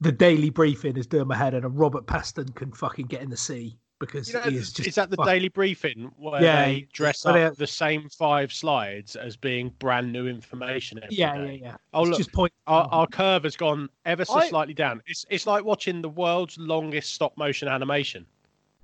the 0.00 0.12
daily 0.12 0.50
briefing 0.50 0.96
is 0.96 1.06
doing 1.06 1.28
my 1.28 1.36
head, 1.36 1.54
and 1.54 1.64
a 1.64 1.68
Robert 1.68 2.06
Peston 2.06 2.52
can 2.56 2.72
fucking 2.72 3.06
get 3.06 3.22
in 3.22 3.30
the 3.30 3.36
sea 3.36 3.78
because 4.06 4.28
You 4.28 4.34
know, 4.34 4.40
he 4.50 4.56
is 4.56 4.72
just. 4.72 4.88
is 4.88 4.94
that 4.96 5.10
the 5.10 5.16
fuck- 5.16 5.26
daily 5.26 5.48
briefing 5.48 6.10
where 6.18 6.42
Yeah, 6.42 6.64
they 6.66 6.86
dress 6.92 7.24
up 7.24 7.34
they- 7.34 7.48
the 7.56 7.66
same 7.66 8.08
five 8.08 8.52
slides 8.52 9.14
as 9.16 9.36
being 9.36 9.70
brand 9.78 10.12
new 10.12 10.26
information 10.26 10.98
every 11.02 11.16
Yeah, 11.16 11.34
yeah, 11.36 11.46
day? 11.46 11.60
yeah. 11.62 11.76
Oh 11.94 12.02
It's 12.02 12.10
look, 12.10 12.18
just 12.18 12.32
point. 12.32 12.52
our, 12.66 12.88
our 12.90 13.06
curve 13.06 13.44
has 13.44 13.56
gone 13.56 13.88
ever 14.04 14.24
so 14.24 14.34
I- 14.34 14.48
slightly 14.48 14.74
down. 14.74 15.00
It's 15.06 15.24
it's 15.30 15.46
like 15.46 15.64
watching 15.64 16.02
the 16.02 16.08
world's 16.08 16.58
longest 16.58 17.12
stop 17.14 17.36
motion 17.36 17.68
animation. 17.68 18.26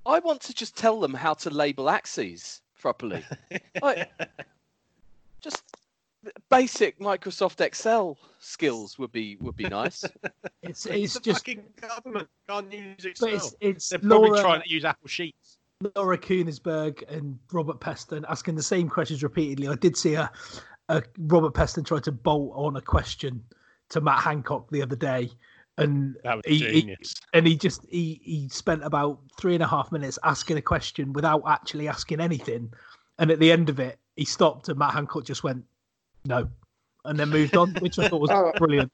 I 0.05 0.19
want 0.19 0.41
to 0.43 0.53
just 0.53 0.75
tell 0.77 0.99
them 0.99 1.13
how 1.13 1.33
to 1.35 1.49
label 1.49 1.89
axes 1.89 2.61
properly. 2.79 3.23
Like, 3.81 4.09
just 5.41 5.63
basic 6.49 6.99
Microsoft 6.99 7.61
Excel 7.61 8.17
skills 8.39 8.97
would 8.99 9.11
be 9.11 9.37
would 9.41 9.55
be 9.55 9.65
nice. 9.69 10.03
It's 10.69 10.85
It's 10.85 11.15
it's 11.15 11.25
just. 11.25 11.39
fucking 11.39 11.63
government 11.81 12.27
can't 12.47 12.71
use 12.71 13.05
Excel. 13.05 13.29
it's 13.29 13.55
it's 13.59 13.89
They're 13.89 13.99
probably 13.99 14.29
Laura, 14.29 14.41
trying 14.41 14.61
to 14.61 14.69
use 14.69 14.85
Apple 14.85 15.07
Sheets. 15.07 15.57
Laura 15.95 16.17
Kuenssberg 16.17 17.03
and 17.11 17.39
Robert 17.51 17.79
Peston 17.79 18.23
asking 18.29 18.55
the 18.55 18.63
same 18.63 18.89
questions 18.89 19.23
repeatedly. 19.23 19.67
I 19.67 19.75
did 19.75 19.95
see 19.97 20.13
a, 20.15 20.29
a 20.89 21.01
Robert 21.17 21.53
Peston 21.53 21.85
try 21.85 21.99
to 21.99 22.11
bolt 22.11 22.51
on 22.55 22.75
a 22.75 22.81
question 22.81 23.43
to 23.89 24.01
Matt 24.01 24.19
Hancock 24.19 24.69
the 24.69 24.81
other 24.81 24.95
day, 24.97 25.31
and 25.77 26.17
he, 26.45 26.57
he- 26.57 26.81
genius. 26.81 27.13
and 27.33 27.47
he 27.47 27.55
just 27.55 27.85
he 27.89 28.19
he 28.23 28.49
spent 28.49 28.83
about 28.83 29.19
three 29.39 29.53
and 29.55 29.63
a 29.63 29.67
half 29.67 29.91
minutes 29.91 30.19
asking 30.23 30.57
a 30.57 30.61
question 30.61 31.13
without 31.13 31.41
actually 31.47 31.87
asking 31.87 32.19
anything, 32.19 32.71
and 33.17 33.31
at 33.31 33.39
the 33.39 33.51
end 33.51 33.69
of 33.69 33.79
it, 33.79 33.97
he 34.17 34.25
stopped 34.25 34.67
and 34.69 34.77
Matt 34.77 34.93
Hancock 34.93 35.23
just 35.23 35.43
went, 35.43 35.63
"No," 36.25 36.49
and 37.05 37.19
then 37.19 37.29
moved 37.29 37.55
on, 37.55 37.73
which 37.75 37.97
I 37.99 38.07
thought 38.09 38.21
was 38.21 38.29
Oh. 38.33 38.51
brilliant. 38.57 38.91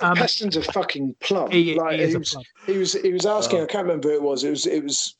Um, 0.00 0.16
Peston's 0.16 0.56
a 0.56 0.62
fucking 0.62 1.16
plum. 1.20 1.50
he, 1.50 1.74
like, 1.74 1.96
he 1.96 2.02
is 2.02 2.10
he, 2.10 2.16
a 2.16 2.18
was, 2.18 2.30
plug. 2.30 2.44
he 2.66 2.78
was 2.78 2.92
he 2.94 3.12
was 3.12 3.26
asking. 3.26 3.60
I 3.62 3.66
can't 3.66 3.84
remember 3.86 4.08
who 4.10 4.14
it 4.16 4.22
was. 4.22 4.44
It 4.44 4.50
was 4.50 4.66
it 4.66 4.82
was 4.82 5.16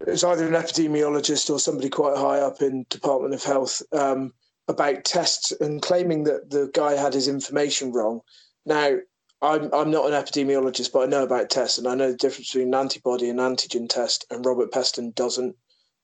it 0.00 0.10
was 0.10 0.24
either 0.24 0.46
an 0.46 0.54
epidemiologist 0.54 1.50
or 1.50 1.58
somebody 1.58 1.88
quite 1.88 2.16
high 2.16 2.38
up 2.40 2.60
in 2.62 2.84
Department 2.90 3.34
of 3.34 3.42
Health 3.42 3.82
um, 3.92 4.32
about 4.68 5.04
tests 5.04 5.52
and 5.60 5.80
claiming 5.82 6.24
that 6.24 6.50
the 6.50 6.70
guy 6.74 6.92
had 6.92 7.14
his 7.14 7.28
information 7.28 7.92
wrong. 7.92 8.20
Now. 8.66 8.96
I'm, 9.42 9.68
I'm 9.74 9.90
not 9.90 10.06
an 10.06 10.12
epidemiologist, 10.14 10.90
but 10.90 11.00
I 11.00 11.06
know 11.06 11.22
about 11.22 11.50
tests 11.50 11.76
and 11.76 11.86
I 11.86 11.94
know 11.94 12.10
the 12.12 12.16
difference 12.16 12.50
between 12.50 12.68
an 12.68 12.80
antibody 12.80 13.28
and 13.28 13.38
antigen 13.38 13.90
test, 13.90 14.24
and 14.30 14.46
Robert 14.46 14.72
Peston 14.72 15.14
doesn't. 15.14 15.54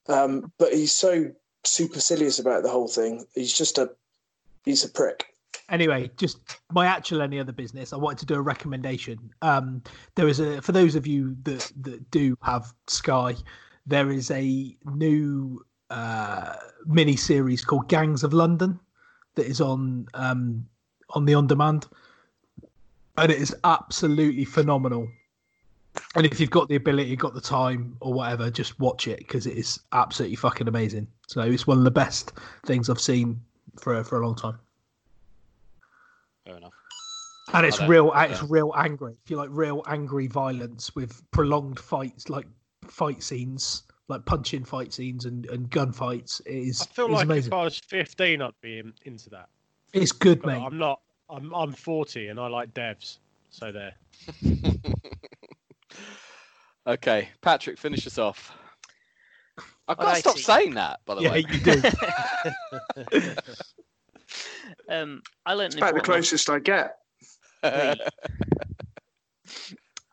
Um, 0.08 0.52
but 0.58 0.74
he's 0.74 0.94
so 0.94 1.30
supercilious 1.64 2.38
about 2.38 2.64
the 2.64 2.68
whole 2.68 2.88
thing. 2.88 3.24
He's 3.34 3.54
just 3.56 3.78
a 3.78 3.92
he's 4.64 4.84
a 4.84 4.88
prick. 4.88 5.26
anyway, 5.68 6.10
just 6.16 6.38
my 6.72 6.86
actual 6.86 7.22
any 7.22 7.38
other 7.40 7.52
business. 7.52 7.92
I 7.92 7.96
wanted 7.96 8.18
to 8.20 8.26
do 8.26 8.34
a 8.34 8.42
recommendation. 8.42 9.18
Um, 9.42 9.82
there 10.16 10.28
is 10.28 10.40
a 10.40 10.60
for 10.62 10.72
those 10.72 10.94
of 10.96 11.06
you 11.06 11.36
that 11.44 11.70
that 11.82 12.10
do 12.10 12.36
have 12.42 12.72
Sky, 12.86 13.34
there 13.86 14.10
is 14.10 14.30
a 14.30 14.76
new 14.94 15.64
uh, 15.90 16.54
mini 16.86 17.16
series 17.16 17.64
called 17.64 17.88
Gangs 17.88 18.22
of 18.24 18.32
London 18.32 18.78
that 19.34 19.46
is 19.46 19.60
on 19.60 20.06
um, 20.14 20.66
on 21.10 21.24
the 21.24 21.34
on 21.34 21.46
demand. 21.46 21.86
and 23.16 23.30
it 23.30 23.38
is 23.38 23.54
absolutely 23.64 24.44
phenomenal. 24.44 25.08
And 26.14 26.24
if 26.24 26.38
you've 26.40 26.50
got 26.50 26.68
the 26.68 26.76
ability, 26.76 27.16
got 27.16 27.34
the 27.34 27.40
time, 27.40 27.96
or 28.00 28.12
whatever, 28.12 28.50
just 28.50 28.78
watch 28.78 29.08
it 29.08 29.18
because 29.18 29.46
it 29.46 29.56
is 29.56 29.80
absolutely 29.92 30.36
fucking 30.36 30.68
amazing. 30.68 31.08
So 31.26 31.40
it's 31.42 31.66
one 31.66 31.78
of 31.78 31.84
the 31.84 31.90
best 31.90 32.32
things 32.64 32.88
I've 32.88 33.00
seen 33.00 33.40
for 33.78 34.02
for 34.04 34.20
a 34.20 34.26
long 34.26 34.34
time. 34.34 34.58
Fair 36.44 36.56
enough. 36.56 36.72
And 37.52 37.66
it's 37.66 37.78
I 37.78 37.80
don't- 37.80 37.90
real. 37.90 38.12
It's 38.14 38.42
real 38.44 38.72
angry. 38.76 39.16
If 39.24 39.30
you 39.30 39.36
like 39.36 39.48
real 39.52 39.82
angry 39.86 40.26
violence 40.28 40.94
with 40.94 41.22
prolonged 41.32 41.78
fights, 41.80 42.28
like 42.28 42.46
fight 42.86 43.22
scenes, 43.22 43.82
like 44.08 44.24
punching 44.24 44.64
fight 44.64 44.92
scenes 44.92 45.24
and 45.24 45.46
and 45.46 45.68
gunfights, 45.70 46.40
is. 46.46 46.80
I 46.82 46.84
feel 46.86 47.06
is 47.06 47.12
like 47.12 47.24
amazing. 47.24 47.48
if 47.48 47.52
I 47.54 47.64
was 47.64 47.78
15, 47.78 48.40
I'd 48.42 48.52
be 48.60 48.78
in, 48.78 48.92
into 49.04 49.30
that. 49.30 49.48
It's 49.92 50.12
good, 50.12 50.42
But 50.42 50.48
mate. 50.58 50.62
I'm 50.64 50.78
not. 50.78 51.00
I'm 51.28 51.52
I'm 51.54 51.72
40 51.72 52.28
and 52.28 52.38
I 52.40 52.46
like 52.48 52.72
devs. 52.74 53.18
So 53.50 53.72
there. 53.72 53.94
Okay, 56.86 57.28
Patrick, 57.42 57.78
finish 57.78 58.06
us 58.06 58.16
off. 58.18 58.52
I've 59.90 59.98
got 59.98 60.14
to 60.14 60.20
stop 60.20 60.38
saying 60.38 60.74
that, 60.74 61.00
by 61.04 61.16
the 61.16 61.22
Yeah, 61.22 61.30
way. 61.30 61.46
you 61.50 61.60
do. 61.60 61.82
Um, 64.88 65.22
I 65.46 65.54
learned 65.54 65.72
It's 65.72 65.76
about 65.76 65.94
the 65.94 65.98
important 66.00 66.04
closest 66.24 66.50
I 66.50 66.58
get. 66.60 66.96
I 67.62 67.96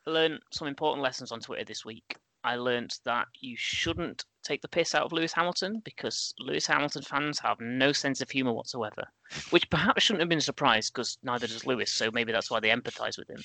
learned 0.05 0.39
some 0.51 0.67
important 0.67 1.03
lessons 1.03 1.31
on 1.31 1.39
Twitter 1.39 1.65
this 1.65 1.85
week. 1.85 2.15
I 2.43 2.55
learned 2.55 2.95
that 3.05 3.27
you 3.39 3.55
shouldn't 3.57 4.25
take 4.43 4.61
the 4.61 4.67
piss 4.67 4.95
out 4.95 5.03
of 5.03 5.11
Lewis 5.11 5.33
Hamilton 5.33 5.81
because 5.83 6.33
Lewis 6.39 6.65
Hamilton 6.65 7.01
fans 7.03 7.39
have 7.39 7.59
no 7.59 7.91
sense 7.91 8.21
of 8.21 8.29
humour 8.29 8.53
whatsoever, 8.53 9.03
which 9.49 9.69
perhaps 9.69 10.03
shouldn't 10.03 10.21
have 10.21 10.29
been 10.29 10.37
a 10.37 10.41
surprise 10.41 10.89
because 10.89 11.17
neither 11.23 11.45
does 11.47 11.65
Lewis, 11.65 11.91
so 11.91 12.09
maybe 12.13 12.31
that's 12.31 12.49
why 12.49 12.59
they 12.59 12.69
empathise 12.69 13.17
with 13.17 13.29
him. 13.29 13.43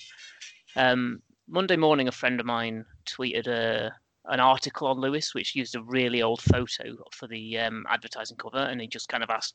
Um, 0.77 1.23
Monday 1.49 1.77
morning, 1.77 2.09
a 2.09 2.13
friend 2.13 2.39
of 2.41 2.47
mine 2.47 2.85
tweeted 3.07 3.47
a, 3.49 3.93
an 4.27 4.41
article 4.41 4.87
on 4.89 5.01
Lewis, 5.01 5.35
which 5.35 5.57
used 5.57 5.75
a 5.75 5.83
really 5.83 6.23
old 6.23 6.41
photo 6.43 6.97
for 7.13 7.27
the 7.27 7.59
um, 7.59 7.85
advertising 7.89 8.37
cover, 8.37 8.59
and 8.59 8.81
he 8.81 8.87
just 8.87 9.09
kind 9.09 9.23
of 9.23 9.31
asked, 9.31 9.55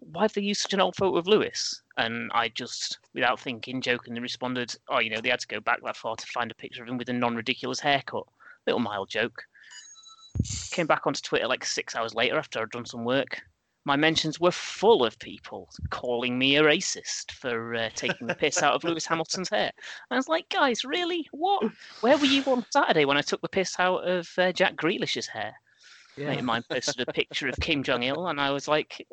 why 0.00 0.22
have 0.22 0.32
they 0.32 0.40
used 0.40 0.60
such 0.60 0.74
an 0.74 0.80
old 0.80 0.96
photo 0.96 1.16
of 1.16 1.26
Lewis? 1.26 1.82
And 1.96 2.30
I 2.32 2.48
just, 2.48 2.98
without 3.14 3.40
thinking, 3.40 3.80
jokingly 3.80 4.20
responded, 4.20 4.74
oh, 4.88 5.00
you 5.00 5.10
know, 5.10 5.20
they 5.20 5.30
had 5.30 5.40
to 5.40 5.48
go 5.48 5.60
back 5.60 5.82
that 5.82 5.96
far 5.96 6.16
to 6.16 6.26
find 6.26 6.50
a 6.50 6.54
picture 6.54 6.82
of 6.82 6.88
him 6.88 6.98
with 6.98 7.08
a 7.08 7.12
non 7.12 7.34
ridiculous 7.34 7.80
haircut. 7.80 8.24
Little 8.66 8.80
mild 8.80 9.08
joke. 9.08 9.42
Came 10.70 10.86
back 10.86 11.06
onto 11.06 11.20
Twitter 11.20 11.48
like 11.48 11.64
six 11.64 11.96
hours 11.96 12.14
later 12.14 12.38
after 12.38 12.60
I'd 12.60 12.70
done 12.70 12.86
some 12.86 13.04
work. 13.04 13.42
My 13.88 13.96
mentions 13.96 14.38
were 14.38 14.50
full 14.50 15.02
of 15.02 15.18
people 15.18 15.70
calling 15.88 16.38
me 16.38 16.56
a 16.56 16.62
racist 16.62 17.32
for 17.32 17.74
uh, 17.74 17.88
taking 17.94 18.26
the 18.26 18.34
piss 18.34 18.62
out 18.62 18.74
of 18.74 18.84
Lewis 18.84 19.06
Hamilton's 19.06 19.48
hair. 19.48 19.72
I 20.10 20.16
was 20.16 20.28
like, 20.28 20.46
guys, 20.50 20.84
really? 20.84 21.26
What? 21.32 21.72
Where 22.02 22.18
were 22.18 22.26
you 22.26 22.42
on 22.44 22.66
Saturday 22.70 23.06
when 23.06 23.16
I 23.16 23.22
took 23.22 23.40
the 23.40 23.48
piss 23.48 23.76
out 23.78 24.06
of 24.06 24.28
uh, 24.36 24.52
Jack 24.52 24.76
Grealish's 24.76 25.26
hair? 25.26 25.54
Mate 26.18 26.40
of 26.40 26.44
mine 26.44 26.64
posted 26.70 27.00
a 27.08 27.10
picture 27.10 27.48
of 27.48 27.54
Kim 27.62 27.82
Jong 27.82 28.02
Il, 28.02 28.26
and 28.26 28.38
I 28.38 28.50
was 28.50 28.68
like, 28.68 29.06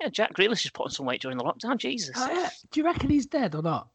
yeah, 0.00 0.08
Jack 0.08 0.32
Grealish 0.32 0.64
is 0.64 0.70
putting 0.70 0.92
some 0.92 1.04
weight 1.04 1.20
during 1.20 1.36
the 1.36 1.44
lockdown. 1.44 1.76
Jesus. 1.76 2.16
Yeah. 2.16 2.48
Do 2.70 2.80
you 2.80 2.86
reckon 2.86 3.10
he's 3.10 3.26
dead 3.26 3.54
or 3.54 3.60
not? 3.60 3.88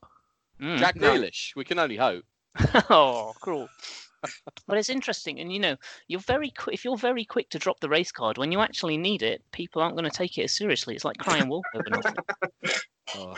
Mm. 0.62 0.78
Jack 0.78 0.97
Grealish, 0.97 1.56
we 1.56 1.66
can 1.66 1.80
only 1.80 1.97
hope. 1.97 2.26
oh, 2.91 3.34
cruel. 3.41 3.70
But 4.67 4.78
it's 4.78 4.89
interesting, 4.89 5.39
and 5.39 5.51
you 5.51 5.59
know, 5.59 5.76
you're 6.07 6.19
very 6.19 6.51
quick. 6.51 6.73
If 6.73 6.86
you're 6.86 6.97
very 6.97 7.26
quick 7.26 7.49
to 7.51 7.59
drop 7.59 7.80
the 7.80 7.89
race 7.89 8.11
card 8.11 8.38
when 8.38 8.51
you 8.51 8.59
actually 8.61 8.97
need 8.97 9.21
it, 9.21 9.41
people 9.51 9.82
aren't 9.82 9.95
going 9.95 10.09
to 10.09 10.15
take 10.15 10.38
it 10.38 10.43
as 10.43 10.53
seriously. 10.53 10.95
It's 10.95 11.05
like 11.05 11.17
crying 11.17 11.47
wolf 11.49 11.65
over 11.76 11.89
nothing. 11.89 12.15
Oh. 13.15 13.36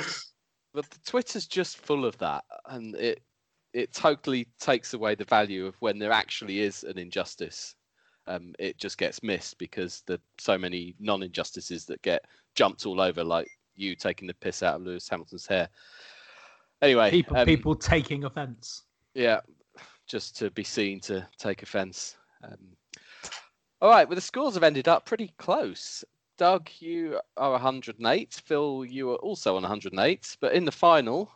But 0.74 0.90
the 0.90 1.00
Twitter's 1.06 1.46
just 1.46 1.78
full 1.78 2.06
of 2.06 2.18
that, 2.20 2.44
and 2.68 2.96
it 2.96 3.22
it 3.74 3.94
totally 3.94 4.48
takes 4.60 4.94
away 4.94 5.14
the 5.16 5.26
value 5.26 5.66
of 5.66 5.76
when 5.82 6.00
there 6.00 6.12
actually 6.12 6.62
is 6.62 6.84
an 6.84 6.98
injustice. 6.98 7.76
Um, 8.28 8.54
it 8.60 8.78
just 8.78 8.98
gets 8.98 9.22
missed 9.24 9.58
because 9.58 10.04
there's 10.08 10.20
so 10.38 10.58
many 10.58 10.96
non-injustices 11.00 11.86
that 11.86 12.02
get 12.02 12.26
jumped 12.56 12.86
all 12.86 13.02
over, 13.02 13.24
like 13.24 13.48
you 13.76 13.96
taking 13.96 14.28
the 14.28 14.34
piss 14.36 14.64
out 14.64 14.76
of 14.76 14.82
Lewis 14.82 15.08
Hamilton's 15.08 15.46
hair. 15.48 15.70
Anyway, 16.82 17.10
People, 17.12 17.38
um, 17.38 17.46
people 17.46 17.76
taking 17.76 18.24
offence. 18.24 18.84
yeah, 19.14 19.40
just 20.08 20.38
to 20.38 20.50
be 20.52 20.64
seen 20.64 21.00
to 21.02 21.28
take 21.38 21.64
offence. 21.64 22.18
Um, 22.44 22.58
all 23.82 23.90
right, 23.90 24.08
well, 24.08 24.16
the 24.16 24.22
scores 24.22 24.56
have 24.56 24.64
ended 24.64 24.88
up 24.88 25.06
pretty 25.06 25.34
close. 25.38 26.04
Doug, 26.38 26.70
you 26.80 27.20
are 27.36 27.52
108. 27.52 28.42
Phil, 28.46 28.86
you 28.86 29.12
are 29.12 29.18
also 29.18 29.56
on 29.56 29.64
108. 29.64 30.38
But 30.40 30.54
in 30.54 30.66
the 30.66 30.72
final, 30.72 31.32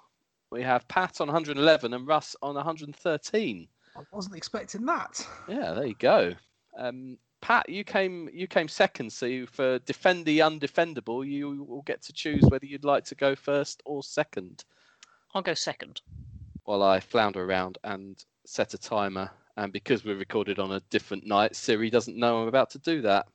we 0.52 0.62
have 0.64 0.88
Pat 0.88 1.22
on 1.22 1.28
111 1.28 1.94
and 1.94 2.08
Russ 2.08 2.36
on 2.42 2.56
113. 2.56 3.68
I 3.96 4.00
wasn't 4.12 4.36
expecting 4.36 4.86
that. 4.86 5.28
Yeah, 5.48 5.74
there 5.74 5.86
you 5.86 5.96
go. 6.00 6.34
Um, 6.78 7.18
Pat, 7.42 7.68
you 7.68 7.84
came 7.84 8.30
you 8.32 8.48
came 8.48 8.68
second, 8.68 9.12
so 9.12 9.26
you, 9.26 9.48
for 9.48 9.80
defend 9.80 10.26
the 10.26 10.40
undefendable, 10.40 11.28
you 11.28 11.64
will 11.64 11.82
get 11.82 12.02
to 12.04 12.14
choose 12.14 12.44
whether 12.50 12.66
you'd 12.66 12.86
like 12.86 13.04
to 13.06 13.16
go 13.16 13.36
first 13.36 13.82
or 13.86 14.04
second. 14.04 14.64
I'll 15.34 15.42
go 15.42 15.56
second. 15.56 16.02
while 16.66 16.84
I 16.84 17.00
flounder 17.00 17.44
around 17.44 17.80
and 17.84 18.24
set 18.52 18.74
a 18.74 18.78
timer. 18.78 19.32
And 19.58 19.72
because 19.72 20.04
we're 20.04 20.16
recorded 20.16 20.60
on 20.60 20.74
a 20.74 20.82
different 20.90 21.26
night, 21.26 21.56
Siri 21.56 21.90
doesn't 21.90 22.18
know 22.18 22.42
I'm 22.42 22.48
about 22.48 22.70
to 22.72 22.80
do 22.80 23.02
that. 23.02 23.28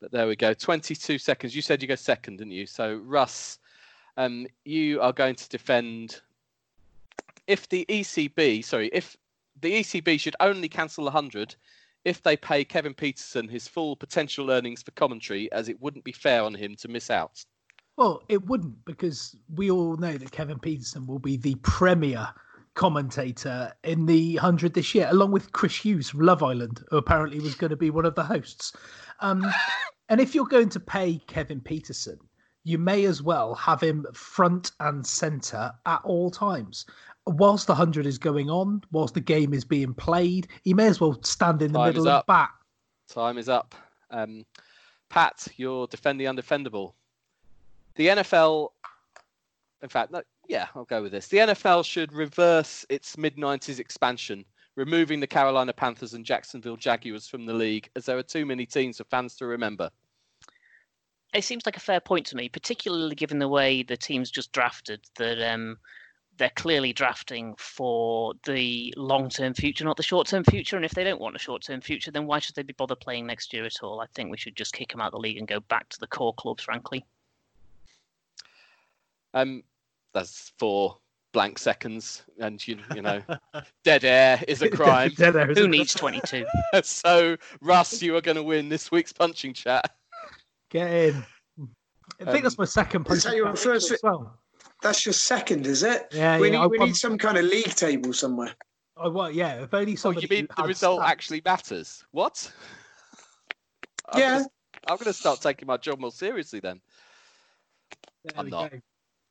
But 0.00 0.12
there 0.12 0.26
we 0.26 0.36
go. 0.36 0.54
22 0.54 1.18
seconds. 1.18 1.54
You 1.54 1.62
said 1.62 1.82
you 1.82 1.88
go 1.88 1.94
second, 1.94 2.38
didn't 2.38 2.52
you? 2.52 2.66
So, 2.66 2.96
Russ, 3.04 3.58
um, 4.16 4.46
you 4.64 5.00
are 5.00 5.12
going 5.12 5.34
to 5.34 5.48
defend. 5.48 6.20
If 7.46 7.68
the 7.68 7.84
ECB, 7.88 8.64
sorry, 8.64 8.90
if 8.92 9.16
the 9.60 9.80
ECB 9.80 10.18
should 10.18 10.36
only 10.40 10.68
cancel 10.68 11.04
100 11.04 11.54
if 12.04 12.22
they 12.22 12.36
pay 12.36 12.64
Kevin 12.64 12.94
Pietersen 12.94 13.50
his 13.50 13.68
full 13.68 13.94
potential 13.94 14.50
earnings 14.50 14.82
for 14.82 14.90
commentary, 14.92 15.52
as 15.52 15.68
it 15.68 15.80
wouldn't 15.82 16.04
be 16.04 16.12
fair 16.12 16.42
on 16.42 16.54
him 16.54 16.74
to 16.76 16.88
miss 16.88 17.10
out. 17.10 17.44
Well, 17.96 18.22
it 18.30 18.46
wouldn't 18.46 18.82
because 18.86 19.36
we 19.54 19.70
all 19.70 19.96
know 19.98 20.16
that 20.16 20.30
Kevin 20.30 20.58
Pietersen 20.58 21.06
will 21.06 21.18
be 21.18 21.36
the 21.36 21.56
premier 21.56 22.32
commentator 22.74 23.72
in 23.84 24.06
the 24.06 24.34
100 24.34 24.74
this 24.74 24.94
year, 24.94 25.08
along 25.10 25.32
with 25.32 25.52
Chris 25.52 25.76
Hughes 25.76 26.10
from 26.10 26.20
Love 26.20 26.42
Island, 26.42 26.82
who 26.88 26.96
apparently 26.96 27.40
was 27.40 27.54
going 27.54 27.70
to 27.70 27.76
be 27.76 27.90
one 27.90 28.06
of 28.06 28.14
the 28.14 28.24
hosts. 28.24 28.72
Um, 29.20 29.44
and 30.08 30.20
if 30.20 30.34
you're 30.34 30.46
going 30.46 30.68
to 30.70 30.80
pay 30.80 31.20
Kevin 31.26 31.60
Pietersen, 31.60 32.18
you 32.64 32.78
may 32.78 33.04
as 33.04 33.22
well 33.22 33.54
have 33.54 33.82
him 33.82 34.06
front 34.12 34.72
and 34.80 35.06
center 35.06 35.72
at 35.86 36.00
all 36.04 36.30
times. 36.30 36.86
Whilst 37.26 37.66
the 37.66 37.74
100 37.74 38.06
is 38.06 38.18
going 38.18 38.50
on, 38.50 38.82
whilst 38.92 39.14
the 39.14 39.20
game 39.20 39.54
is 39.54 39.64
being 39.64 39.94
played, 39.94 40.48
he 40.62 40.74
may 40.74 40.86
as 40.86 41.00
well 41.00 41.20
stand 41.22 41.62
in 41.62 41.72
the 41.72 41.78
Time 41.78 41.88
middle 41.88 42.08
and 42.08 42.26
bat. 42.26 42.50
Time 43.08 43.38
is 43.38 43.48
up. 43.48 43.74
Um, 44.10 44.44
Pat, 45.08 45.46
you're 45.56 45.86
defend 45.86 46.20
the 46.20 46.24
undefendable. 46.24 46.94
The 47.96 48.08
NFL, 48.08 48.68
in 49.82 49.88
fact, 49.88 50.12
no, 50.12 50.22
yeah, 50.46 50.66
I'll 50.74 50.84
go 50.84 51.02
with 51.02 51.12
this. 51.12 51.28
The 51.28 51.38
NFL 51.38 51.84
should 51.84 52.12
reverse 52.12 52.84
its 52.88 53.16
mid 53.16 53.36
90s 53.36 53.78
expansion, 53.78 54.44
removing 54.76 55.20
the 55.20 55.26
Carolina 55.26 55.72
Panthers 55.72 56.14
and 56.14 56.24
Jacksonville 56.24 56.76
Jaguars 56.76 57.26
from 57.26 57.46
the 57.46 57.54
league, 57.54 57.88
as 57.96 58.04
there 58.04 58.18
are 58.18 58.22
too 58.22 58.44
many 58.44 58.66
teams 58.66 58.98
for 58.98 59.04
fans 59.04 59.36
to 59.36 59.46
remember. 59.46 59.90
It 61.32 61.44
seems 61.44 61.64
like 61.64 61.76
a 61.76 61.80
fair 61.80 62.00
point 62.00 62.26
to 62.26 62.36
me, 62.36 62.48
particularly 62.48 63.14
given 63.14 63.38
the 63.38 63.48
way 63.48 63.82
the 63.82 63.96
team's 63.96 64.30
just 64.30 64.52
drafted. 64.52 65.00
That 65.16 65.40
um, 65.40 65.78
they're 66.36 66.50
clearly 66.56 66.92
drafting 66.92 67.54
for 67.58 68.34
the 68.44 68.92
long-term 68.96 69.54
future, 69.54 69.84
not 69.84 69.96
the 69.96 70.02
short-term 70.02 70.42
future. 70.44 70.76
And 70.76 70.84
if 70.84 70.92
they 70.92 71.04
don't 71.04 71.20
want 71.20 71.36
a 71.36 71.38
short-term 71.38 71.82
future, 71.82 72.10
then 72.10 72.26
why 72.26 72.38
should 72.38 72.54
they 72.54 72.62
be 72.62 72.72
bothered 72.72 73.00
playing 73.00 73.26
next 73.26 73.52
year 73.52 73.64
at 73.64 73.82
all? 73.82 74.00
I 74.00 74.06
think 74.14 74.30
we 74.30 74.38
should 74.38 74.56
just 74.56 74.72
kick 74.72 74.90
them 74.90 75.00
out 75.00 75.08
of 75.08 75.12
the 75.12 75.18
league 75.18 75.38
and 75.38 75.46
go 75.46 75.60
back 75.60 75.88
to 75.90 76.00
the 76.00 76.06
core 76.06 76.34
clubs, 76.34 76.64
frankly. 76.64 77.04
Um, 79.34 79.62
that's 80.14 80.52
four 80.58 80.98
blank 81.32 81.58
seconds, 81.58 82.22
and 82.40 82.66
you, 82.66 82.78
you 82.94 83.02
know, 83.02 83.22
dead 83.84 84.04
air 84.04 84.42
is 84.48 84.62
a 84.62 84.68
crime. 84.80 85.12
Dead 85.16 85.36
air, 85.36 85.46
Who 85.46 85.52
isn't 85.52 85.64
it? 85.66 85.68
needs 85.68 85.94
22? 85.94 86.44
so, 86.82 87.36
Russ, 87.62 88.02
you 88.02 88.16
are 88.16 88.20
going 88.20 88.36
to 88.36 88.42
win 88.42 88.68
this 88.68 88.90
week's 88.90 89.12
punching 89.12 89.54
chat. 89.54 89.90
Get 90.70 90.90
in. 90.90 91.24
I 92.20 92.24
think 92.24 92.36
Um, 92.38 92.42
that's 92.42 92.58
my 92.58 92.64
second 92.64 93.06
Is 93.10 93.24
that 93.24 93.36
your 93.36 93.54
first- 93.56 93.90
as 93.92 94.00
well. 94.02 94.36
That's 94.82 95.04
your 95.04 95.12
second, 95.12 95.66
is 95.66 95.82
it? 95.82 96.08
Yeah, 96.10 96.38
we 96.38 96.46
yeah, 96.48 96.52
need 96.52 96.58
I 96.58 96.66
we 96.66 96.78
need 96.78 96.96
some 96.96 97.18
kind 97.18 97.36
of 97.36 97.44
league 97.44 97.74
table 97.74 98.12
somewhere. 98.14 98.54
I 98.96 99.08
well, 99.08 99.30
yeah. 99.30 99.62
If 99.62 99.74
only 99.74 99.92
Oh, 99.92 99.96
somebody. 99.96 100.26
you 100.26 100.36
mean 100.36 100.48
the 100.56 100.62
result 100.62 101.00
stats. 101.02 101.06
actually 101.08 101.42
matters? 101.44 102.04
What? 102.12 102.50
I'm 104.08 104.18
Yeah. 104.20 104.30
Gonna, 104.38 104.48
I'm 104.88 104.96
going 104.96 105.04
to 105.06 105.12
start 105.12 105.40
taking 105.42 105.66
my 105.66 105.76
job 105.76 106.00
more 106.00 106.10
seriously 106.10 106.60
then. 106.60 106.80
There 108.24 108.32
I'm 108.38 108.48
not. 108.48 108.70
go. 108.70 108.78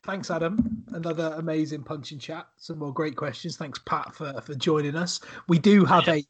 Thanks, 0.10 0.32
Adam. 0.32 0.84
Another 0.94 1.36
amazing 1.38 1.84
punching 1.84 2.18
chat. 2.18 2.48
Some 2.58 2.80
more 2.80 2.92
great 2.92 3.16
questions. 3.16 3.58
Thanks, 3.58 3.78
Pat, 3.86 4.16
for, 4.16 4.42
for 4.42 4.56
joining 4.56 4.96
us. 4.96 5.20
We 5.48 5.60
do 5.60 5.86
have 5.86 6.08
a, 6.08 6.26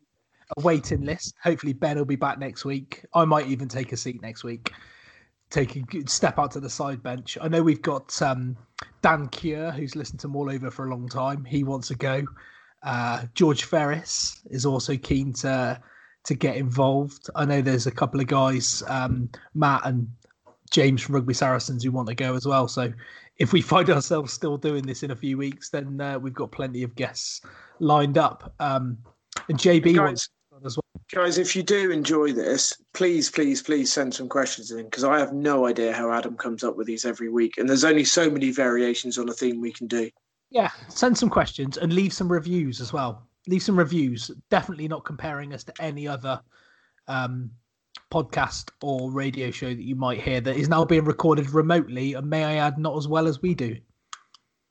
a 0.57 0.61
waiting 0.61 1.05
list. 1.05 1.34
Hopefully, 1.41 1.71
Ben 1.71 1.97
will 1.97 2.03
be 2.03 2.17
back 2.17 2.39
next 2.39 2.65
week. 2.65 3.05
I 3.13 3.23
might 3.23 3.47
even 3.47 3.69
take 3.69 3.93
a 3.93 3.97
seat 3.97 4.21
next 4.21 4.43
week. 4.43 4.73
take 5.49 5.77
a 5.77 5.80
good 5.80 6.09
step 6.09 6.38
out 6.38 6.51
to 6.51 6.59
the 6.59 6.69
side 6.69 7.01
bench. 7.01 7.38
I 7.41 7.47
know 7.47 7.63
we've 7.63 7.82
got 7.82 8.21
um, 8.21 8.57
Dan 9.01 9.30
Cure, 9.30 9.71
who's 9.71 9.95
listened 9.95 10.19
to 10.19 10.27
the 10.27 10.34
Maul 10.34 10.51
Over 10.51 10.69
for 10.69 10.86
a 10.86 10.89
long 10.89 11.07
time. 11.07 11.45
He 11.45 11.63
wants 11.63 11.88
to 11.88 11.95
go. 11.95 12.23
Uh, 12.84 13.27
George 13.34 13.63
Ferris 13.63 14.41
is 14.49 14.65
also 14.65 14.97
keen 14.97 15.32
to 15.34 15.82
to 16.25 16.34
get 16.36 16.57
involved. 16.57 17.30
I 17.34 17.45
know 17.45 17.61
there's 17.61 17.88
a 17.88 17.91
couple 17.91 18.19
of 18.19 18.27
guys, 18.27 18.84
um, 18.88 19.30
Matt 19.53 19.86
and 19.86 20.09
James 20.72 21.01
from 21.01 21.15
Rugby 21.15 21.34
Saracens, 21.34 21.84
who 21.84 21.91
want 21.91 22.07
to 22.09 22.15
go 22.15 22.36
as 22.36 22.45
well. 22.45 22.67
So 22.67 22.91
if 23.38 23.53
we 23.53 23.61
find 23.61 23.89
ourselves 23.89 24.34
still 24.34 24.57
doing 24.57 24.86
this 24.86 25.03
in 25.03 25.11
a 25.11 25.15
few 25.15 25.38
weeks, 25.38 25.70
then 25.70 25.99
uh, 25.99 26.20
we've 26.20 26.34
got 26.34 26.51
plenty 26.51 26.84
of 26.84 26.95
guests 26.95 27.41
lined 27.80 28.17
up. 28.17 28.53
Um, 28.59 28.97
and 29.47 29.57
JB 29.57 29.95
Guys- 29.95 29.97
wants 29.97 30.30
as 30.65 30.78
well. 30.78 30.84
Guys, 31.11 31.39
if 31.39 31.55
you 31.55 31.63
do 31.63 31.89
enjoy 31.89 32.34
this, 32.34 32.76
please, 32.93 33.32
please, 33.32 33.63
please 33.63 33.91
send 33.91 34.13
some 34.13 34.30
questions 34.30 34.70
in 34.70 34.86
because 34.86 35.03
I 35.03 35.17
have 35.17 35.34
no 35.34 35.65
idea 35.65 35.91
how 35.91 36.11
Adam 36.11 36.38
comes 36.38 36.63
up 36.63 36.76
with 36.78 36.86
these 36.86 37.03
every 37.03 37.30
week. 37.30 37.57
And 37.57 37.67
there's 37.67 37.84
only 37.84 38.03
so 38.03 38.30
many 38.30 38.51
variations 38.51 39.17
on 39.17 39.28
a 39.28 39.34
theme 39.34 39.59
we 39.59 39.72
can 39.72 39.88
do. 39.88 40.11
Yeah, 40.51 40.70
send 40.88 41.17
some 41.17 41.30
questions 41.30 41.78
and 41.78 41.93
leave 41.93 42.13
some 42.13 42.32
reviews 42.32 42.80
as 42.80 42.93
well. 42.93 43.28
Leave 43.47 43.63
some 43.63 43.78
reviews. 43.78 44.30
Definitely 44.51 44.88
not 44.88 45.03
comparing 45.03 45.53
us 45.53 45.63
to 45.63 45.74
any 45.80 46.07
other 46.07 46.39
um, 47.07 47.49
podcast 48.12 48.70
or 48.82 49.12
radio 49.12 49.51
show 49.51 49.68
that 49.68 49.84
you 49.84 49.95
might 49.95 50.20
hear 50.22 50.41
that 50.41 50.55
is 50.57 50.68
now 50.70 50.84
being 50.86 51.05
recorded 51.05 51.49
remotely, 51.51 52.14
and 52.14 52.30
may 52.30 52.43
I 52.43 52.55
add, 52.55 52.78
not 52.78 52.97
as 52.97 53.07
well 53.07 53.28
as 53.28 53.41
we 53.41 53.53
do. 53.55 53.78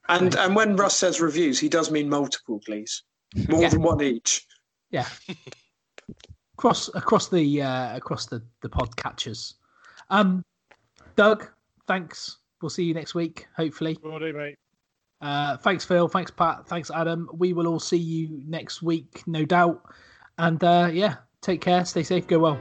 And 0.08 0.34
and 0.36 0.56
when 0.56 0.76
Russ 0.76 0.96
says 0.96 1.20
reviews, 1.20 1.58
he 1.60 1.68
does 1.68 1.90
mean 1.90 2.08
multiple, 2.08 2.60
please. 2.64 3.02
More 3.48 3.60
Yeah. 3.62 3.68
than 3.68 3.82
one 3.82 4.00
each. 4.02 4.46
Yeah, 4.90 5.06
across 6.56 6.88
across 6.94 7.28
the 7.28 7.62
uh, 7.62 7.96
across 7.96 8.26
the 8.26 8.42
the 8.62 8.68
pod 8.68 8.96
catchers. 8.96 9.54
Um, 10.10 10.42
Doug, 11.16 11.46
thanks. 11.86 12.38
We'll 12.62 12.70
see 12.70 12.84
you 12.84 12.94
next 12.94 13.14
week, 13.14 13.46
hopefully. 13.56 13.98
Will 14.02 14.18
do, 14.18 14.32
mate. 14.32 14.56
Uh, 15.20 15.56
thanks, 15.58 15.84
Phil. 15.84 16.08
Thanks, 16.08 16.30
Pat. 16.30 16.66
Thanks, 16.66 16.90
Adam. 16.90 17.28
We 17.34 17.52
will 17.52 17.66
all 17.66 17.80
see 17.80 17.98
you 17.98 18.42
next 18.46 18.82
week, 18.82 19.22
no 19.26 19.44
doubt. 19.44 19.82
And 20.38 20.62
uh, 20.64 20.88
yeah, 20.92 21.16
take 21.42 21.60
care. 21.60 21.84
Stay 21.84 22.02
safe. 22.02 22.26
Go 22.26 22.38
well. 22.38 22.60